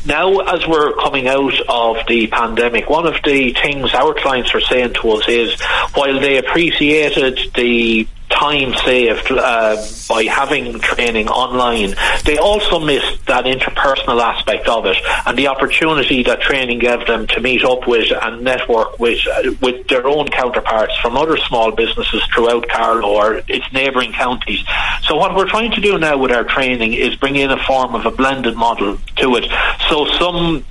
Now, 0.07 0.39
as 0.41 0.67
we're 0.67 0.93
coming 0.95 1.27
out 1.27 1.55
of 1.69 2.07
the 2.07 2.27
pandemic, 2.29 2.89
one 2.89 3.07
of 3.07 3.15
the 3.25 3.55
things 3.55 3.95
our 3.95 4.15
clients 4.15 4.55
are 4.55 4.61
saying 4.61 4.95
to 5.01 5.11
us 5.13 5.29
is 5.29 5.61
while 5.95 6.21
they 6.21 6.37
appreciated 6.39 7.39
the 7.55 8.07
time 8.45 8.75
saved 8.85 9.31
uh, 9.31 9.77
by 10.09 10.25
having 10.25 10.79
training 10.81 11.29
online. 11.29 11.95
They 12.25 12.37
also 12.37 12.79
missed 12.79 13.25
that 13.27 13.45
interpersonal 13.47 14.21
aspect 14.21 14.69
of 14.69 14.85
it 14.87 14.99
and 15.27 15.39
the 15.39 15.49
opportunity 15.49 16.23
that 16.25 16.43
training 16.43 16.79
gave 16.81 17.07
them 17.07 17.27
to 17.29 17.41
meet 17.41 17.65
up 17.65 17.87
with 17.87 18.13
and 18.13 18.45
network 18.45 18.99
with 18.99 19.21
uh, 19.27 19.53
with 19.63 19.89
their 19.89 20.07
own 20.07 20.29
counterparts 20.29 20.95
from 20.99 21.17
other 21.17 21.39
small 21.39 21.73
businesses 21.73 22.23
throughout 22.35 22.69
Carlow 22.69 23.09
or 23.09 23.43
its 23.49 23.67
neighbouring 23.73 24.13
counties. 24.13 24.63
So 25.05 25.17
what 25.17 25.35
we're 25.35 25.49
trying 25.49 25.73
to 25.73 25.81
do 25.81 25.99
now 25.99 26.19
with 26.19 26.33
our 26.33 26.45
training 26.45 26.93
is 26.93 27.17
bring 27.17 27.37
in 27.37 27.51
a 27.51 27.65
form 27.65 27.95
of 27.95 28.05
a 28.05 28.11
blended 28.11 28.57
model 28.57 28.99
to 29.17 29.37
it. 29.37 29.51
So 29.89 30.07
some 30.19 30.65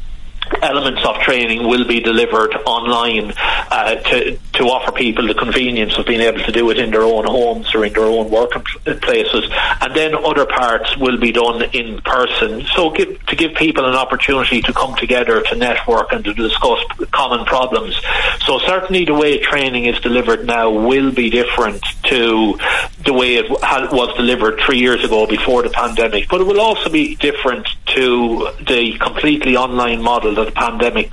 elements 0.61 1.05
of 1.05 1.17
training 1.17 1.67
will 1.67 1.87
be 1.87 1.99
delivered 1.99 2.53
online 2.65 3.33
uh, 3.37 3.95
to 3.95 4.37
to 4.53 4.63
offer 4.65 4.91
people 4.91 5.27
the 5.27 5.33
convenience 5.33 5.97
of 5.97 6.05
being 6.05 6.21
able 6.21 6.39
to 6.39 6.51
do 6.51 6.69
it 6.69 6.77
in 6.77 6.91
their 6.91 7.01
own 7.01 7.25
homes 7.25 7.73
or 7.73 7.83
in 7.85 7.93
their 7.93 8.03
own 8.03 8.29
working 8.29 8.61
places, 9.01 9.49
and 9.81 9.95
then 9.95 10.13
other 10.15 10.45
parts 10.45 10.95
will 10.97 11.17
be 11.17 11.31
done 11.31 11.63
in 11.73 11.99
person. 12.01 12.63
So 12.75 12.91
give, 12.91 13.25
to 13.27 13.35
give 13.35 13.55
people 13.55 13.85
an 13.85 13.95
opportunity 13.95 14.61
to 14.61 14.73
come 14.73 14.95
together 14.95 15.41
to 15.41 15.55
network 15.55 16.11
and 16.11 16.23
to 16.25 16.33
discuss 16.33 16.79
common 17.11 17.45
problems. 17.45 17.99
So 18.45 18.59
certainly 18.59 19.05
the 19.05 19.15
way 19.15 19.39
training 19.39 19.85
is 19.85 19.99
delivered 20.01 20.45
now 20.45 20.69
will 20.69 21.11
be 21.11 21.29
different 21.29 21.83
to 22.03 22.57
the 23.05 23.13
way 23.13 23.35
it 23.37 23.49
was 23.49 24.15
delivered 24.15 24.59
three 24.59 24.79
years 24.79 25.03
ago 25.03 25.25
before 25.25 25.63
the 25.63 25.69
pandemic, 25.69 26.29
but 26.29 26.41
it 26.41 26.45
will 26.45 26.61
also 26.61 26.89
be 26.89 27.15
different 27.15 27.67
to 27.87 28.49
the 28.67 28.97
completely 28.99 29.55
online 29.55 30.01
model 30.01 30.39
that 30.43 30.53
the 30.53 30.59
pandemic 30.59 31.11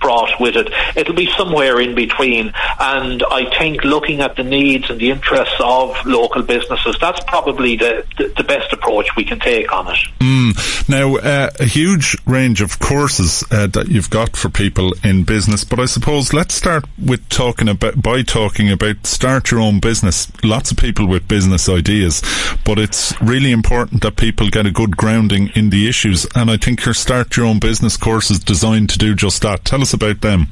brought 0.00 0.40
with 0.40 0.56
it. 0.56 0.72
It'll 0.96 1.14
be 1.14 1.30
somewhere 1.36 1.80
in 1.80 1.94
between, 1.94 2.52
and 2.78 3.22
I 3.30 3.56
think 3.58 3.84
looking 3.84 4.20
at 4.20 4.36
the 4.36 4.44
needs 4.44 4.90
and 4.90 5.00
the 5.00 5.10
interests 5.10 5.54
of 5.60 5.96
local 6.04 6.42
businesses, 6.42 6.96
that's 7.00 7.22
probably 7.24 7.76
the, 7.76 8.04
the, 8.18 8.32
the 8.36 8.44
best 8.44 8.72
approach 8.72 9.14
we 9.16 9.24
can 9.24 9.38
take 9.38 9.72
on 9.72 9.88
it. 9.88 9.98
Mm. 10.20 10.88
Now, 10.88 11.16
uh, 11.16 11.50
a 11.58 11.64
huge 11.64 12.16
range 12.26 12.60
of 12.60 12.78
courses 12.78 13.44
uh, 13.50 13.66
that 13.68 13.88
you've 13.88 14.10
got 14.10 14.36
for 14.36 14.48
people 14.48 14.94
in 15.02 15.24
business, 15.24 15.64
but 15.64 15.78
I 15.78 15.86
suppose 15.86 16.32
let's 16.32 16.54
start 16.54 16.84
with 17.02 17.26
talking 17.28 17.68
about 17.68 18.00
by 18.00 18.22
talking 18.22 18.70
about 18.70 19.06
start 19.06 19.50
your 19.50 19.60
own 19.60 19.80
business. 19.80 20.30
Lots 20.42 20.70
of 20.70 20.76
people 20.76 21.06
with 21.06 21.28
business 21.28 21.68
ideas, 21.68 22.22
but 22.64 22.78
it's 22.78 23.20
really 23.20 23.52
important 23.52 24.02
that 24.02 24.16
people 24.16 24.48
get 24.48 24.66
a 24.66 24.70
good 24.70 24.96
grounding 24.96 25.50
in 25.54 25.70
the 25.70 25.88
issues. 25.88 26.26
And 26.34 26.50
I 26.50 26.56
think 26.56 26.84
your 26.84 26.94
start 26.94 27.36
your 27.36 27.46
own 27.46 27.58
business 27.58 27.96
course 27.96 28.30
is 28.30 28.38
designed 28.38 28.63
to 28.64 28.98
do 28.98 29.14
just 29.14 29.42
that. 29.42 29.62
Tell 29.64 29.82
us 29.82 29.92
about 29.92 30.22
them. 30.22 30.46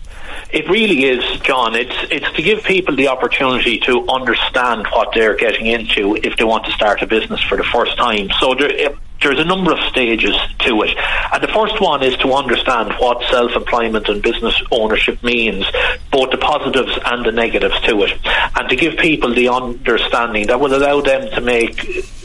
It 0.51 0.69
really 0.69 1.05
is, 1.05 1.41
John. 1.41 1.75
It's 1.75 1.95
it's 2.11 2.31
to 2.37 2.43
give 2.43 2.63
people 2.63 2.95
the 2.95 3.09
opportunity 3.09 3.79
to 3.81 4.07
understand 4.07 4.87
what 4.93 5.15
they're 5.15 5.35
getting 5.35 5.67
into 5.67 6.17
if 6.17 6.37
they 6.37 6.45
want 6.45 6.67
to 6.67 6.73
start 6.73 7.01
a 7.01 7.07
business 7.07 7.43
for 7.43 7.57
the 7.57 7.65
first 7.65 7.97
time. 7.97 8.29
So 8.39 8.55
there, 8.55 8.95
there's 9.23 9.39
a 9.39 9.45
number 9.45 9.73
of 9.73 9.79
stages 9.89 10.37
to 10.59 10.83
it. 10.83 10.95
And 11.33 11.43
the 11.43 11.49
first 11.49 11.81
one 11.81 12.03
is 12.03 12.15
to 12.19 12.35
understand 12.35 12.93
what 12.99 13.23
self-employment 13.31 14.09
and 14.09 14.21
business 14.21 14.61
ownership 14.71 15.23
means, 15.23 15.65
both 16.11 16.31
the 16.31 16.39
positives 16.39 16.99
and 17.07 17.25
the 17.25 17.33
negatives 17.33 17.81
to 17.83 18.03
it. 18.03 18.13
And 18.55 18.69
to 18.69 18.77
give 18.77 18.99
people 18.99 19.35
the 19.35 19.49
understanding 19.49 20.49
that 20.49 20.61
will 20.61 20.75
allow 20.75 21.01
them 21.01 21.31
to 21.31 21.41
make 21.41 21.81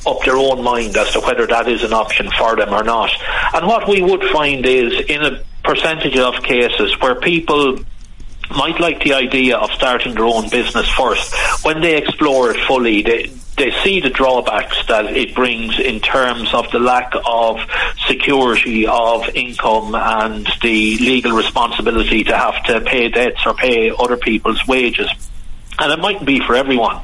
up 0.06 0.24
their 0.26 0.36
own 0.36 0.64
mind 0.64 0.98
as 0.98 1.14
to 1.14 1.22
whether 1.22 1.48
that 1.48 1.70
is 1.70 1.84
an 1.84 1.94
option 1.94 2.30
for 2.38 2.56
them 2.58 2.74
or 2.74 2.84
not. 2.84 3.12
And 3.54 3.68
what 3.68 3.88
we 3.88 4.02
would 4.02 4.24
find 4.32 4.66
is 4.66 4.94
in 5.08 5.24
a 5.24 5.44
percentage 5.68 6.18
of 6.18 6.42
cases 6.44 7.00
where 7.02 7.16
people 7.16 7.78
might 8.52 8.80
like 8.80 9.04
the 9.04 9.14
idea 9.14 9.58
of 9.58 9.70
starting 9.72 10.14
their 10.16 10.24
own 10.24 10.50
business 10.50 10.88
first. 10.90 11.36
When 11.66 11.82
they 11.82 11.98
explore 11.98 12.52
it 12.52 12.58
fully, 12.66 13.02
they 13.02 13.32
they 13.58 13.72
see 13.84 14.00
the 14.00 14.12
drawbacks 14.12 14.78
that 14.88 15.06
it 15.18 15.34
brings 15.34 15.80
in 15.80 16.00
terms 16.00 16.54
of 16.54 16.70
the 16.72 16.80
lack 16.80 17.12
of 17.26 17.60
security 18.08 18.86
of 18.86 19.28
income 19.30 19.96
and 19.96 20.48
the 20.62 20.98
legal 21.00 21.32
responsibility 21.32 22.24
to 22.24 22.38
have 22.38 22.64
to 22.66 22.82
pay 22.82 23.10
debts 23.10 23.42
or 23.48 23.56
pay 23.56 23.92
other 23.98 24.16
people's 24.16 24.66
wages 24.68 25.10
and 25.80 25.92
it 25.92 26.00
mightn't 26.00 26.26
be 26.26 26.40
for 26.40 26.56
everyone. 26.56 27.02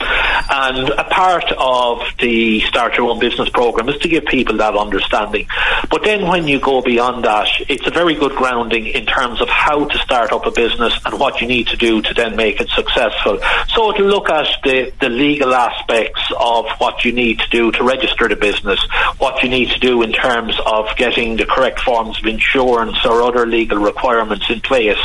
And 0.50 0.90
a 0.90 1.04
part 1.06 1.52
of 1.58 2.02
the 2.20 2.62
Start 2.62 2.98
Your 2.98 3.10
Own 3.10 3.20
Business 3.20 3.50
program 3.50 3.88
is 3.90 4.00
to 4.02 4.08
give 4.08 4.26
people 4.26 4.58
that 4.58 4.76
understanding. 4.76 5.48
But 5.90 6.04
then 6.04 6.28
when 6.28 6.48
you 6.48 6.60
go 6.60 6.82
beyond 6.82 7.24
that, 7.26 7.48
it's 7.70 7.86
a 7.88 7.92
very 7.92 8.16
good 8.16 8.36
grounding 8.36 8.88
in 8.88 9.06
terms 9.06 9.42
of 9.42 9.50
how 9.50 9.86
to 9.86 9.98
start 10.00 10.32
up 10.32 10.46
a 10.46 10.52
business 10.52 10.94
and 11.06 11.20
what 11.20 11.40
you 11.42 11.48
need 11.48 11.68
to 11.68 11.78
do 11.78 12.02
to 12.02 12.14
then 12.14 12.36
make 12.36 12.60
it 12.60 12.70
successful. 12.70 13.40
So 13.70 13.92
to 13.92 14.04
look 14.04 14.30
at 14.30 14.48
the, 14.64 14.92
the 15.00 15.10
legal 15.10 15.54
aspects 15.54 16.22
of 16.40 16.68
what 16.78 17.06
you 17.06 17.12
need 17.12 17.40
to 17.40 17.50
do 17.50 17.72
to 17.72 17.84
register 17.84 18.28
the 18.28 18.36
business, 18.36 18.80
what 19.18 19.44
you 19.44 19.50
need 19.50 19.70
to 19.70 19.80
do 19.80 20.02
in 20.02 20.12
terms 20.12 20.56
of 20.66 20.88
getting 20.98 21.38
the 21.38 21.46
correct 21.46 21.80
forms 21.80 22.20
of 22.20 22.26
insurance 22.26 23.06
or 23.06 23.22
other 23.22 23.46
legal 23.46 23.78
requirements 23.78 24.50
in 24.50 24.62
place, 24.62 24.98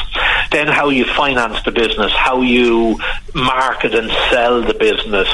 then 0.50 0.66
how 0.66 0.88
you 0.88 1.04
finance 1.04 1.62
the 1.64 1.70
business, 1.70 2.12
how 2.12 2.40
you 2.40 2.98
market 3.38 3.94
and 3.94 4.10
sell 4.30 4.62
the 4.62 4.74
business, 4.74 5.28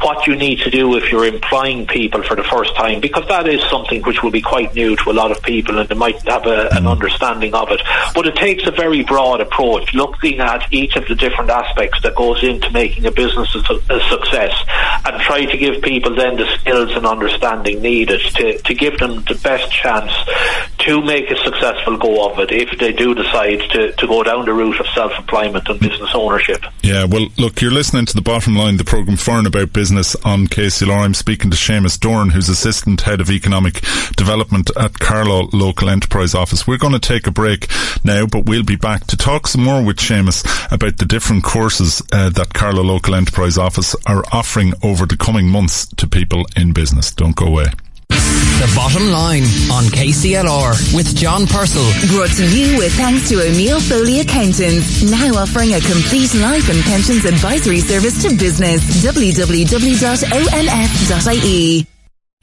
what 0.00 0.26
you 0.26 0.36
need 0.36 0.58
to 0.60 0.70
do 0.70 0.96
if 0.96 1.10
you're 1.10 1.26
employing 1.26 1.86
people 1.86 2.22
for 2.22 2.36
the 2.36 2.44
first 2.44 2.74
time, 2.76 3.00
because 3.00 3.26
that 3.28 3.48
is 3.48 3.62
something 3.70 4.02
which 4.02 4.22
will 4.22 4.30
be 4.30 4.42
quite 4.42 4.74
new 4.74 4.96
to 4.96 5.10
a 5.10 5.12
lot 5.12 5.30
of 5.30 5.42
people 5.42 5.78
and 5.78 5.88
they 5.88 5.94
might 5.94 6.20
have 6.22 6.46
a, 6.46 6.68
an 6.72 6.86
understanding 6.86 7.54
of 7.54 7.70
it. 7.70 7.80
But 8.14 8.26
it 8.26 8.36
takes 8.36 8.66
a 8.66 8.70
very 8.70 9.02
broad 9.02 9.40
approach, 9.40 9.94
looking 9.94 10.40
at 10.40 10.72
each 10.72 10.96
of 10.96 11.06
the 11.06 11.14
different 11.14 11.50
aspects 11.50 12.02
that 12.02 12.14
goes 12.14 12.42
into 12.42 12.70
making 12.70 13.06
a 13.06 13.10
business 13.10 13.54
a, 13.54 13.74
a 13.90 14.00
success 14.08 14.54
and 15.06 15.20
try 15.22 15.44
to 15.44 15.56
give 15.56 15.82
people 15.82 16.14
then 16.14 16.36
the 16.36 16.46
skills 16.58 16.90
and 16.92 17.06
understanding 17.06 17.80
needed 17.80 18.20
to, 18.20 18.58
to 18.58 18.74
give 18.74 18.98
them 18.98 19.22
the 19.24 19.38
best 19.42 19.70
chance 19.72 20.12
to 20.78 21.00
make 21.02 21.30
a 21.30 21.36
successful 21.42 21.96
go 21.96 22.30
of 22.30 22.38
it 22.38 22.50
if 22.50 22.78
they 22.78 22.92
do 22.92 23.14
decide 23.14 23.60
to, 23.70 23.92
to 23.92 24.06
go 24.06 24.22
down 24.22 24.44
the 24.44 24.52
route 24.52 24.78
of 24.80 24.86
self-employment 24.94 25.68
and 25.68 25.80
business 25.80 26.10
ownership. 26.14 26.62
Yeah, 26.82 27.04
well, 27.04 27.26
look, 27.44 27.60
you're 27.60 27.70
listening 27.70 28.06
to 28.06 28.14
the 28.14 28.22
bottom 28.22 28.56
line, 28.56 28.78
the 28.78 28.84
programme 28.84 29.18
for 29.18 29.36
and 29.36 29.46
about 29.46 29.70
business 29.70 30.16
on 30.24 30.46
KCLR. 30.46 31.04
I'm 31.04 31.12
speaking 31.12 31.50
to 31.50 31.58
Seamus 31.58 32.00
Doran, 32.00 32.30
who's 32.30 32.48
Assistant 32.48 33.02
Head 33.02 33.20
of 33.20 33.30
Economic 33.30 33.82
Development 34.16 34.70
at 34.78 34.98
Carlow 34.98 35.50
Local 35.52 35.90
Enterprise 35.90 36.34
Office. 36.34 36.66
We're 36.66 36.78
going 36.78 36.94
to 36.94 36.98
take 36.98 37.26
a 37.26 37.30
break 37.30 37.68
now, 38.02 38.24
but 38.24 38.46
we'll 38.46 38.62
be 38.62 38.76
back 38.76 39.06
to 39.08 39.16
talk 39.18 39.46
some 39.46 39.62
more 39.62 39.84
with 39.84 39.98
Seamus 39.98 40.42
about 40.72 40.96
the 40.96 41.04
different 41.04 41.44
courses 41.44 42.00
uh, 42.12 42.30
that 42.30 42.54
Carlow 42.54 42.82
Local 42.82 43.14
Enterprise 43.14 43.58
Office 43.58 43.94
are 44.06 44.24
offering 44.32 44.72
over 44.82 45.04
the 45.04 45.18
coming 45.18 45.46
months 45.50 45.84
to 45.96 46.08
people 46.08 46.46
in 46.56 46.72
business. 46.72 47.12
Don't 47.12 47.36
go 47.36 47.44
away. 47.44 47.66
The 48.08 48.72
Bottom 48.76 49.10
Line 49.10 49.42
on 49.70 49.84
KCLR 49.84 50.94
with 50.94 51.14
John 51.16 51.46
Purcell. 51.46 51.84
Brought 52.08 52.30
to 52.36 52.44
you 52.56 52.78
with 52.78 52.94
thanks 52.94 53.28
to 53.28 53.40
O'Neill 53.42 53.80
Foley 53.80 54.20
Accountants, 54.20 55.02
now 55.10 55.34
offering 55.34 55.74
a 55.74 55.80
complete 55.80 56.34
life 56.34 56.68
and 56.70 56.82
pensions 56.84 57.24
advisory 57.24 57.80
service 57.80 58.22
to 58.22 58.34
business. 58.36 58.80
www.onf.ie. 59.04 59.54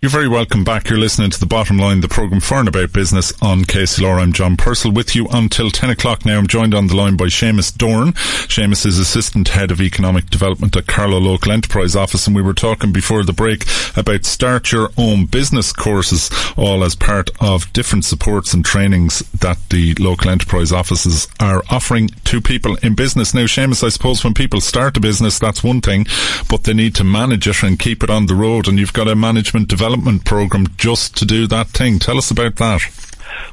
You're 0.03 0.09
very 0.09 0.27
welcome 0.27 0.63
back. 0.63 0.89
You're 0.89 0.97
listening 0.97 1.29
to 1.29 1.39
The 1.39 1.45
Bottom 1.45 1.77
Line, 1.77 2.01
the 2.01 2.07
programme 2.07 2.41
for 2.41 2.57
and 2.57 2.67
about 2.67 2.91
business 2.91 3.31
on 3.39 3.65
KCLR. 3.65 4.19
I'm 4.19 4.33
John 4.33 4.57
Purcell 4.57 4.91
with 4.91 5.15
you 5.15 5.27
until 5.31 5.69
10 5.69 5.91
o'clock 5.91 6.25
now. 6.25 6.39
I'm 6.39 6.47
joined 6.47 6.73
on 6.73 6.87
the 6.87 6.95
line 6.95 7.15
by 7.15 7.25
Seamus 7.25 7.71
Doran. 7.77 8.13
Seamus 8.13 8.83
is 8.83 8.97
Assistant 8.97 9.49
Head 9.49 9.69
of 9.69 9.79
Economic 9.79 10.25
Development 10.31 10.75
at 10.75 10.87
Carlow 10.87 11.19
Local 11.19 11.51
Enterprise 11.51 11.95
Office 11.95 12.25
and 12.25 12.35
we 12.35 12.41
were 12.41 12.55
talking 12.55 12.91
before 12.91 13.23
the 13.23 13.31
break 13.31 13.65
about 13.95 14.25
start 14.25 14.71
your 14.71 14.89
own 14.97 15.27
business 15.27 15.71
courses, 15.71 16.31
all 16.57 16.83
as 16.83 16.95
part 16.95 17.29
of 17.39 17.71
different 17.71 18.03
supports 18.03 18.55
and 18.55 18.65
trainings 18.65 19.19
that 19.33 19.59
the 19.69 19.93
local 19.99 20.31
enterprise 20.31 20.71
offices 20.71 21.27
are 21.39 21.61
offering 21.69 22.07
to 22.23 22.41
people 22.41 22.75
in 22.77 22.95
business. 22.95 23.35
Now, 23.35 23.41
Seamus, 23.41 23.83
I 23.83 23.89
suppose 23.89 24.23
when 24.23 24.33
people 24.33 24.61
start 24.61 24.97
a 24.97 24.99
business, 24.99 25.37
that's 25.37 25.63
one 25.63 25.79
thing, 25.79 26.07
but 26.49 26.63
they 26.63 26.73
need 26.73 26.95
to 26.95 27.03
manage 27.03 27.47
it 27.47 27.61
and 27.61 27.77
keep 27.77 28.01
it 28.01 28.09
on 28.09 28.25
the 28.25 28.33
road 28.33 28.67
and 28.67 28.79
you've 28.79 28.93
got 28.93 29.07
a 29.07 29.15
management 29.15 29.67
development 29.67 29.90
development 29.91 30.23
program 30.23 30.67
just 30.77 31.17
to 31.17 31.25
do 31.25 31.47
that 31.47 31.67
thing. 31.67 31.99
Tell 31.99 32.17
us 32.17 32.31
about 32.31 32.55
that. 32.55 32.81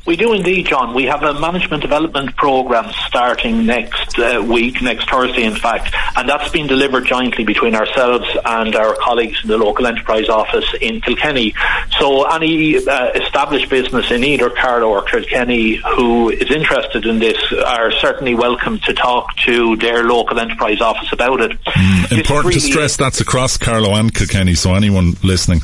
We 0.07 0.17
do 0.17 0.33
indeed, 0.33 0.67
John. 0.67 0.95
We 0.95 1.05
have 1.05 1.23
a 1.23 1.39
management 1.39 1.83
development 1.83 2.35
program 2.37 2.91
starting 3.07 3.67
next 3.67 4.19
uh, 4.19 4.43
week, 4.47 4.81
next 4.81 5.11
Thursday, 5.11 5.45
in 5.45 5.55
fact, 5.55 5.95
and 6.17 6.29
that's 6.29 6.51
been 6.51 6.67
delivered 6.67 7.05
jointly 7.07 7.45
between 7.45 7.75
ourselves 7.75 8.27
and 8.45 8.75
our 8.75 8.97
colleagues 8.97 9.39
in 9.43 9.49
the 9.49 9.59
local 9.59 9.87
enterprise 9.87 10.29
office 10.29 10.65
in 10.81 11.01
Kilkenny. 11.01 11.55
So, 11.99 12.25
any 12.25 12.77
uh, 12.77 13.11
established 13.13 13.69
business 13.69 14.11
in 14.11 14.25
either 14.25 14.51
Carlow 14.51 14.89
or 14.89 15.03
Kilkenny 15.03 15.81
who 15.95 16.31
is 16.31 16.51
interested 16.51 17.05
in 17.05 17.19
this 17.19 17.37
are 17.53 17.93
certainly 17.93 18.35
welcome 18.35 18.79
to 18.81 18.95
talk 18.95 19.37
to 19.45 19.77
their 19.77 20.05
local 20.05 20.39
enterprise 20.39 20.81
office 20.81 21.13
about 21.13 21.41
it. 21.41 21.53
Mm, 21.65 22.19
important 22.19 22.55
really 22.55 22.61
to 22.61 22.67
stress 22.67 22.97
that's 22.97 23.21
across 23.21 23.59
Carlow 23.59 23.95
and 23.95 24.15
Kilkenny, 24.15 24.55
so 24.55 24.75
anyone 24.75 25.17
listening. 25.23 25.61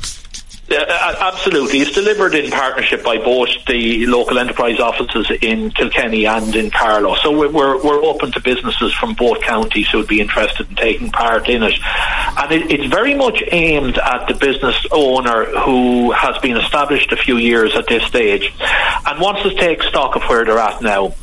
Uh, 0.76 1.16
absolutely. 1.20 1.80
It's 1.80 1.92
delivered 1.92 2.34
in 2.34 2.50
partnership 2.50 3.02
by 3.02 3.18
both 3.18 3.48
the 3.66 4.06
local 4.06 4.38
enterprise 4.38 4.80
offices 4.80 5.30
in 5.42 5.70
Kilkenny 5.70 6.26
and 6.26 6.54
in 6.54 6.70
Carlow. 6.70 7.14
So 7.16 7.30
we're, 7.30 7.82
we're 7.82 8.02
open 8.04 8.32
to 8.32 8.40
businesses 8.40 8.92
from 8.94 9.14
both 9.14 9.40
counties 9.42 9.88
who 9.90 9.98
would 9.98 10.08
be 10.08 10.20
interested 10.20 10.68
in 10.68 10.76
taking 10.76 11.10
part 11.10 11.48
in 11.48 11.62
it. 11.62 11.74
And 11.82 12.52
it, 12.52 12.70
it's 12.70 12.86
very 12.86 13.14
much 13.14 13.42
aimed 13.50 13.98
at 13.98 14.26
the 14.26 14.34
business 14.34 14.86
owner 14.90 15.44
who 15.60 16.12
has 16.12 16.38
been 16.38 16.56
established 16.56 17.12
a 17.12 17.16
few 17.16 17.36
years 17.36 17.74
at 17.76 17.86
this 17.86 18.04
stage 18.04 18.52
and 18.60 19.20
wants 19.20 19.42
to 19.42 19.54
take 19.54 19.82
stock 19.82 20.16
of 20.16 20.22
where 20.24 20.44
they're 20.44 20.58
at 20.58 20.82
now 20.82 21.14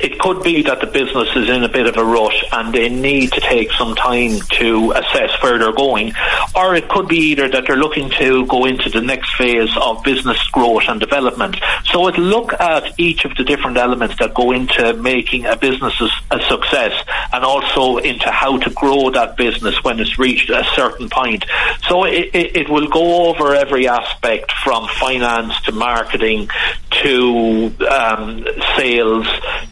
it 0.00 0.18
could 0.18 0.42
be 0.42 0.62
that 0.62 0.80
the 0.80 0.86
business 0.86 1.28
is 1.34 1.48
in 1.48 1.64
a 1.64 1.68
bit 1.68 1.86
of 1.86 1.96
a 1.96 2.04
rush 2.04 2.44
and 2.52 2.72
they 2.72 2.88
need 2.88 3.32
to 3.32 3.40
take 3.40 3.70
some 3.72 3.94
time 3.94 4.40
to 4.58 4.92
assess 4.92 5.30
where 5.42 5.58
they're 5.58 5.72
going, 5.72 6.12
or 6.54 6.74
it 6.74 6.88
could 6.88 7.08
be 7.08 7.30
either 7.30 7.48
that 7.48 7.64
they're 7.66 7.76
looking 7.76 8.10
to 8.10 8.46
go 8.46 8.64
into 8.66 8.88
the 8.90 9.00
next 9.00 9.34
phase 9.36 9.70
of 9.80 10.02
business 10.04 10.38
growth 10.48 10.84
and 10.88 11.00
development. 11.00 11.56
So 11.86 12.08
it 12.08 12.16
look 12.18 12.52
at 12.60 12.98
each 12.98 13.24
of 13.24 13.34
the 13.36 13.44
different 13.44 13.76
elements 13.76 14.16
that 14.18 14.34
go 14.34 14.52
into 14.52 14.94
making 14.94 15.46
a 15.46 15.56
business 15.56 16.00
a 16.30 16.40
success 16.48 16.92
and 17.32 17.44
also 17.44 17.98
into 17.98 18.30
how 18.30 18.58
to 18.58 18.70
grow 18.70 19.10
that 19.10 19.36
business 19.36 19.82
when 19.82 19.98
it's 20.00 20.18
reached 20.18 20.50
a 20.50 20.64
certain 20.74 21.08
point. 21.08 21.44
So 21.88 22.04
it, 22.04 22.30
it, 22.34 22.56
it 22.56 22.68
will 22.68 22.88
go 22.88 23.28
over 23.28 23.54
every 23.54 23.88
aspect 23.88 24.52
from 24.64 24.86
finance 24.98 25.60
to 25.62 25.72
marketing 25.72 26.48
to 26.90 27.74
um, 27.88 28.46
sales 28.76 29.26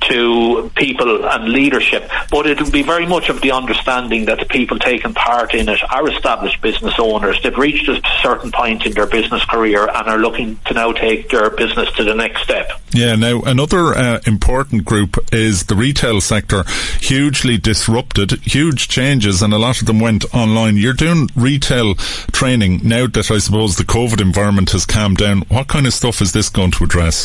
to 0.08 0.70
people 0.76 1.26
and 1.26 1.48
leadership, 1.48 2.08
but 2.30 2.46
it'll 2.46 2.70
be 2.70 2.82
very 2.82 3.06
much 3.06 3.28
of 3.28 3.40
the 3.40 3.50
understanding 3.50 4.24
that 4.26 4.38
the 4.38 4.46
people 4.46 4.78
taking 4.78 5.12
part 5.14 5.54
in 5.54 5.68
it 5.68 5.80
are 5.90 6.08
established 6.08 6.60
business 6.62 6.94
owners. 6.98 7.40
They've 7.42 7.56
reached 7.56 7.88
a 7.88 8.00
certain 8.22 8.52
point 8.52 8.86
in 8.86 8.92
their 8.92 9.06
business 9.06 9.44
career 9.44 9.88
and 9.88 10.08
are 10.08 10.18
looking 10.18 10.56
to 10.66 10.74
now 10.74 10.92
take 10.92 11.28
their 11.30 11.50
business 11.50 11.90
to 11.96 12.04
the 12.04 12.14
next 12.14 12.42
step. 12.42 12.70
Yeah, 12.92 13.16
now 13.16 13.42
another 13.42 13.94
uh, 13.94 14.20
important 14.26 14.84
group 14.84 15.18
is 15.32 15.64
the 15.64 15.74
retail 15.74 16.20
sector, 16.20 16.64
hugely 17.00 17.58
disrupted, 17.58 18.32
huge 18.42 18.88
changes, 18.88 19.42
and 19.42 19.52
a 19.52 19.58
lot 19.58 19.80
of 19.80 19.86
them 19.86 20.00
went 20.00 20.24
online. 20.34 20.76
You're 20.76 20.94
doing 20.94 21.28
retail 21.36 21.94
training 22.32 22.80
now 22.84 23.06
that 23.08 23.30
I 23.30 23.38
suppose 23.38 23.76
the 23.76 23.84
COVID 23.84 24.20
environment 24.20 24.70
has 24.70 24.86
calmed 24.86 25.18
down. 25.18 25.42
What 25.48 25.68
kind 25.68 25.86
of 25.86 25.92
stuff 25.92 26.22
is 26.22 26.32
this 26.32 26.48
going 26.48 26.70
to 26.72 26.84
address? 26.84 27.17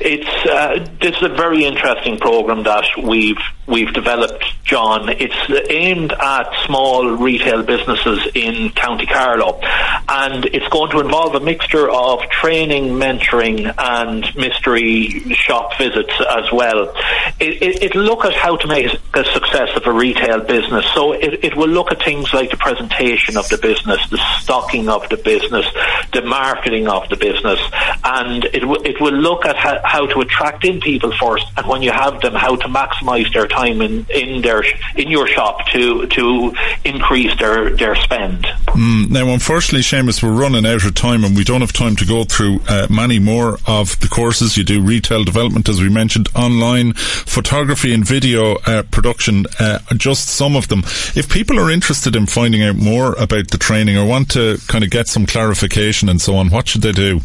It's 0.00 0.46
uh, 0.48 0.86
this 1.00 1.16
is 1.16 1.22
a 1.22 1.28
very 1.28 1.64
interesting 1.64 2.18
program 2.18 2.62
that 2.64 2.84
we've 3.02 3.40
we've 3.72 3.92
developed, 3.94 4.44
John. 4.64 5.08
It's 5.08 5.70
aimed 5.70 6.12
at 6.12 6.52
small 6.66 7.10
retail 7.16 7.62
businesses 7.62 8.20
in 8.34 8.70
County 8.70 9.06
Carlow, 9.06 9.58
and 10.08 10.44
it's 10.44 10.68
going 10.68 10.90
to 10.90 11.00
involve 11.00 11.34
a 11.34 11.40
mixture 11.40 11.90
of 11.90 12.20
training, 12.28 12.90
mentoring, 12.90 13.74
and 13.78 14.22
mystery 14.36 15.08
shop 15.34 15.76
visits 15.78 16.12
as 16.30 16.52
well. 16.52 16.92
It, 17.40 17.62
it, 17.62 17.82
it'll 17.82 18.02
look 18.02 18.24
at 18.26 18.34
how 18.34 18.56
to 18.56 18.68
make 18.68 18.92
a 19.14 19.24
success 19.32 19.70
of 19.74 19.86
a 19.86 19.92
retail 19.92 20.40
business. 20.40 20.84
So 20.94 21.12
it, 21.12 21.42
it 21.42 21.56
will 21.56 21.68
look 21.68 21.90
at 21.90 22.02
things 22.04 22.32
like 22.34 22.50
the 22.50 22.58
presentation 22.58 23.36
of 23.38 23.48
the 23.48 23.58
business, 23.58 24.06
the 24.10 24.20
stocking 24.40 24.88
of 24.90 25.08
the 25.08 25.16
business, 25.16 25.66
the 26.12 26.22
marketing 26.22 26.88
of 26.88 27.08
the 27.08 27.16
business, 27.16 27.58
and 28.04 28.44
it, 28.44 28.60
w- 28.60 28.82
it 28.84 29.00
will 29.00 29.14
look 29.14 29.46
at 29.46 29.56
how, 29.56 29.80
how 29.84 30.06
to 30.06 30.20
attract 30.20 30.64
in 30.64 30.80
people 30.80 31.12
first, 31.16 31.46
and 31.56 31.66
when 31.66 31.80
you 31.80 31.90
have 31.90 32.20
them, 32.20 32.34
how 32.34 32.54
to 32.54 32.68
maximise 32.68 33.32
their 33.32 33.48
time 33.48 33.61
in, 33.68 34.06
in 34.10 34.42
their 34.42 34.64
in 34.96 35.08
your 35.08 35.26
shop 35.26 35.66
to 35.68 36.06
to 36.08 36.54
increase 36.84 37.36
their 37.38 37.76
their 37.76 37.94
spend. 37.96 38.44
Mm, 38.68 39.10
now, 39.10 39.28
unfortunately, 39.28 39.82
Seamus, 39.82 40.22
we're 40.22 40.32
running 40.32 40.66
out 40.66 40.84
of 40.84 40.94
time, 40.94 41.24
and 41.24 41.36
we 41.36 41.44
don't 41.44 41.60
have 41.60 41.72
time 41.72 41.96
to 41.96 42.06
go 42.06 42.24
through 42.24 42.60
uh, 42.68 42.86
many 42.90 43.18
more 43.18 43.58
of 43.66 43.98
the 44.00 44.08
courses. 44.08 44.56
You 44.56 44.64
do 44.64 44.82
retail 44.82 45.24
development, 45.24 45.68
as 45.68 45.80
we 45.80 45.88
mentioned, 45.88 46.28
online 46.34 46.94
photography 46.94 47.92
and 47.94 48.06
video 48.06 48.56
uh, 48.66 48.82
production, 48.90 49.46
uh, 49.58 49.78
just 49.96 50.28
some 50.28 50.56
of 50.56 50.68
them. 50.68 50.80
If 51.14 51.28
people 51.28 51.58
are 51.58 51.70
interested 51.70 52.16
in 52.16 52.26
finding 52.26 52.62
out 52.62 52.76
more 52.76 53.12
about 53.14 53.48
the 53.48 53.58
training 53.58 53.96
or 53.96 54.06
want 54.06 54.30
to 54.32 54.58
kind 54.68 54.84
of 54.84 54.90
get 54.90 55.08
some 55.08 55.26
clarification 55.26 56.08
and 56.08 56.20
so 56.20 56.36
on, 56.36 56.50
what 56.50 56.68
should 56.68 56.82
they 56.82 56.92
do? 56.92 57.20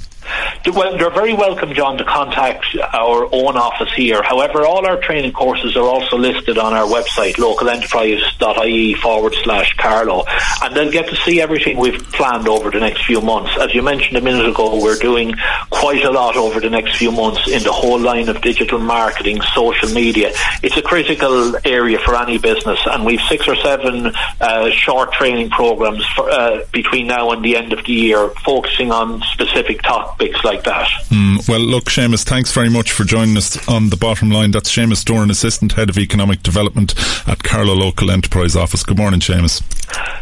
Well, 0.73 0.97
they're 0.97 1.09
very 1.09 1.33
welcome, 1.33 1.73
John, 1.73 1.97
to 1.97 2.03
contact 2.03 2.65
our 2.93 3.27
own 3.31 3.55
office 3.55 3.93
here. 3.93 4.21
However, 4.21 4.65
all 4.65 4.85
our 4.85 4.97
training 4.97 5.31
courses 5.31 5.77
are 5.77 5.87
also 5.87 6.17
listed 6.17 6.57
on 6.57 6.73
our 6.73 6.85
website, 6.85 7.35
localenterprise.ie 7.35 8.93
forward 8.95 9.33
slash 9.43 9.73
Carlow, 9.77 10.25
and 10.61 10.75
they'll 10.75 10.91
get 10.91 11.07
to 11.09 11.15
see 11.17 11.39
everything 11.39 11.77
we've 11.77 12.03
planned 12.11 12.47
over 12.47 12.69
the 12.69 12.79
next 12.79 13.05
few 13.05 13.21
months. 13.21 13.51
As 13.59 13.73
you 13.73 13.81
mentioned 13.81 14.17
a 14.17 14.21
minute 14.21 14.47
ago, 14.47 14.81
we're 14.83 14.97
doing 14.97 15.35
quite 15.69 16.03
a 16.03 16.11
lot 16.11 16.35
over 16.35 16.59
the 16.59 16.69
next 16.69 16.97
few 16.97 17.11
months 17.11 17.47
in 17.47 17.63
the 17.63 17.71
whole 17.71 17.99
line 17.99 18.27
of 18.27 18.41
digital 18.41 18.79
marketing, 18.79 19.41
social 19.53 19.89
media. 19.89 20.31
It's 20.63 20.75
a 20.75 20.81
critical 20.81 21.55
area 21.65 21.97
for 21.99 22.15
any 22.15 22.39
business, 22.39 22.79
and 22.85 23.05
we've 23.05 23.21
six 23.21 23.47
or 23.47 23.55
seven 23.55 24.11
uh, 24.41 24.69
short 24.71 25.13
training 25.13 25.49
programs 25.49 26.05
for, 26.07 26.29
uh, 26.29 26.65
between 26.73 27.07
now 27.07 27.31
and 27.31 27.43
the 27.43 27.55
end 27.55 27.71
of 27.71 27.85
the 27.85 27.93
year, 27.93 28.29
focusing 28.43 28.91
on 28.91 29.21
specific 29.33 29.81
topics 29.81 30.16
like 30.43 30.63
that. 30.63 30.87
Mm, 31.09 31.47
well, 31.47 31.59
look, 31.59 31.85
Seamus, 31.85 32.23
thanks 32.23 32.51
very 32.51 32.69
much 32.69 32.91
for 32.91 33.03
joining 33.03 33.37
us 33.37 33.67
on 33.67 33.89
the 33.89 33.97
bottom 33.97 34.31
line. 34.31 34.51
That's 34.51 34.73
Seamus 34.73 35.03
Doran, 35.05 35.29
Assistant 35.29 35.73
Head 35.73 35.89
of 35.89 35.97
Economic 35.97 36.43
Development 36.43 36.93
at 37.27 37.43
Carlow 37.43 37.73
Local 37.75 38.09
Enterprise 38.11 38.55
Office. 38.55 38.83
Good 38.83 38.97
morning, 38.97 39.19
Seamus. 39.19 39.61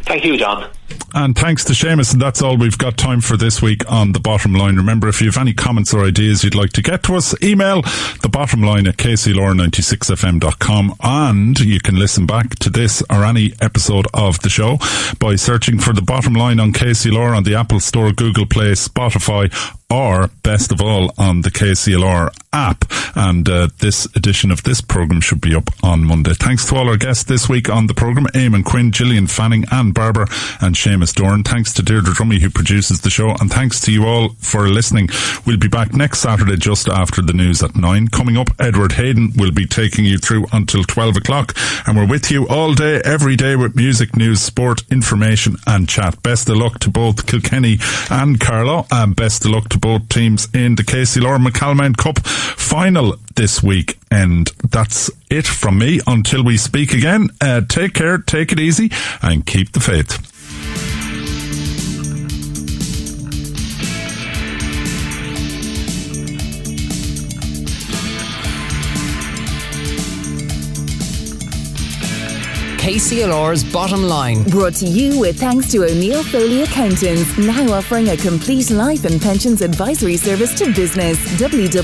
Thank 0.04 0.26
you, 0.26 0.38
John. 0.38 0.70
And 1.14 1.36
thanks 1.36 1.64
to 1.66 1.74
Seamus, 1.74 2.14
and 2.14 2.22
that's 2.22 2.42
all 2.42 2.58
we've 2.58 2.78
got 2.78 2.98
time 2.98 3.22
for 3.22 3.38
this 3.38 3.62
week 3.62 3.90
on 3.90 4.12
The 4.12 4.20
Bottom 4.20 4.54
Line. 4.54 4.76
Remember, 4.76 5.08
if 5.08 5.22
you 5.22 5.28
have 5.28 5.38
any 5.38 5.54
comments 5.54 5.94
or 5.94 6.04
ideas 6.04 6.44
you'd 6.44 6.56
like 6.56 6.72
to 6.74 6.82
get 6.82 7.04
to 7.04 7.16
us, 7.16 7.34
email 7.42 7.82
the 8.22 8.30
bottom 8.30 8.62
line 8.62 8.86
at 8.86 8.98
kclr96fm.com 8.98 10.96
and 11.02 11.60
you 11.60 11.80
can 11.80 11.96
listen 11.96 12.26
back 12.26 12.56
to 12.60 12.70
this 12.70 13.02
or 13.10 13.24
any 13.24 13.54
episode 13.62 14.08
of 14.14 14.42
the 14.42 14.50
show 14.50 14.78
by 15.20 15.36
searching 15.36 15.80
for 15.80 15.94
The 15.94 16.02
Bottom 16.02 16.34
Line 16.34 16.60
on 16.60 16.74
KCLR 16.74 17.36
on 17.36 17.44
the 17.44 17.56
Apple 17.56 17.80
Store, 17.80 18.12
Google 18.12 18.46
Play, 18.46 18.72
Spotify, 18.74 19.50
or 19.90 20.30
best 20.44 20.72
of 20.72 20.82
all 20.82 21.12
on 21.18 21.42
the 21.42 21.52
KCLR 21.52 22.30
app. 22.52 22.86
And 23.16 23.48
uh, 23.48 23.70
this 23.80 24.06
edition 24.16 24.52
of 24.52 24.64
this 24.64 24.82
program 24.82 25.22
should 25.22 25.42
be 25.42 25.56
up 25.56 25.70
on 25.84 26.04
Monday. 26.04 26.34
Thanks 26.34 26.66
to 26.66 26.76
all 26.76 26.90
our 26.90 26.98
guests 26.98 27.24
this 27.24 27.48
week 27.48 27.70
on 27.70 27.88
the 27.88 27.94
program: 27.94 28.26
Eamon 28.34 28.66
Quinn, 28.66 28.92
Gillian 28.92 29.28
Fanning, 29.28 29.66
Anne 29.72 29.92
Barber, 29.92 30.28
and 30.62 30.76
Seamus 30.76 31.14
Doran. 31.14 31.44
Thanks 31.44 31.74
to 31.74 31.84
Deirdre 31.84 32.14
Dromey 32.14 32.42
who 32.42 32.50
produces 32.50 33.02
the 33.02 33.10
show, 33.10 33.30
and 33.40 33.52
thanks 33.52 33.80
to 33.82 33.92
you 33.92 34.06
all 34.06 34.30
for 34.40 34.68
listening. 34.68 35.10
We'll 35.46 35.58
be 35.58 35.68
back 35.68 35.94
next 35.94 36.20
Saturday 36.20 36.58
just 36.58 36.90
after 36.90 37.22
the 37.22 37.34
news 37.34 37.64
at 37.64 37.76
nine. 37.76 38.08
Coming 38.10 38.38
up, 38.38 38.50
Edward 38.60 38.94
Hayden 38.94 39.32
will 39.38 39.52
be 39.52 39.66
taking 39.66 40.06
you 40.06 40.18
through 40.18 40.46
until 40.52 40.84
twelve 40.84 41.16
o'clock, 41.16 41.56
and 41.88 41.96
we're 41.98 42.08
with 42.08 42.32
you 42.32 42.48
all 42.48 42.74
day, 42.74 43.02
every 43.06 43.36
day 43.36 43.56
with 43.56 43.76
music, 43.76 44.16
news, 44.18 44.42
sport, 44.42 44.82
information, 44.92 45.56
and 45.68 45.88
chat. 45.88 46.22
Best 46.22 46.50
of 46.50 46.58
luck 46.58 46.80
to 46.80 46.90
both 46.90 47.28
Kilkenny 47.28 47.78
and 48.10 48.40
Carlow, 48.40 48.86
and 48.92 49.16
best 49.16 49.46
of 49.46 49.52
luck 49.52 49.70
to 49.70 49.75
both 49.80 50.10
teams 50.10 50.48
in 50.54 50.76
the 50.76 50.84
Casey 50.84 51.20
KCLR 51.20 51.46
McCalmount 51.46 51.98
Cup 51.98 52.20
final 52.26 53.16
this 53.36 53.62
week. 53.64 53.98
And 54.12 54.48
that's 54.70 55.12
it 55.30 55.46
from 55.46 55.78
me 55.78 56.00
until 56.08 56.44
we 56.44 56.58
speak 56.58 56.94
again. 56.94 57.30
Uh, 57.40 57.62
take 57.62 57.94
care, 57.94 58.18
take 58.18 58.52
it 58.52 58.60
easy, 58.60 58.92
and 59.22 59.46
keep 59.46 59.72
the 59.72 59.80
faith. 59.80 60.32
KCLR's 72.86 73.64
Bottom 73.74 74.04
Line. 74.04 74.44
Brought 74.44 74.76
to 74.76 74.86
you 74.86 75.20
with 75.20 75.40
thanks 75.40 75.72
to 75.72 75.86
O'Neill 75.86 76.22
Foley 76.22 76.62
Accountants, 76.62 77.36
now 77.36 77.74
offering 77.74 78.10
a 78.10 78.18
complete 78.18 78.70
life 78.70 79.06
and 79.06 79.20
pensions 79.20 79.64
advisory 79.64 80.18
service 80.18 80.54
to 80.60 80.72
business. 80.72 81.18
www.onf.ie. 81.42 81.84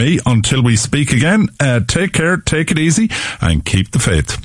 Me 0.00 0.18
until 0.26 0.64
we 0.64 0.74
speak 0.74 1.12
again. 1.12 1.46
Uh, 1.60 1.78
take 1.86 2.12
care, 2.12 2.38
take 2.38 2.72
it 2.72 2.78
easy, 2.80 3.08
and 3.40 3.64
keep 3.64 3.92
the 3.92 4.00
faith. 4.00 4.44